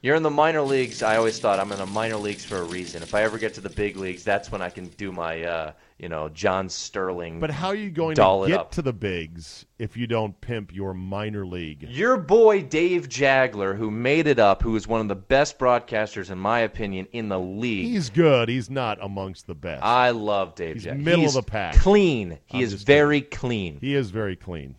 You're 0.00 0.14
in 0.14 0.22
the 0.22 0.30
minor 0.30 0.62
leagues. 0.62 1.02
I 1.02 1.16
always 1.16 1.40
thought 1.40 1.58
I'm 1.58 1.72
in 1.72 1.78
the 1.78 1.86
minor 1.86 2.14
leagues 2.18 2.44
for 2.44 2.58
a 2.58 2.62
reason. 2.62 3.02
If 3.02 3.16
I 3.16 3.22
ever 3.22 3.36
get 3.36 3.54
to 3.54 3.60
the 3.60 3.70
big 3.70 3.96
leagues, 3.96 4.22
that's 4.22 4.52
when 4.52 4.62
I 4.62 4.70
can 4.70 4.86
do 4.90 5.10
my, 5.10 5.42
uh, 5.42 5.72
you 5.98 6.08
know, 6.08 6.28
John 6.28 6.68
Sterling. 6.68 7.40
But 7.40 7.50
how 7.50 7.66
are 7.66 7.74
you 7.74 7.90
going 7.90 8.14
to 8.14 8.44
get 8.46 8.70
to 8.72 8.82
the 8.82 8.92
bigs 8.92 9.66
if 9.80 9.96
you 9.96 10.06
don't 10.06 10.40
pimp 10.40 10.72
your 10.72 10.94
minor 10.94 11.44
league? 11.44 11.82
Your 11.82 12.16
boy 12.16 12.62
Dave 12.62 13.08
Jageler, 13.08 13.76
who 13.76 13.90
made 13.90 14.28
it 14.28 14.38
up, 14.38 14.62
who 14.62 14.76
is 14.76 14.86
one 14.86 15.00
of 15.00 15.08
the 15.08 15.16
best 15.16 15.58
broadcasters, 15.58 16.30
in 16.30 16.38
my 16.38 16.60
opinion, 16.60 17.08
in 17.10 17.28
the 17.28 17.40
league. 17.40 17.86
He's 17.86 18.08
good. 18.08 18.48
He's 18.48 18.70
not 18.70 18.98
amongst 19.02 19.48
the 19.48 19.56
best. 19.56 19.82
I 19.82 20.10
love 20.10 20.54
Dave 20.54 20.76
He's 20.76 20.84
Jageler. 20.86 21.02
middle 21.02 21.26
of 21.26 21.34
the 21.34 21.42
pack. 21.42 21.74
Clean. 21.74 22.38
He 22.46 22.58
I'm 22.58 22.62
is 22.62 22.84
very 22.84 23.20
clean. 23.20 23.78
He 23.80 23.96
is 23.96 24.10
very 24.10 24.36
clean. 24.36 24.76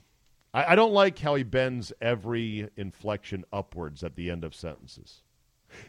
I, 0.53 0.73
I 0.73 0.75
don't 0.75 0.93
like 0.93 1.19
how 1.19 1.35
he 1.35 1.43
bends 1.43 1.93
every 2.01 2.69
inflection 2.75 3.45
upwards 3.51 4.03
at 4.03 4.15
the 4.15 4.29
end 4.31 4.43
of 4.43 4.55
sentences. 4.55 5.21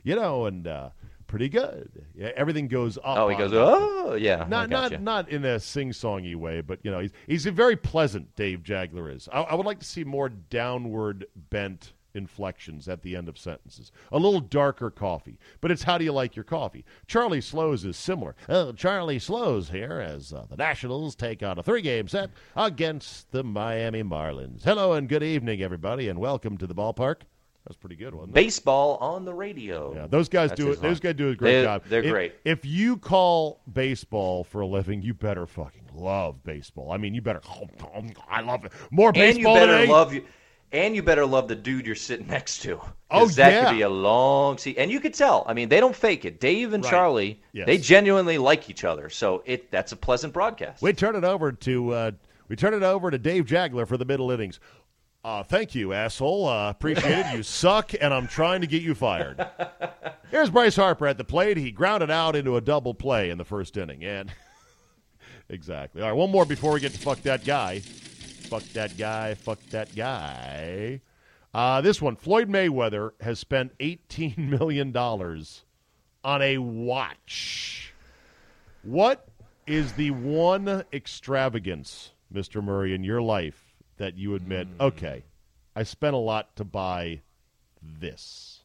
You 0.05 0.15
know, 0.15 0.45
and 0.45 0.67
uh, 0.67 0.91
pretty 1.27 1.49
good. 1.49 2.05
Yeah, 2.15 2.31
everything 2.37 2.69
goes 2.69 2.99
up. 2.99 3.17
Oh, 3.17 3.29
he 3.29 3.37
goes, 3.37 3.53
oh, 3.55 4.15
yeah. 4.15 4.45
Not 4.49 4.69
gotcha. 4.69 4.99
not 4.99 5.03
not 5.03 5.29
in 5.31 5.45
a 5.45 5.59
sing 5.59 5.91
songy 5.93 6.37
way, 6.37 6.61
but 6.61 6.81
you 6.83 6.91
know, 6.91 7.01
he's 7.01 7.13
he's 7.27 7.47
a 7.47 7.53
very 7.53 7.77
pleasant. 7.77 8.37
Dave 8.37 8.63
Jageler 8.63 9.15
is. 9.15 9.29
I, 9.33 9.43
I 9.43 9.55
would 9.55 9.67
like 9.67 9.79
to 9.79 9.87
see 9.87 10.05
more 10.05 10.29
downward 10.29 11.27
bent 11.35 11.93
inflections 12.15 12.89
at 12.89 13.03
the 13.03 13.17
end 13.17 13.29
of 13.29 13.39
sentences. 13.39 13.93
A 14.13 14.19
little 14.19 14.41
darker 14.41 14.91
coffee, 14.91 15.39
but 15.61 15.71
it's 15.71 15.83
how 15.85 15.99
do 15.99 16.05
you 16.05 16.13
like 16.13 16.37
your 16.37 16.45
coffee? 16.45 16.85
Charlie 17.07 17.41
Slowes 17.41 17.85
is 17.85 17.97
similar. 17.97 18.35
Uh, 18.49 18.73
Charlie 18.73 19.19
Slowes 19.19 19.71
here 19.71 20.01
as 20.01 20.33
uh, 20.33 20.45
the 20.49 20.57
Nationals 20.57 21.15
take 21.15 21.43
on 21.43 21.59
a 21.59 21.63
three-game 21.63 22.09
set 22.09 22.31
against 22.57 23.31
the 23.33 23.43
Miami 23.45 24.03
Marlins. 24.03 24.63
Hello 24.65 24.93
and 24.93 25.09
good 25.09 25.23
evening, 25.23 25.63
everybody, 25.63 26.09
and 26.09 26.19
welcome 26.19 26.57
to 26.59 26.67
the 26.67 26.75
ballpark. 26.75 27.23
That's 27.67 27.77
pretty 27.77 27.97
good, 27.97 28.15
wasn't 28.15 28.31
it? 28.33 28.35
Baseball 28.35 28.97
on 29.03 29.27
the 29.27 29.35
radio. 29.35 29.95
Yeah, 29.95 30.07
those 30.07 30.31
guys 30.31 30.49
That's 30.49 30.61
do 30.63 30.71
it. 30.73 30.81
Those 30.81 30.99
guys 30.99 31.15
do 31.15 31.29
a 31.29 31.35
great 31.37 31.53
They're- 31.53 31.65
job. 31.65 31.83
they're 31.89 32.03
If- 32.03 32.11
great. 32.11 32.35
If 32.45 32.65
you 32.65 32.97
call 32.97 33.61
baseball 33.71 34.45
for 34.45 34.63
a 34.63 34.67
living, 34.67 35.03
you 35.03 35.13
better 35.13 35.47
fucking 35.47 35.91
love 35.95 36.43
baseball. 36.43 36.91
I 36.91 36.97
mean, 36.97 37.15
you 37.15 37.21
better. 37.21 37.43
I 38.31 38.41
love 38.41 38.65
it. 38.65 38.73
More 38.91 39.09
and 39.11 39.17
you 39.19 39.23
baseball 39.35 39.55
better 39.57 39.79
today. 39.79 39.93
love 39.93 40.15
you. 40.15 40.25
And 40.73 40.95
you 40.95 41.03
better 41.03 41.27
love 41.27 41.49
the 41.49 41.57
dude 41.57 41.85
you're 41.85 41.97
sitting 41.97 42.29
next 42.29 42.59
to. 42.63 42.81
Oh, 43.11 43.27
that 43.27 43.53
yeah. 43.53 43.65
could 43.71 43.75
be 43.77 43.83
a 43.83 43.89
long 43.89 44.57
see. 44.57 44.77
And 44.79 44.89
you 44.91 45.01
could 45.01 45.15
tell. 45.15 45.45
I 45.49 45.53
mean, 45.55 45.69
they 45.69 45.81
don't 45.81 45.97
fake 45.97 46.25
it. 46.25 46.39
Dave 46.41 46.73
and 46.75 46.85
Right. 46.85 46.91
Charlie, 46.91 47.43
Yes. 47.53 47.67
they 47.67 47.77
genuinely 47.77 48.39
like 48.39 48.71
each 48.71 48.85
other. 48.85 49.09
So 49.11 49.43
it 49.47 49.71
that's 49.73 49.91
a 49.91 49.97
pleasant 49.97 50.33
broadcast. 50.33 50.81
we 50.81 50.93
turn 50.93 51.17
it 51.17 51.25
over 51.25 51.51
to 51.51 51.91
uh, 51.93 52.11
we 52.49 52.55
turn 52.55 52.73
it 52.75 52.85
over 52.85 53.11
to 53.11 53.19
Dave 53.19 53.47
Jageler 53.47 53.87
for 53.87 53.97
the 53.97 54.05
middle 54.05 54.31
innings. 54.31 54.61
Uh, 55.25 55.43
thank 55.43 55.75
you, 55.75 55.93
asshole. 55.93 56.47
Uh, 56.49 56.71
appreciate 56.71 57.27
it. 57.27 57.35
You 57.35 57.43
suck, 57.45 57.93
and 58.01 58.15
I'm 58.15 58.27
trying 58.29 58.61
to 58.63 58.67
get 58.67 58.81
you 58.83 58.95
fired. 58.95 59.45
Here's 60.31 60.49
Bryce 60.51 60.77
Harper 60.77 61.07
at 61.09 61.19
the 61.19 61.25
plate. 61.25 61.57
He 61.59 61.71
grounded 61.73 62.11
out 62.11 62.37
into 62.37 62.57
a 62.57 62.61
double 62.61 62.95
play 62.95 63.29
in 63.31 63.37
the 63.39 63.45
first 63.45 63.77
inning, 63.77 64.03
and 64.05 64.33
exactly. 65.49 66.01
All 66.01 66.09
right, 66.09 66.17
one 66.17 66.31
more 66.31 66.47
before 66.47 66.73
we 66.73 66.81
get 66.81 66.93
to 66.93 66.99
fuck 66.99 67.21
that 67.23 67.45
guy. 67.45 67.83
Fuck 68.51 68.65
that 68.73 68.99
guy. 68.99 69.35
Fuck 69.35 69.61
that 69.71 69.95
guy. 69.95 71.01
Uh, 71.55 71.81
this 71.81 72.03
one, 72.03 72.17
Floyd 72.17 72.49
Mayweather 72.49 73.11
has 73.21 73.39
spent 73.39 73.79
$18 73.79 74.37
million 74.61 74.97
on 74.97 76.43
a 76.43 76.59
watch. 76.59 77.93
What 78.83 79.29
is 79.69 79.93
the 79.93 80.11
one 80.11 80.83
extravagance, 80.93 82.11
Mr. 82.35 82.61
Murray, 82.63 82.93
in 82.93 83.05
your 83.05 83.23
life 83.23 83.73
that 83.99 84.17
you 84.17 84.35
admit, 84.35 84.67
okay, 84.81 85.23
I 85.77 85.85
spent 85.85 86.15
a 86.15 86.19
lot 86.19 86.57
to 86.57 86.65
buy 86.65 87.21
this? 87.81 88.63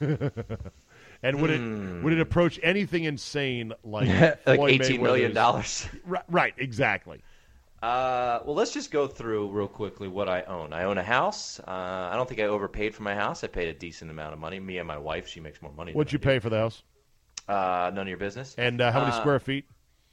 and 0.00 1.40
would 1.40 1.50
it 1.50 2.02
would 2.02 2.12
it 2.12 2.20
approach 2.20 2.58
anything 2.64 3.04
insane 3.04 3.72
like 3.84 4.08
like 4.46 4.56
Floyd 4.58 4.80
eighteen 4.80 5.00
million 5.00 5.30
Mayweather's- 5.30 5.34
dollars. 5.34 5.88
Right, 6.04 6.22
right, 6.28 6.54
exactly. 6.58 7.22
Uh, 7.82 8.40
well, 8.44 8.54
let's 8.54 8.72
just 8.72 8.92
go 8.92 9.08
through 9.08 9.48
real 9.50 9.66
quickly 9.66 10.06
what 10.06 10.28
I 10.28 10.42
own. 10.42 10.72
I 10.72 10.84
own 10.84 10.98
a 10.98 11.02
house. 11.02 11.58
Uh, 11.60 11.70
I 12.12 12.14
don't 12.14 12.28
think 12.28 12.40
I 12.40 12.44
overpaid 12.44 12.94
for 12.94 13.02
my 13.02 13.14
house. 13.14 13.42
I 13.42 13.48
paid 13.48 13.68
a 13.68 13.74
decent 13.74 14.08
amount 14.10 14.32
of 14.34 14.38
money. 14.38 14.60
Me 14.60 14.78
and 14.78 14.86
my 14.86 14.98
wife, 14.98 15.26
she 15.26 15.40
makes 15.40 15.60
more 15.60 15.72
money. 15.72 15.92
What'd 15.92 16.12
you 16.12 16.20
pay 16.20 16.38
for 16.38 16.48
the 16.48 16.58
house? 16.58 16.84
Uh, 17.48 17.90
none 17.92 18.02
of 18.02 18.08
your 18.08 18.18
business. 18.18 18.54
And 18.56 18.80
uh, 18.80 18.92
how 18.92 19.00
many 19.00 19.10
Uh, 19.10 19.18
square 19.20 19.40
feet? 19.40 19.64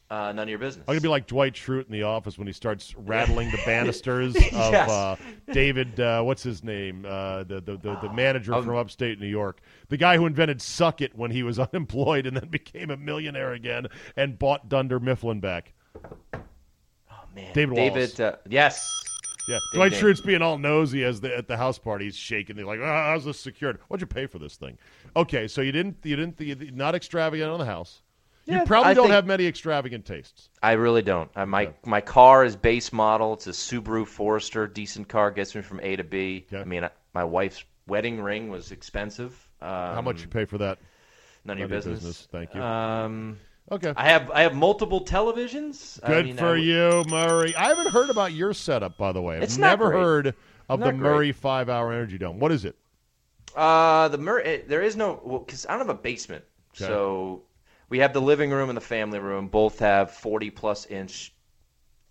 Uh, 0.10 0.32
none 0.32 0.40
of 0.40 0.50
your 0.50 0.58
business. 0.58 0.84
I'm 0.88 0.94
gonna 0.96 1.02
be 1.02 1.08
like 1.10 1.28
Dwight 1.28 1.54
Schrute 1.54 1.86
in 1.86 1.92
the 1.92 2.02
office 2.02 2.40
when 2.40 2.48
he 2.48 2.54
starts 2.54 2.96
rattling 2.98 3.52
the 3.52 3.60
banisters 3.64 4.36
of 4.36 4.42
Yes. 4.74 4.90
uh, 4.90 5.16
David. 5.52 6.00
Uh, 6.00 6.24
what's 6.24 6.42
his 6.42 6.64
name? 6.64 7.06
Uh, 7.08 7.44
the 7.44 7.62
the 7.62 7.78
the, 7.78 8.00
the 8.02 8.10
manager 8.14 8.56
Um, 8.56 8.66
from 8.66 8.76
upstate 8.78 9.20
New 9.20 9.28
York, 9.28 9.62
the 9.90 9.98
guy 9.98 10.18
who 10.18 10.26
invented 10.26 10.60
Suck 10.64 11.02
It 11.02 11.16
when 11.16 11.30
he 11.30 11.44
was 11.44 11.60
unemployed 11.74 12.26
and 12.26 12.36
then 12.36 12.50
became 12.50 12.90
a 12.90 12.98
millionaire 12.98 13.54
again 13.54 13.86
and 14.18 14.40
bought 14.40 14.68
Dunder 14.68 15.00
Mifflin 15.00 15.40
back. 15.40 15.74
Man, 17.44 17.54
David 17.54 17.78
Wallace. 17.78 18.14
David. 18.14 18.34
Uh, 18.34 18.38
yes. 18.50 19.04
Yeah, 19.48 19.58
Ding, 19.72 19.80
Dwight 19.80 19.92
ding. 19.92 20.00
Schrute's 20.00 20.22
being 20.22 20.42
all 20.44 20.58
nosy 20.60 21.04
as 21.04 21.22
the 21.22 21.36
at 21.36 21.48
the 21.48 21.58
house 21.58 21.80
party. 21.80 22.06
He's 22.06 22.16
shaking. 22.16 22.56
They're 22.56 22.66
like, 22.66 22.80
oh, 22.80 22.86
"How's 22.86 23.26
this 23.26 23.40
secured? 23.40 23.80
What'd 23.88 24.02
you 24.02 24.08
pay 24.08 24.28
for 24.28 24.38
this 24.38 24.56
thing?" 24.58 24.78
Okay, 25.16 25.48
so 25.48 25.62
you 25.62 25.72
didn't 25.72 25.98
you 26.04 26.16
didn't 26.16 26.40
you, 26.40 26.72
not 26.72 26.94
extravagant 26.94 27.50
on 27.50 27.58
the 27.58 27.66
house. 27.66 28.02
Yeah, 28.46 28.60
you 28.60 28.66
probably 28.66 28.92
I 28.92 28.94
don't 28.94 29.10
have 29.10 29.26
many 29.26 29.46
extravagant 29.48 30.06
tastes. 30.06 30.50
I 30.62 30.74
really 30.74 31.02
don't. 31.02 31.32
Uh, 31.36 31.46
my 31.48 31.74
my 31.84 32.00
car 32.02 32.46
is 32.46 32.56
base 32.56 32.94
model. 32.94 33.34
It's 33.34 33.48
a 33.48 33.52
Subaru 33.52 34.06
Forester, 34.06 34.68
decent 34.68 35.08
car, 35.08 35.32
gets 35.32 35.56
me 35.56 35.62
from 35.62 35.80
A 35.82 35.96
to 35.96 36.04
B. 36.04 36.46
I 36.52 36.56
Okay. 36.58 36.70
mean, 36.70 36.84
I, 36.84 36.90
my 37.16 37.24
wife's 37.24 37.64
wedding 37.88 38.22
ring 38.22 38.50
was 38.50 38.72
expensive. 38.72 39.32
Um, 39.62 39.68
How 39.70 40.02
much 40.02 40.22
you 40.22 40.28
pay 40.28 40.46
for 40.46 40.60
that? 40.60 40.78
None 41.44 41.58
of 41.58 41.60
your 41.60 41.68
None 41.70 41.78
of 41.80 41.86
your 41.86 41.94
business. 41.94 42.00
business. 42.00 42.28
Thank 42.32 42.54
you. 42.54 42.62
Um, 42.62 43.40
Okay. 43.72 43.94
I 43.96 44.10
have 44.10 44.32
I 44.32 44.42
have 44.42 44.56
multiple 44.56 45.06
televisions. 45.06 46.00
I 46.04 46.08
Good 46.08 46.26
mean, 46.26 46.38
for 46.38 46.56
I- 46.56 46.58
you, 46.58 47.04
Murray. 47.10 47.56
I 47.56 47.68
haven't 47.70 47.90
heard 47.90 48.10
about 48.10 48.34
your 48.34 48.54
setup, 48.54 48.98
by 48.98 49.12
the 49.12 49.22
way. 49.22 49.38
I've 49.38 49.44
It's 49.44 49.58
never 49.58 49.92
heard 49.92 50.28
of 50.70 50.80
Not 50.80 50.86
the 50.88 50.92
great. 50.92 51.00
Murray 51.02 51.32
Five 51.32 51.70
Hour 51.70 51.92
Energy 51.92 52.18
Dome. 52.18 52.40
What 52.40 52.52
is 52.52 52.66
it? 52.66 52.76
Uh, 53.56 54.08
the 54.10 54.18
Mur- 54.18 54.40
it, 54.40 54.68
there 54.70 54.82
is 54.82 54.96
no 54.96 55.44
because 55.46 55.66
I 55.66 55.72
don't 55.72 55.80
have 55.80 55.90
a 55.90 55.94
basement, 55.96 56.44
Okay. 56.76 56.86
so 56.86 57.44
we 57.90 58.00
have 58.00 58.14
the 58.14 58.22
living 58.22 58.52
room 58.52 58.70
and 58.70 58.78
the 58.78 58.82
family 58.82 59.20
room. 59.20 59.48
Both 59.48 59.80
have 59.80 60.12
forty 60.12 60.50
plus 60.50 60.86
inch 60.88 61.34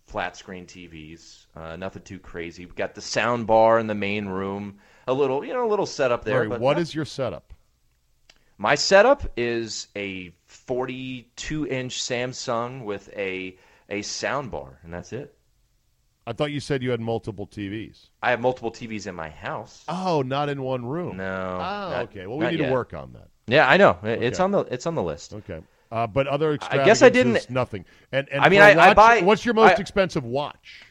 flat 0.07 0.35
screen 0.37 0.65
TVs. 0.65 1.45
Uh, 1.55 1.75
nothing 1.75 2.01
too 2.03 2.19
crazy. 2.19 2.65
We've 2.65 2.75
got 2.75 2.95
the 2.95 3.01
sound 3.01 3.47
bar 3.47 3.79
in 3.79 3.87
the 3.87 3.95
main 3.95 4.27
room. 4.27 4.79
A 5.07 5.13
little, 5.13 5.43
you 5.45 5.53
know, 5.53 5.65
a 5.65 5.69
little 5.69 5.85
setup 5.85 6.23
there. 6.23 6.39
Murray, 6.39 6.49
but 6.49 6.61
what 6.61 6.73
not- 6.77 6.81
is 6.81 6.93
your 6.95 7.05
setup? 7.05 7.53
My 8.59 8.75
setup? 8.75 9.23
Is 9.35 9.87
a 9.95 10.31
forty-two 10.45 11.65
inch 11.65 11.99
Samsung 11.99 12.83
with 12.83 13.09
a 13.17 13.57
a 13.89 14.03
sound 14.03 14.51
bar, 14.51 14.77
and 14.83 14.93
that's 14.93 15.11
it. 15.13 15.33
I 16.27 16.33
thought 16.33 16.51
you 16.51 16.59
said 16.59 16.83
you 16.83 16.91
had 16.91 17.01
multiple 17.01 17.47
TVs. 17.47 18.09
I 18.21 18.29
have 18.29 18.39
multiple 18.39 18.71
TVs 18.71 19.07
in 19.07 19.15
my 19.15 19.29
house. 19.29 19.83
Oh, 19.87 20.21
not 20.21 20.47
in 20.47 20.61
one 20.61 20.85
room. 20.85 21.17
No. 21.17 21.23
Oh, 21.55 21.57
not- 21.59 22.03
okay. 22.09 22.27
Well, 22.27 22.37
we 22.37 22.45
need 22.47 22.59
yet. 22.59 22.67
to 22.67 22.71
work 22.71 22.93
on 22.93 23.13
that. 23.13 23.29
Yeah, 23.47 23.67
I 23.67 23.77
know. 23.77 23.97
It's 24.03 24.39
Okay. 24.39 24.43
on 24.43 24.51
the 24.51 24.59
it's 24.71 24.85
on 24.85 24.93
the 24.93 25.01
list. 25.01 25.33
Okay. 25.33 25.61
Uh, 25.91 26.05
but 26.05 26.27
other 26.27 26.55
I 26.69 26.85
guess 26.85 27.01
I 27.01 27.09
didn't- 27.09 27.49
nothing. 27.49 27.83
And, 28.11 28.29
and 28.29 28.43
I 28.43 28.49
mean, 28.49 28.61
I, 28.61 28.69
a 28.71 28.77
I- 28.77 28.83
I 28.83 28.87
watch, 28.89 28.95
buy- 28.95 29.21
What's 29.21 29.43
your 29.43 29.55
most 29.55 29.79
I- 29.79 29.81
expensive 29.81 30.23
watch? 30.23 30.83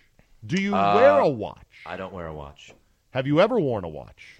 Do 0.44 0.60
you 0.60 0.74
Uh, 0.74 0.94
wear 0.96 1.18
a 1.20 1.28
watch? 1.28 1.84
I 1.86 1.96
don't 1.96 2.12
wear 2.12 2.26
a 2.26 2.34
watch. 2.34 2.72
Have 3.12 3.26
you 3.28 3.40
ever 3.40 3.60
worn 3.60 3.84
a 3.84 3.88
watch? 3.88 4.37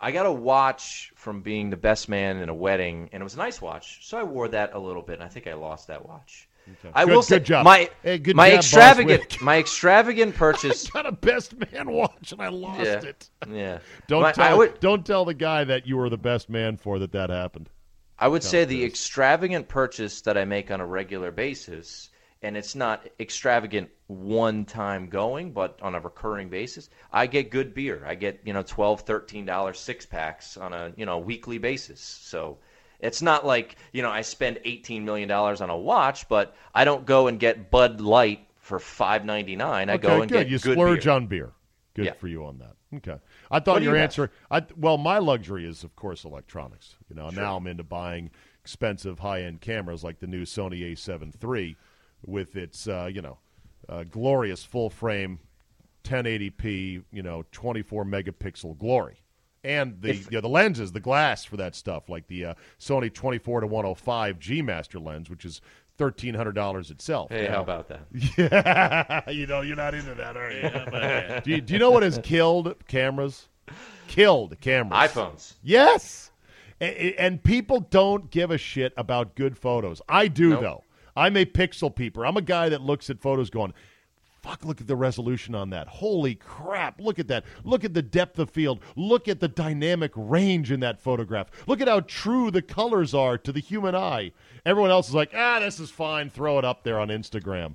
I 0.00 0.12
got 0.12 0.24
a 0.26 0.32
watch 0.32 1.12
from 1.14 1.42
being 1.42 1.68
the 1.70 1.76
best 1.76 2.08
man 2.08 2.38
in 2.38 2.48
a 2.48 2.54
wedding, 2.54 3.10
and 3.12 3.20
it 3.20 3.24
was 3.24 3.34
a 3.34 3.38
nice 3.38 3.60
watch. 3.60 4.06
So 4.06 4.18
I 4.18 4.22
wore 4.22 4.48
that 4.48 4.72
a 4.74 4.78
little 4.78 5.02
bit, 5.02 5.14
and 5.14 5.22
I 5.22 5.28
think 5.28 5.46
I 5.46 5.54
lost 5.54 5.88
that 5.88 6.06
watch. 6.06 6.48
I 6.94 7.04
Good- 7.04 7.12
will 7.14 7.22
say 7.22 7.36
good 7.36 7.44
job. 7.46 7.64
my 7.64 7.90
Hey, 8.02 8.18
good 8.18 8.36
my 8.36 8.50
job, 8.50 8.58
extravagant 8.60 9.40
my 9.42 9.58
extravagant 9.58 10.34
purchase. 10.36 10.88
Got 10.88 11.04
a 11.06 11.10
best 11.12 11.54
man 11.72 11.90
watch 11.90 12.30
and 12.32 12.40
I 12.40 12.48
lost 12.48 12.80
yeah, 12.80 13.00
it. 13.00 13.30
yeah. 13.50 13.78
Don't 14.06 14.22
My- 14.22 14.32
tell 14.32 14.58
would 14.58 14.78
don't 14.78 15.04
tell 15.04 15.24
the 15.24 15.34
guy 15.34 15.64
that 15.64 15.86
you 15.86 15.96
were 15.96 16.08
the 16.08 16.18
best 16.18 16.48
man 16.48 16.76
for 16.76 16.98
that 17.00 17.12
that 17.12 17.28
happened. 17.30 17.70
I 18.18 18.28
would 18.28 18.44
say 18.44 18.64
the 18.66 18.84
extravagant 18.84 19.66
purchase 19.68 20.20
that 20.22 20.36
I 20.38 20.44
make 20.44 20.70
on 20.70 20.80
a 20.80 20.86
regular 20.86 21.30
basis, 21.32 22.10
and 22.42 22.56
it's 22.56 22.74
not 22.76 23.08
extravagant 23.18 23.88
one 24.10 24.64
time 24.64 25.08
going, 25.08 25.52
but 25.52 25.78
on 25.82 25.94
a 25.94 26.00
recurring 26.00 26.48
basis, 26.48 26.90
I 27.12 27.26
get 27.26 27.50
good 27.50 27.74
beer. 27.74 28.02
I 28.06 28.14
get, 28.16 28.40
you 28.44 28.52
know, 28.52 28.62
12 28.62 29.06
$13 29.06 29.76
six 29.76 30.04
packs 30.04 30.56
on 30.56 30.72
a, 30.72 30.92
you 30.96 31.06
know, 31.06 31.18
weekly 31.18 31.58
basis. 31.58 32.00
So 32.00 32.58
it's 32.98 33.22
not 33.22 33.46
like, 33.46 33.76
you 33.92 34.02
know, 34.02 34.10
I 34.10 34.22
spend 34.22 34.58
$18 34.66 35.02
million 35.02 35.30
on 35.30 35.70
a 35.70 35.76
watch, 35.76 36.28
but 36.28 36.56
I 36.74 36.84
don't 36.84 37.06
go 37.06 37.28
and 37.28 37.38
get 37.38 37.70
Bud 37.70 38.00
Light 38.00 38.46
for 38.58 38.78
five 38.78 39.24
ninety 39.24 39.56
nine. 39.56 39.88
I 39.90 39.94
Okay, 39.94 40.06
go 40.06 40.22
and 40.22 40.30
good. 40.30 40.44
get 40.44 40.48
you 40.48 40.58
good 40.58 40.74
splurge 40.74 41.04
beer. 41.04 41.12
on 41.12 41.26
beer. 41.26 41.52
Good 41.94 42.04
Yeah. 42.06 42.12
for 42.12 42.28
you 42.28 42.44
on 42.44 42.58
that. 42.58 42.76
Okay. 42.96 43.20
I 43.50 43.60
thought 43.60 43.82
your 43.82 43.96
you 43.96 44.02
answer. 44.02 44.30
I, 44.50 44.64
well, 44.76 44.98
my 44.98 45.18
luxury 45.18 45.66
is, 45.66 45.82
of 45.84 45.94
course, 45.96 46.24
electronics. 46.24 46.96
You 47.08 47.16
know, 47.16 47.30
now 47.30 47.56
I'm 47.56 47.66
into 47.66 47.84
buying 47.84 48.30
expensive 48.62 49.20
high-end 49.20 49.60
cameras 49.60 50.04
like 50.04 50.18
the 50.20 50.26
new 50.26 50.42
Sony 50.42 50.92
A7 50.92 51.32
III 51.42 51.76
with 52.24 52.54
its, 52.56 52.86
uh, 52.86 53.08
you 53.12 53.22
know, 53.22 53.38
uh, 53.88 54.04
glorious 54.04 54.64
full-frame 54.64 55.38
1080p, 56.04 57.02
you 57.12 57.22
know, 57.22 57.44
24 57.52 58.04
megapixel 58.04 58.78
glory. 58.78 59.16
And 59.62 60.00
the 60.00 60.14
you 60.16 60.24
know, 60.32 60.40
the 60.40 60.48
lenses, 60.48 60.92
the 60.92 61.00
glass 61.00 61.44
for 61.44 61.58
that 61.58 61.74
stuff, 61.74 62.08
like 62.08 62.26
the 62.28 62.46
uh, 62.46 62.54
Sony 62.78 63.12
24 63.12 63.60
to 63.60 63.66
105 63.66 64.38
G 64.38 64.62
Master 64.62 64.98
lens, 64.98 65.28
which 65.28 65.44
is 65.44 65.60
thirteen 65.98 66.32
hundred 66.32 66.54
dollars 66.54 66.90
itself. 66.90 67.30
Hey, 67.30 67.46
Now- 67.46 67.56
how 67.56 67.60
about 67.62 67.88
that? 67.88 68.06
yeah, 68.38 69.28
you 69.30 69.46
know, 69.46 69.60
you're 69.60 69.76
not 69.76 69.92
into 69.94 70.14
that, 70.14 70.34
are 70.34 70.50
you? 70.50 71.40
do 71.42 71.50
you? 71.50 71.60
Do 71.60 71.74
you 71.74 71.78
know 71.78 71.90
what 71.90 72.02
has 72.02 72.18
killed 72.22 72.74
cameras? 72.88 73.48
Killed 74.08 74.58
cameras. 74.62 75.10
iPhones. 75.12 75.54
Yes, 75.62 76.30
and, 76.80 76.94
and 77.18 77.42
people 77.44 77.80
don't 77.80 78.30
give 78.30 78.50
a 78.50 78.56
shit 78.56 78.94
about 78.96 79.34
good 79.34 79.58
photos. 79.58 80.00
I 80.08 80.28
do 80.28 80.48
Nope. 80.50 80.60
though. 80.62 80.84
I'm 81.16 81.36
a 81.36 81.44
pixel 81.44 81.94
peeper. 81.94 82.24
I'm 82.26 82.36
a 82.36 82.42
guy 82.42 82.68
that 82.68 82.80
looks 82.82 83.10
at 83.10 83.20
photos 83.20 83.50
going. 83.50 83.72
Fuck, 84.42 84.64
look 84.64 84.80
at 84.80 84.86
the 84.86 84.96
resolution 84.96 85.54
on 85.54 85.70
that. 85.70 85.86
Holy 85.86 86.34
crap, 86.34 86.98
look 86.98 87.18
at 87.18 87.28
that. 87.28 87.44
Look 87.62 87.84
at 87.84 87.92
the 87.92 88.02
depth 88.02 88.38
of 88.38 88.48
field. 88.48 88.80
Look 88.96 89.28
at 89.28 89.38
the 89.38 89.48
dynamic 89.48 90.12
range 90.14 90.72
in 90.72 90.80
that 90.80 90.98
photograph. 90.98 91.50
Look 91.66 91.82
at 91.82 91.88
how 91.88 92.00
true 92.00 92.50
the 92.50 92.62
colors 92.62 93.12
are 93.12 93.36
to 93.36 93.52
the 93.52 93.60
human 93.60 93.94
eye. 93.94 94.32
Everyone 94.64 94.90
else 94.90 95.08
is 95.08 95.14
like, 95.14 95.32
ah, 95.34 95.60
this 95.60 95.78
is 95.78 95.90
fine. 95.90 96.30
Throw 96.30 96.58
it 96.58 96.64
up 96.64 96.84
there 96.84 96.98
on 96.98 97.08
Instagram. 97.08 97.74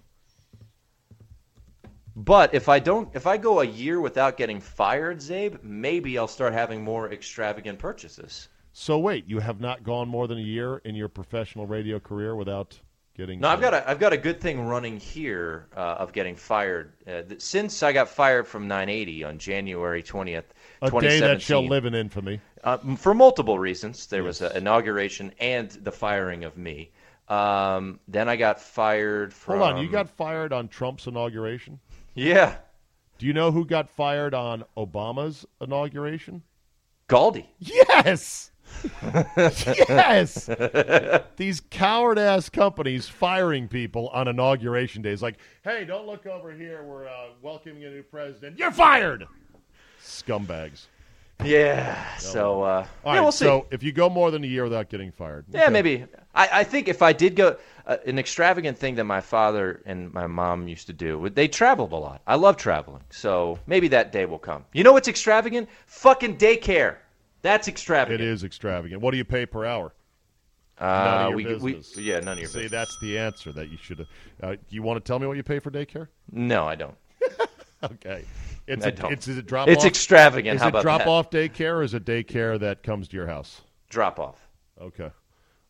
But 2.16 2.56
if 2.56 2.70
I 2.70 2.80
don't, 2.80 3.14
if 3.14 3.28
I 3.28 3.38
go 3.38 3.60
a 3.60 3.66
year 3.66 4.00
without 4.00 4.38
getting 4.38 4.62
fired, 4.62 5.18
Czabe, 5.20 5.62
maybe 5.62 6.18
I'll 6.18 6.28
start 6.28 6.54
having 6.54 6.84
more 6.84 7.12
extravagant 7.12 7.78
purchases. 7.78 8.48
So 8.72 8.98
wait, 8.98 9.26
you 9.28 9.40
have 9.40 9.60
not 9.60 9.84
gone 9.84 10.08
more 10.08 10.28
than 10.28 10.38
a 10.38 10.42
year 10.42 10.78
in 10.86 10.96
your 10.96 11.10
professional 11.10 11.68
radio 11.68 12.00
career 12.00 12.36
without 12.36 12.80
getting. 13.16 13.40
No, 13.40 13.50
I've 13.50 13.62
got 13.62 13.74
a, 13.74 13.90
I've 13.90 14.00
got 14.00 14.14
a 14.14 14.18
good 14.18 14.40
thing 14.40 14.62
running 14.66 14.98
here 14.98 15.68
uh, 15.76 15.96
of 16.00 16.14
getting 16.14 16.36
fired. 16.36 16.94
Uh, 17.08 17.22
since 17.38 17.82
I 17.84 17.92
got 17.94 18.10
fired 18.10 18.48
from 18.48 18.68
980 18.68 19.24
on 19.24 19.38
January 19.38 20.04
20th, 20.04 20.44
a 20.82 20.92
day 21.02 21.20
that 21.20 21.42
shall 21.42 21.66
live 21.66 21.86
in 21.86 21.96
infamy. 21.96 22.40
uh, 22.64 22.78
for 22.96 23.14
multiple 23.14 23.58
reasons. 23.60 24.08
There 24.08 24.24
was 24.24 24.42
an 24.42 24.56
inauguration 24.56 25.32
and 25.40 25.70
the 25.72 25.92
firing 25.92 26.44
of 26.44 26.58
me. 26.58 26.92
Um, 27.28 28.00
then 28.08 28.30
I 28.30 28.36
got 28.36 28.60
fired 28.62 29.34
from. 29.34 29.60
Hold 29.60 29.74
on, 29.74 29.82
you 29.84 29.90
got 29.90 30.10
fired 30.10 30.54
on 30.54 30.68
Trump's 30.68 31.08
inauguration. 31.08 31.80
yeah, 32.14 32.58
Do 33.18 33.26
you 33.26 33.34
know 33.34 33.52
who 33.52 33.66
got 33.66 33.90
fired 33.90 34.34
on 34.34 34.64
Obama's 34.78 35.46
inauguration? 35.62 36.44
Galdi. 37.10 37.46
Yes. 37.60 38.52
yes. 39.38 40.50
These 41.38 41.62
coward 41.70 42.20
ass 42.20 42.50
companies 42.50 43.08
firing 43.08 43.68
people 43.68 44.10
on 44.10 44.28
inauguration 44.28 45.02
days. 45.02 45.22
Like, 45.22 45.38
hey, 45.64 45.86
don't 45.86 46.06
look 46.06 46.26
over 46.26 46.52
here. 46.52 46.84
We're 46.84 47.08
uh, 47.08 47.30
welcoming 47.42 47.84
a 47.86 47.90
new 47.90 48.04
president. 48.04 48.58
You're 48.60 48.72
fired. 48.72 49.26
Scumbags. 50.02 50.88
Yeah. 51.44 52.16
So 52.18 52.64
uh, 52.64 52.66
All 53.04 53.14
yeah, 53.14 53.20
right, 53.20 53.22
we'll 53.22 53.32
see. 53.32 53.44
so 53.46 53.68
if 53.70 53.84
you 53.84 53.92
go 53.92 54.10
more 54.10 54.32
than 54.32 54.44
a 54.44 54.48
year 54.48 54.64
without 54.64 54.90
getting 54.90 55.12
fired, 55.12 55.46
Yeah, 55.52 55.64
okay. 55.64 55.72
maybe. 55.72 56.06
I, 56.34 56.50
I 56.60 56.64
think 56.64 56.88
if 56.88 57.02
I 57.02 57.12
did 57.12 57.36
go, 57.36 57.58
uh, 57.86 57.98
an 58.06 58.18
extravagant 58.18 58.78
thing 58.78 58.96
that 58.96 59.04
my 59.04 59.20
father 59.20 59.82
and 59.86 60.14
my 60.14 60.28
mom 60.28 60.68
used 60.68 60.88
to 60.88 60.94
do, 60.94 61.30
they 61.30 61.48
traveled 61.50 61.92
a 61.92 61.98
lot. 61.98 62.22
I 62.26 62.36
love 62.36 62.56
traveling, 62.56 63.04
so 63.10 63.60
maybe 63.68 63.90
that 63.90 64.12
day 64.14 64.26
will 64.26 64.40
come. 64.40 64.64
You 64.74 64.84
know 64.84 64.94
what's 64.94 65.10
extravagant? 65.10 65.68
Fucking 65.88 66.38
daycare. 66.38 66.98
That's 67.46 67.68
extravagant. 67.68 68.22
is 68.22 68.44
extravagant. 68.44 69.02
What 69.02 69.12
do 69.12 69.18
you 69.18 69.24
pay 69.26 69.46
per 69.46 69.66
hour? 69.66 69.94
Uh, 70.80 70.86
None 70.86 71.34
of 71.34 71.40
your 71.42 71.60
we, 71.60 71.74
we, 71.96 72.04
yeah, 72.04 72.20
none 72.20 72.34
of 72.34 72.40
your 72.40 72.48
See, 72.50 72.64
business. 72.64 72.72
that's 72.72 73.00
the 73.00 73.18
answer 73.18 73.52
that 73.54 73.70
you 73.70 73.78
should 73.78 74.00
have. 74.00 74.08
Uh, 74.44 74.56
you 74.70 74.82
want 74.82 74.98
to 75.04 75.08
tell 75.08 75.20
me 75.20 75.28
what 75.28 75.38
you 75.38 75.44
pay 75.44 75.60
for 75.60 75.70
daycare? 75.72 76.08
No, 76.32 76.66
I 76.68 76.76
don't. 76.76 76.96
Okay. 77.84 78.24
It's 78.66 78.84
I 78.84 78.90
a, 78.90 78.92
don't. 78.92 79.12
it's 79.14 79.28
is 79.28 79.38
it 79.38 79.46
drop 79.46 79.68
It's 79.68 79.84
off? 79.84 79.90
extravagant. 79.90 80.56
Is 80.56 80.62
How 80.62 80.68
it 80.68 80.70
about 80.72 80.82
drop 80.82 81.00
that? 81.02 81.08
off 81.08 81.30
daycare 81.30 81.76
or 81.76 81.84
is 81.84 81.94
it 81.94 82.04
daycare 82.04 82.60
that 82.62 82.82
comes 82.82 83.08
to 83.10 83.16
your 83.18 83.28
house? 83.28 83.62
Drop 83.90 84.20
off. 84.20 84.40
Okay. 84.82 85.12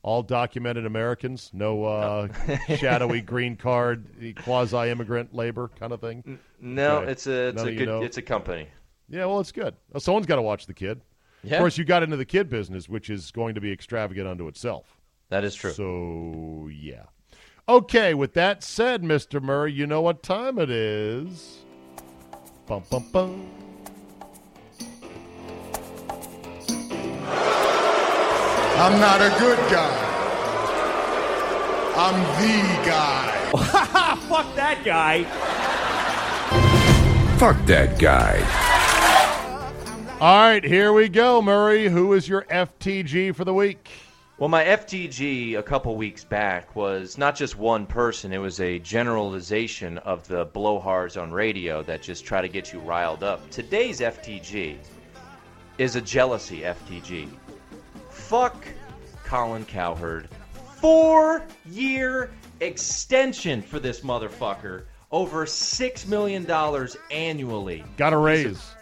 All 0.02 0.24
documented 0.24 0.86
Americans, 0.86 1.50
no 1.52 1.84
uh, 1.84 2.28
shadowy 2.78 3.20
green 3.20 3.58
card, 3.58 4.06
quasi 4.44 4.90
immigrant 4.90 5.34
labor 5.36 5.70
kind 5.78 5.92
of 5.92 6.00
thing. 6.00 6.40
No, 6.62 7.00
Okay. 7.00 7.12
it's 7.12 7.28
a 7.28 7.48
it's 7.50 7.58
None 7.58 7.68
a 7.68 7.76
good 7.76 7.86
know? 7.88 8.02
it's 8.02 8.18
a 8.18 8.22
company. 8.22 8.68
Yeah, 9.10 9.26
well, 9.26 9.42
it's 9.42 9.52
good. 9.52 9.76
Someone's 9.98 10.26
got 10.28 10.38
to 10.38 10.42
watch 10.42 10.68
the 10.68 10.74
kid. 10.74 11.02
Yeah, 11.46 11.56
Of 11.56 11.60
course, 11.60 11.78
you 11.78 11.86
got 11.86 12.04
into 12.04 12.18
the 12.18 12.26
kid 12.26 12.50
business, 12.50 12.90
which 12.90 13.10
is 13.10 13.32
going 13.32 13.56
to 13.56 13.62
be 13.62 13.72
extravagant 13.72 14.28
unto 14.28 14.48
itself. 14.48 14.98
that 15.30 15.44
is 15.44 15.56
true. 15.56 15.72
So 15.72 16.70
yeah. 16.74 17.04
Okay, 17.68 18.14
with 18.14 18.34
that 18.34 18.64
said, 18.64 19.02
Mr. 19.02 19.42
Murray, 19.42 19.74
you 19.74 19.88
know 19.88 20.02
what 20.02 20.22
time 20.22 20.60
it 20.60 20.70
is. 20.70 21.60
Bum, 22.68 22.84
bum, 22.90 23.06
bum. 23.12 23.50
I'm 28.78 29.00
not 29.00 29.22
a 29.22 29.30
good 29.40 29.58
guy. 29.72 30.02
I'm 31.96 32.20
the 32.42 32.86
guy. 32.86 33.32
Fuck 34.28 34.56
that 34.56 34.84
guy. 34.84 35.24
Fuck 37.38 37.66
that 37.68 37.98
guy. 37.98 38.85
All 40.22 40.38
right, 40.38 40.64
here 40.64 40.94
we 40.94 41.10
go, 41.10 41.42
Murray. 41.42 41.90
Who 41.90 42.14
is 42.14 42.26
your 42.26 42.44
FTG 42.44 43.36
for 43.36 43.44
the 43.44 43.54
week? 43.54 43.90
Well, 44.38 44.48
my 44.48 44.64
FTG 44.64 45.58
a 45.58 45.62
couple 45.62 45.94
weeks 45.98 46.24
back 46.24 46.74
was 46.74 47.18
not 47.18 47.36
just 47.36 47.58
one 47.58 47.86
person, 47.86 48.32
it 48.32 48.38
was 48.38 48.62
a 48.62 48.80
generalization 48.80 49.98
of 50.00 50.26
the 50.30 50.46
blowhards 50.46 51.22
on 51.22 51.34
radio 51.34 51.84
that 51.84 52.02
just 52.02 52.24
try 52.24 52.42
to 52.42 52.48
get 52.48 52.72
you 52.72 52.80
riled 52.80 53.24
up. 53.24 53.50
Today's 53.50 54.00
FTG 54.00 54.78
is 55.78 55.98
a 55.98 56.02
jealousy 56.02 56.62
FTG. 56.62 57.28
Fuck 58.10 58.56
Colin 59.26 59.66
Cowherd. 59.66 60.30
Four 60.78 61.44
year 61.66 62.32
extension 62.62 63.62
for 63.62 63.80
this 63.80 64.00
motherfucker. 64.00 64.86
Over 65.12 65.46
$6 65.46 66.08
million 66.08 66.50
annually. 67.12 67.84
Got 67.98 68.14
a 68.14 68.18
raise. 68.18 68.76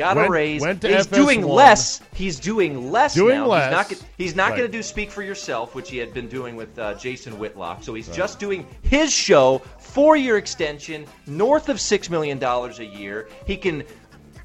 Got 0.00 0.16
Went- 0.16 0.28
a 0.28 0.32
raise. 0.32 0.62
went 0.62 0.80
to 0.80 0.88
he's 0.88 1.06
FS1. 1.08 1.14
doing 1.14 1.42
less. 1.46 2.00
He's 2.14 2.40
doing 2.40 2.90
less 2.90 3.12
Doing 3.12 3.36
now. 3.40 3.46
less. 3.48 3.88
He's 3.90 4.00
not, 4.00 4.08
he's 4.16 4.34
not 4.34 4.50
Right. 4.52 4.56
going 4.60 4.70
to 4.72 4.78
do 4.78 4.82
Speak 4.82 5.10
for 5.10 5.22
Yourself, 5.22 5.74
which 5.74 5.90
he 5.90 5.98
had 5.98 6.14
been 6.14 6.26
doing 6.26 6.56
with 6.56 6.78
uh, 6.78 6.94
Jason 6.94 7.38
Whitlock. 7.38 7.82
So 7.82 7.92
he's 7.92 8.08
just 8.08 8.38
doing 8.38 8.66
his 8.80 9.12
show, 9.12 9.58
four 9.78 10.16
year 10.16 10.38
extension, 10.38 11.04
north 11.26 11.68
of 11.68 11.76
$6 11.76 12.08
million 12.08 12.42
a 12.42 12.82
year. 12.82 13.28
He 13.46 13.58
can 13.58 13.84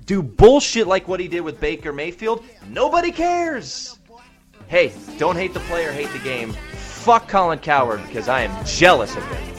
do 0.05 0.21
bullshit 0.21 0.87
like 0.87 1.07
what 1.07 1.21
he 1.21 1.29
did 1.29 1.39
with 1.39 1.57
Baker 1.61 1.93
Mayfield. 1.93 2.43
Nobody 2.67 3.13
cares. 3.13 3.97
Hey, 4.67 4.91
don't 5.17 5.37
hate 5.37 5.53
the 5.53 5.61
player, 5.61 5.93
hate 5.93 6.11
the 6.11 6.19
game. 6.19 6.51
Fuck 6.51 7.29
Colin 7.29 7.59
Cowherd 7.59 8.05
because 8.07 8.27
I 8.27 8.41
am 8.41 8.65
jealous 8.65 9.15
of 9.15 9.23
him. 9.27 9.54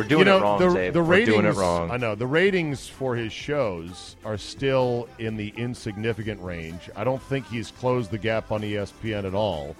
We're 0.00 0.08
doing 0.08 0.20
you 0.20 0.24
know, 0.24 0.38
it 0.38 0.40
wrong, 0.40 0.58
the, 0.58 0.74
Dave. 0.74 0.92
the 0.94 1.02
We're 1.02 1.10
ratings, 1.10 1.28
doing 1.28 1.44
it 1.44 1.54
wrong. 1.56 1.90
I 1.90 1.98
know 1.98 2.14
the 2.14 2.26
ratings 2.26 2.88
for 2.88 3.14
his 3.14 3.34
shows 3.34 4.16
are 4.24 4.38
still 4.38 5.08
in 5.18 5.36
the 5.36 5.52
insignificant 5.58 6.40
range. 6.40 6.88
I 6.96 7.04
don't 7.04 7.20
think 7.20 7.46
he's 7.46 7.70
closed 7.70 8.10
the 8.10 8.16
gap 8.16 8.50
on 8.50 8.62
ESPN 8.62 9.26
at 9.26 9.34
all. 9.34 9.76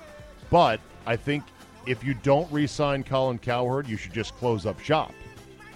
But 0.51 0.79
I 1.07 1.17
think 1.17 1.45
if 1.87 2.05
you 2.05 2.13
don't 2.13 2.53
re-sign 2.53 3.03
Colin 3.03 3.39
Cowherd, 3.39 3.89
you 3.89 3.97
should 3.97 4.13
just 4.13 4.37
close 4.37 4.67
up 4.67 4.79
shop. 4.79 5.15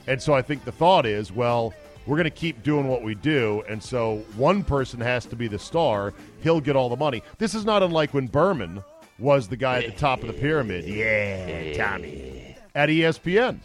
And 0.06 0.20
so 0.20 0.34
I 0.34 0.42
think 0.42 0.66
the 0.66 0.72
thought 0.72 1.06
is, 1.06 1.32
well, 1.32 1.72
we're 2.06 2.16
going 2.16 2.24
to 2.24 2.30
keep 2.30 2.62
doing 2.62 2.86
what 2.86 3.02
we 3.02 3.14
do, 3.14 3.64
and 3.66 3.82
so 3.82 4.22
one 4.36 4.62
person 4.62 5.00
has 5.00 5.24
to 5.24 5.36
be 5.36 5.48
the 5.48 5.58
star. 5.58 6.12
He'll 6.42 6.60
get 6.60 6.76
all 6.76 6.90
the 6.90 6.96
money. 6.96 7.22
This 7.38 7.54
is 7.54 7.64
not 7.64 7.82
unlike 7.82 8.12
when 8.12 8.26
Berman 8.26 8.84
was 9.18 9.48
the 9.48 9.56
guy 9.56 9.78
at 9.78 9.86
the 9.86 9.98
top 9.98 10.20
of 10.20 10.26
the 10.26 10.34
pyramid. 10.34 10.84
Yeah, 10.84 11.72
Tommy 11.72 12.56
at 12.74 12.90
ESPN. 12.90 13.60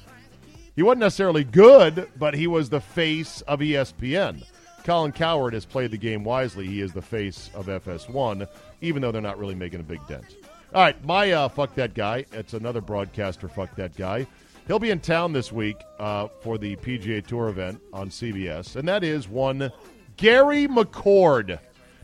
He 0.80 0.84
wasn't 0.84 1.02
necessarily 1.02 1.44
good, 1.44 2.10
but 2.18 2.34
he 2.34 2.48
was 2.48 2.70
the 2.70 2.80
face 2.80 3.42
of 3.42 3.60
ESPN. 3.60 4.46
Colin 4.86 5.12
Cowherd 5.12 5.54
has 5.54 5.66
played 5.66 5.92
the 5.92 5.98
game 5.98 6.24
wisely. 6.24 6.68
He 6.68 6.80
is 6.80 6.94
the 6.94 7.02
face 7.02 7.50
of 7.54 7.66
FS1, 7.66 8.48
even 8.80 9.02
though 9.02 9.12
they're 9.12 9.22
not 9.22 9.38
really 9.38 9.56
making 9.56 9.82
a 9.82 9.84
big 9.84 10.00
dent. 10.08 10.38
All 10.74 10.82
right, 10.82 11.04
my 11.04 11.34
uh, 11.34 11.50
fuck 11.50 11.76
that 11.76 11.96
guy. 11.96 12.24
It's 12.32 12.54
another 12.54 12.80
broadcaster. 12.80 13.50
Fuck 13.50 13.76
that 13.76 13.94
guy. 13.98 14.26
He'll 14.68 14.80
be 14.80 14.92
in 14.92 15.02
town 15.02 15.34
this 15.34 15.52
week 15.52 15.76
uh, 16.00 16.30
for 16.40 16.58
the 16.58 16.78
PGA 16.78 17.28
Tour 17.28 17.50
event 17.50 17.82
on 17.92 18.08
CBS, 18.10 18.78
and 18.78 18.88
that 18.88 19.04
is 19.04 19.28
one 19.28 19.74
Gary 20.16 20.66
McCord. 20.66 21.60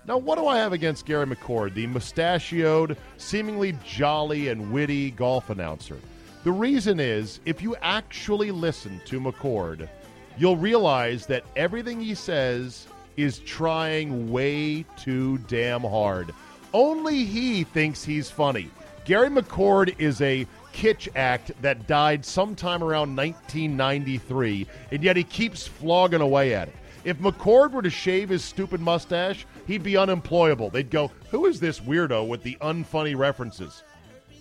Now, 0.06 0.18
what 0.18 0.38
do 0.38 0.48
I 0.48 0.58
have 0.58 0.74
against 0.74 1.06
Gary 1.06 1.28
McCord, 1.28 1.76
the 1.76 1.88
mustachioed, 1.88 2.98
seemingly 3.16 3.78
jolly 3.86 4.50
and 4.50 4.74
witty 4.74 5.12
golf 5.12 5.50
announcer? 5.50 5.98
The 6.46 6.52
reason 6.52 7.00
is, 7.00 7.40
if 7.46 7.64
you 7.64 7.76
actually 7.82 8.52
listen 8.52 9.02
to 9.06 9.20
McCord, 9.20 9.90
you'll 10.38 10.58
realize 10.58 11.26
that 11.26 11.44
everything 11.56 12.00
he 12.00 12.14
says 12.14 12.86
is 13.18 13.40
trying 13.40 14.32
way 14.32 14.86
too 14.96 15.40
damn 15.48 15.82
hard. 15.82 16.32
Only 16.72 17.26
he 17.26 17.64
thinks 17.64 18.04
he's 18.04 18.30
funny. 18.30 18.70
Gary 19.06 19.30
McCord 19.30 19.96
is 19.98 20.22
a 20.22 20.46
kitsch 20.72 21.08
act 21.16 21.52
that 21.64 21.88
died 21.88 22.24
sometime 22.24 22.84
around 22.84 23.16
1993, 23.16 24.68
and 24.92 25.04
yet 25.04 25.18
he 25.18 25.24
keeps 25.24 25.66
flogging 25.66 26.22
away 26.22 26.54
at 26.54 26.68
it. 26.68 26.76
If 27.06 27.18
McCord 27.18 27.72
were 27.72 27.82
to 27.82 27.90
shave 27.90 28.30
his 28.30 28.44
stupid 28.44 28.82
mustache, 28.82 29.48
he'd 29.66 29.82
be 29.82 29.98
unemployable. 29.98 30.70
They'd 30.70 30.92
go, 30.92 31.10
Who 31.32 31.48
is 31.48 31.60
this 31.60 31.80
weirdo 31.80 32.28
with 32.28 32.44
the 32.44 32.56
unfunny 32.62 33.18
references? 33.18 33.82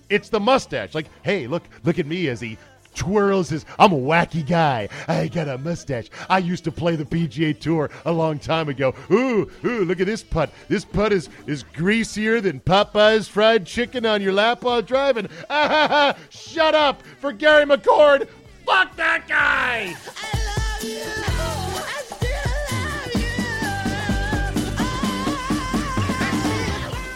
It's 0.09 0.29
the 0.29 0.41
mustache. 0.41 0.95
Like, 0.95 1.09
hey, 1.23 1.47
look, 1.47 1.65
look 1.85 1.99
at 1.99 2.07
me 2.07 2.29
as 2.29 2.41
he 2.41 2.59
twirls 2.95 3.49
his. 3.49 3.67
I'm 3.79 3.93
a 3.93 3.99
wacky 3.99 4.47
guy. 4.47 4.89
I 5.09 5.29
got 5.29 5.49
a 5.49 5.59
mustache. 5.59 6.09
I 6.29 6.39
used 6.39 6.65
to 6.65 6.73
play 6.73 6.97
the 6.97 7.05
PGA 7.05 7.59
Tour 7.59 7.91
a 8.05 8.13
long 8.13 8.39
time 8.39 8.69
ago. 8.69 8.95
Ooh, 9.11 9.51
ooh, 9.65 9.85
look 9.85 10.01
at 10.01 10.07
this 10.07 10.23
putt. 10.23 10.51
This 10.69 10.85
putt 10.85 11.13
is 11.13 11.29
is 11.47 11.65
greasier 11.75 12.41
than 12.41 12.61
Popeye's 12.61 13.29
fried 13.29 13.67
chicken 13.67 14.07
on 14.07 14.23
your 14.23 14.33
lap 14.33 14.63
while 14.63 14.83
driving. 14.83 15.29
Ah. 15.51 16.17
Shut 16.31 16.75
up 16.75 17.03
for 17.21 17.33
Gary 17.33 17.65
McCord. 17.65 18.29
Fuck 18.65 18.97
that 18.97 19.29
guy. 19.29 19.95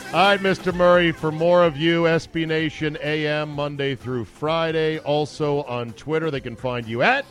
All 0.09 0.15
right, 0.15 0.41
Mr. 0.41 0.75
Murray, 0.75 1.13
for 1.13 1.31
more 1.31 1.63
of 1.65 1.77
you, 1.77 2.05
SB 2.05 2.47
Nation 2.47 2.97
AM, 3.03 3.51
Monday 3.51 3.95
through 3.95 4.25
Friday. 4.25 4.99
Also 5.01 5.65
on 5.65 5.93
Twitter, 5.93 6.31
they 6.31 6.41
can 6.41 6.57
find 6.57 6.87
you 6.87 7.03
at 7.03 7.27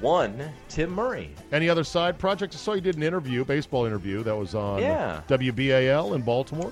One, 0.00 0.50
Tim 0.68 0.90
Murray. 0.90 1.34
any 1.52 1.70
other 1.70 1.82
side 1.84 2.18
projects. 2.18 2.54
I 2.54 2.58
saw 2.58 2.74
you 2.74 2.82
did 2.82 2.96
an 2.96 3.02
interview, 3.02 3.46
baseball 3.46 3.86
interview, 3.86 4.22
that 4.24 4.36
was 4.36 4.54
on 4.54 4.80
Yeah. 4.80 5.22
WBAL 5.28 6.14
in 6.14 6.20
Baltimore. 6.20 6.70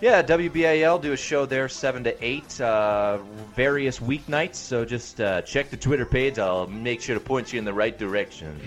Yeah, 0.00 0.22
WBAL 0.22 1.02
do 1.02 1.12
a 1.12 1.16
show 1.18 1.44
there 1.44 1.68
seven 1.68 2.02
to 2.04 2.24
eight, 2.24 2.58
uh, 2.62 3.18
various 3.54 3.98
weeknights. 3.98 4.54
So 4.54 4.86
just 4.86 5.20
uh, 5.20 5.42
check 5.42 5.68
the 5.68 5.76
Twitter 5.76 6.06
page. 6.06 6.38
I'll 6.38 6.66
make 6.66 7.02
sure 7.02 7.14
to 7.14 7.20
point 7.20 7.52
you 7.52 7.58
in 7.58 7.66
the 7.66 7.74
right 7.74 7.96
direction. 7.98 8.58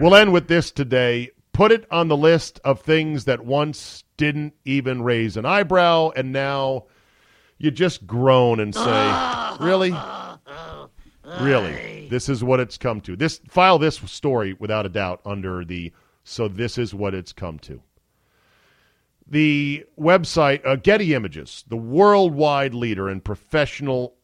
We'll 0.00 0.14
end 0.14 0.32
with 0.32 0.46
this 0.46 0.70
today. 0.70 1.30
Put 1.58 1.72
it 1.72 1.86
on 1.90 2.06
the 2.06 2.16
list 2.16 2.60
of 2.62 2.82
things 2.82 3.24
that 3.24 3.44
once 3.44 4.04
didn't 4.16 4.54
even 4.64 5.02
raise 5.02 5.36
an 5.36 5.44
eyebrow, 5.44 6.10
and 6.14 6.32
now 6.32 6.84
you 7.58 7.72
just 7.72 8.06
groan 8.06 8.60
and 8.60 8.72
say, 8.72 9.56
"Really, 9.60 9.92
really, 11.40 12.06
this 12.10 12.28
is 12.28 12.44
what 12.44 12.60
it's 12.60 12.78
come 12.78 13.00
to." 13.00 13.16
This 13.16 13.40
file 13.48 13.76
this 13.76 13.96
story 13.96 14.52
without 14.60 14.86
a 14.86 14.88
doubt 14.88 15.20
under 15.24 15.64
the 15.64 15.92
"so 16.22 16.46
this 16.46 16.78
is 16.78 16.94
what 16.94 17.12
it's 17.12 17.32
come 17.32 17.58
to." 17.58 17.82
The 19.26 19.84
website 19.98 20.64
uh, 20.64 20.76
Getty 20.76 21.12
Images, 21.12 21.64
the 21.66 21.76
worldwide 21.76 22.72
leader 22.72 23.10
in 23.10 23.20
professional 23.20 24.14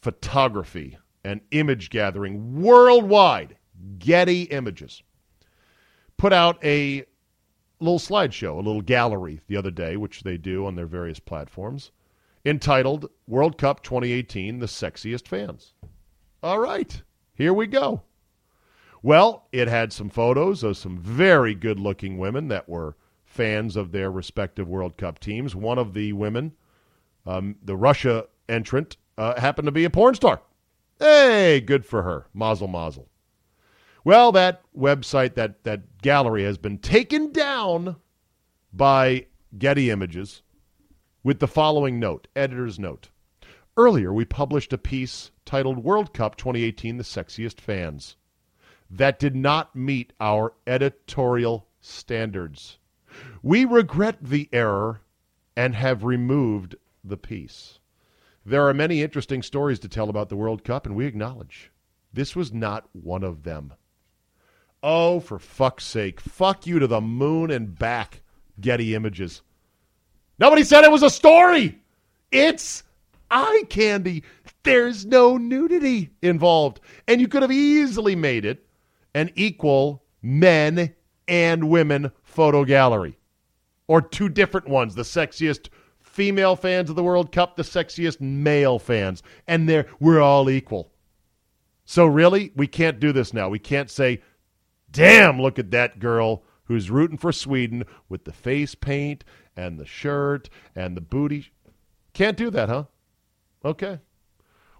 photography 0.00 0.96
and 1.24 1.40
image 1.50 1.90
gathering 1.90 2.62
worldwide, 2.62 3.56
Getty 3.98 4.42
Images 4.42 5.02
put 6.18 6.32
out 6.32 6.62
a 6.62 7.04
little 7.80 7.98
slideshow, 7.98 8.54
a 8.54 8.60
little 8.60 8.82
gallery 8.82 9.40
the 9.46 9.56
other 9.56 9.70
day, 9.70 9.96
which 9.96 10.22
they 10.22 10.36
do 10.36 10.66
on 10.66 10.74
their 10.74 10.86
various 10.86 11.20
platforms, 11.20 11.90
entitled 12.44 13.08
World 13.26 13.56
Cup 13.56 13.82
2018 13.82 14.58
The 14.58 14.66
Sexiest 14.66 15.26
Fans. 15.26 15.72
All 16.42 16.58
right, 16.58 17.02
here 17.34 17.54
we 17.54 17.66
go. 17.66 18.02
Well, 19.02 19.46
it 19.52 19.68
had 19.68 19.92
some 19.92 20.10
photos 20.10 20.64
of 20.64 20.76
some 20.76 20.98
very 20.98 21.54
good 21.54 21.78
looking 21.78 22.18
women 22.18 22.48
that 22.48 22.68
were 22.68 22.96
fans 23.24 23.76
of 23.76 23.92
their 23.92 24.10
respective 24.10 24.68
World 24.68 24.96
Cup 24.96 25.20
teams. 25.20 25.54
One 25.54 25.78
of 25.78 25.94
the 25.94 26.12
women, 26.12 26.52
um, 27.26 27.56
the 27.62 27.76
Russia 27.76 28.26
entrant, 28.48 28.96
uh, 29.16 29.40
happened 29.40 29.66
to 29.66 29.72
be 29.72 29.84
a 29.84 29.90
porn 29.90 30.14
star. 30.14 30.42
Hey, 30.98 31.60
good 31.60 31.86
for 31.86 32.02
her. 32.02 32.26
Mazel, 32.34 32.66
mazel. 32.66 33.08
Well, 34.08 34.32
that 34.32 34.62
website, 34.74 35.34
that, 35.34 35.64
that 35.64 36.00
gallery 36.00 36.42
has 36.44 36.56
been 36.56 36.78
taken 36.78 37.30
down 37.30 37.96
by 38.72 39.26
Getty 39.58 39.90
Images 39.90 40.40
with 41.22 41.40
the 41.40 41.46
following 41.46 42.00
note 42.00 42.26
editor's 42.34 42.78
note. 42.78 43.10
Earlier, 43.76 44.10
we 44.10 44.24
published 44.24 44.72
a 44.72 44.78
piece 44.78 45.30
titled 45.44 45.84
World 45.84 46.14
Cup 46.14 46.36
2018 46.36 46.96
The 46.96 47.04
Sexiest 47.04 47.60
Fans 47.60 48.16
that 48.88 49.18
did 49.18 49.36
not 49.36 49.76
meet 49.76 50.14
our 50.18 50.54
editorial 50.66 51.68
standards. 51.82 52.78
We 53.42 53.66
regret 53.66 54.16
the 54.22 54.48
error 54.54 55.02
and 55.54 55.74
have 55.74 56.02
removed 56.02 56.76
the 57.04 57.18
piece. 57.18 57.78
There 58.46 58.66
are 58.66 58.72
many 58.72 59.02
interesting 59.02 59.42
stories 59.42 59.80
to 59.80 59.88
tell 59.88 60.08
about 60.08 60.30
the 60.30 60.36
World 60.36 60.64
Cup, 60.64 60.86
and 60.86 60.96
we 60.96 61.04
acknowledge 61.04 61.70
this 62.10 62.34
was 62.34 62.54
not 62.54 62.88
one 62.94 63.22
of 63.22 63.42
them. 63.42 63.74
Oh, 64.82 65.20
for 65.20 65.38
fuck's 65.38 65.84
sake. 65.84 66.20
Fuck 66.20 66.66
you 66.66 66.78
to 66.78 66.86
the 66.86 67.00
moon 67.00 67.50
and 67.50 67.76
back, 67.76 68.22
Getty 68.60 68.94
Images. 68.94 69.42
Nobody 70.38 70.62
said 70.62 70.84
it 70.84 70.90
was 70.92 71.02
a 71.02 71.10
story. 71.10 71.80
It's 72.30 72.84
eye 73.30 73.64
candy. 73.68 74.22
There's 74.62 75.04
no 75.04 75.36
nudity 75.36 76.10
involved. 76.22 76.80
And 77.08 77.20
you 77.20 77.28
could 77.28 77.42
have 77.42 77.52
easily 77.52 78.14
made 78.14 78.44
it 78.44 78.66
an 79.14 79.30
equal 79.34 80.04
men 80.22 80.94
and 81.26 81.68
women 81.68 82.12
photo 82.22 82.64
gallery. 82.64 83.18
Or 83.88 84.02
two 84.02 84.28
different 84.28 84.68
ones, 84.68 84.94
the 84.94 85.02
sexiest 85.02 85.70
female 85.98 86.56
fans 86.56 86.90
of 86.90 86.96
the 86.96 87.02
World 87.02 87.32
Cup, 87.32 87.56
the 87.56 87.62
sexiest 87.62 88.20
male 88.20 88.78
fans. 88.78 89.22
And 89.46 89.68
they 89.68 89.84
we're 89.98 90.20
all 90.20 90.50
equal. 90.50 90.92
So 91.84 92.04
really, 92.04 92.52
we 92.54 92.66
can't 92.66 93.00
do 93.00 93.12
this 93.12 93.32
now. 93.32 93.48
We 93.48 93.58
can't 93.58 93.90
say, 93.90 94.20
damn, 94.90 95.40
look 95.40 95.58
at 95.58 95.70
that 95.70 95.98
girl 95.98 96.42
who's 96.64 96.90
rooting 96.90 97.18
for 97.18 97.32
Sweden 97.32 97.84
with 98.08 98.24
the 98.24 98.32
face 98.32 98.74
paint 98.74 99.24
and 99.56 99.78
the 99.78 99.86
shirt 99.86 100.48
and 100.76 100.96
the 100.96 101.00
booty. 101.00 101.52
Can't 102.12 102.36
do 102.36 102.50
that, 102.50 102.68
huh? 102.68 102.84
Okay. 103.64 103.98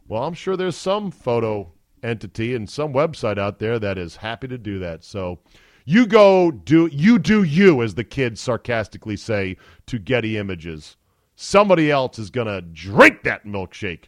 Well, 0.07 0.25
I'm 0.25 0.35
sure 0.35 0.57
there's 0.57 0.77
some 0.77 1.11
photo 1.11 1.73
entity 2.03 2.55
and 2.55 2.69
some 2.69 2.93
website 2.93 3.39
out 3.39 3.59
there 3.59 3.79
that 3.79 3.99
is 3.99 4.17
happy 4.17 4.49
to 4.49 4.59
do 4.59 4.79
that. 4.79 5.05
So 5.05 5.41
you 5.85 6.07
go 6.07 6.51
do 6.51 6.87
you 6.93 7.19
do 7.19 7.43
you, 7.43 7.83
as 7.83 7.95
the 7.95 8.05
kids 8.05 8.41
sarcastically 8.41 9.17
say 9.17 9.57
to 9.87 9.99
Getty 9.99 10.37
Images. 10.37 10.97
Somebody 11.35 11.91
else 11.91 12.19
is 12.19 12.31
gonna 12.31 12.61
drink 12.61 13.23
that 13.23 13.45
milkshake 13.45 14.05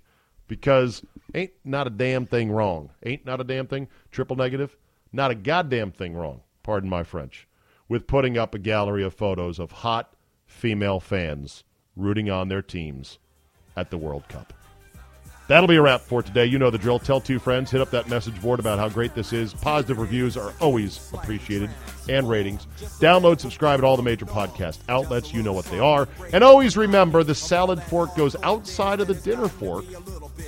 because 0.49 1.05
ain't 1.35 1.53
not 1.65 1.87
a 1.87 1.91
damn 1.91 2.27
thing 2.27 2.51
wrong. 2.51 2.91
Ain't 3.05 3.25
not 3.25 3.41
a 3.41 3.45
damn 3.45 3.67
thing. 3.67 3.89
Triple 4.11 4.37
negative. 4.37 4.77
Not 5.13 5.31
a 5.31 5.35
goddamn 5.35 5.93
thing 5.93 6.15
wrong. 6.15 6.43
Pardon 6.63 6.89
my 6.89 7.03
French. 7.03 7.49
With 7.89 8.07
putting 8.07 8.39
up 8.39 8.55
a 8.55 8.59
gallery 8.59 9.03
of 9.03 9.15
photos 9.15 9.59
of 9.59 9.73
hot 9.73 10.15
female 10.47 11.01
fans 11.01 11.65
rooting 11.97 12.31
on 12.31 12.49
their 12.49 12.63
teams 12.63 13.19
at 13.77 13.91
the 13.91 13.99
World 13.99 14.29
Cup. 14.29 14.53
That'll 15.51 15.67
be 15.67 15.75
a 15.75 15.83
wrap 15.83 16.03
for 16.03 16.23
today. 16.23 16.47
You 16.47 16.61
know 16.61 16.71
the 16.71 16.79
drill. 16.79 17.01
Tell 17.01 17.21
two 17.21 17.41
friends. 17.41 17.73
Hit 17.73 17.81
up 17.81 17.91
that 17.91 18.09
message 18.09 18.41
board 18.41 18.61
about 18.61 18.79
how 18.79 18.89
great 18.89 19.17
this 19.17 19.33
is. 19.33 19.53
Positive 19.53 19.99
reviews 19.99 20.37
are 20.37 20.53
always 20.61 21.13
appreciated 21.13 21.71
and 22.09 22.29
ratings. 22.29 22.69
Download, 23.01 23.41
subscribe 23.41 23.81
at 23.81 23.85
all 23.85 23.97
the 23.97 24.03
major 24.05 24.27
podcast 24.27 24.79
outlets. 24.89 25.35
You 25.35 25.43
know 25.43 25.53
what 25.53 25.65
they 25.65 25.81
are. 25.81 26.07
And 26.33 26.45
always 26.45 26.77
remember 26.77 27.25
the 27.25 27.35
salad 27.35 27.83
fork 27.83 28.15
goes 28.15 28.37
outside 28.45 29.01
of 29.01 29.09
the 29.09 29.15
dinner 29.15 29.49
fork. 29.49 29.85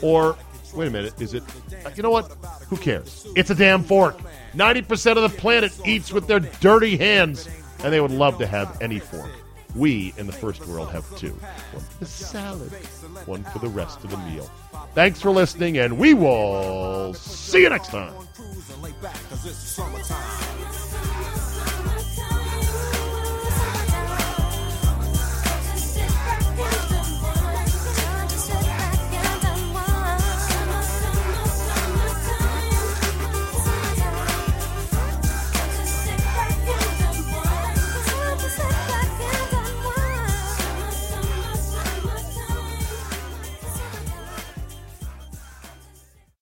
Or, 0.02 0.36
wait 0.74 0.88
a 0.88 0.90
minute, 0.90 1.20
is 1.20 1.34
it? 1.34 1.42
You 1.96 2.02
know 2.02 2.10
what? 2.10 2.30
Who 2.68 2.76
cares? 2.76 3.26
It's 3.36 3.50
a 3.50 3.54
damn 3.54 3.82
fork. 3.82 4.18
90% 4.54 5.16
of 5.16 5.30
the 5.30 5.38
planet 5.38 5.72
eats 5.86 6.12
with 6.12 6.26
their 6.26 6.40
dirty 6.40 6.96
hands, 6.96 7.48
and 7.82 7.92
they 7.92 8.00
would 8.00 8.10
love 8.10 8.38
to 8.38 8.46
have 8.46 8.80
any 8.80 8.98
fork. 8.98 9.30
We 9.74 10.12
in 10.18 10.26
the 10.26 10.32
first 10.32 10.66
world 10.66 10.90
have 10.90 11.04
two 11.16 11.30
one 11.32 11.82
for 11.82 11.98
the 12.00 12.06
salad, 12.06 12.72
one 13.26 13.42
for 13.44 13.58
the 13.58 13.68
rest 13.68 14.04
of 14.04 14.10
the 14.10 14.18
meal. 14.18 14.50
Thanks 14.94 15.20
for 15.20 15.30
listening, 15.30 15.78
and 15.78 15.96
we 15.96 16.12
will 16.12 17.14
see 17.14 17.62
you 17.62 17.70
next 17.70 17.88
time. 17.88 18.12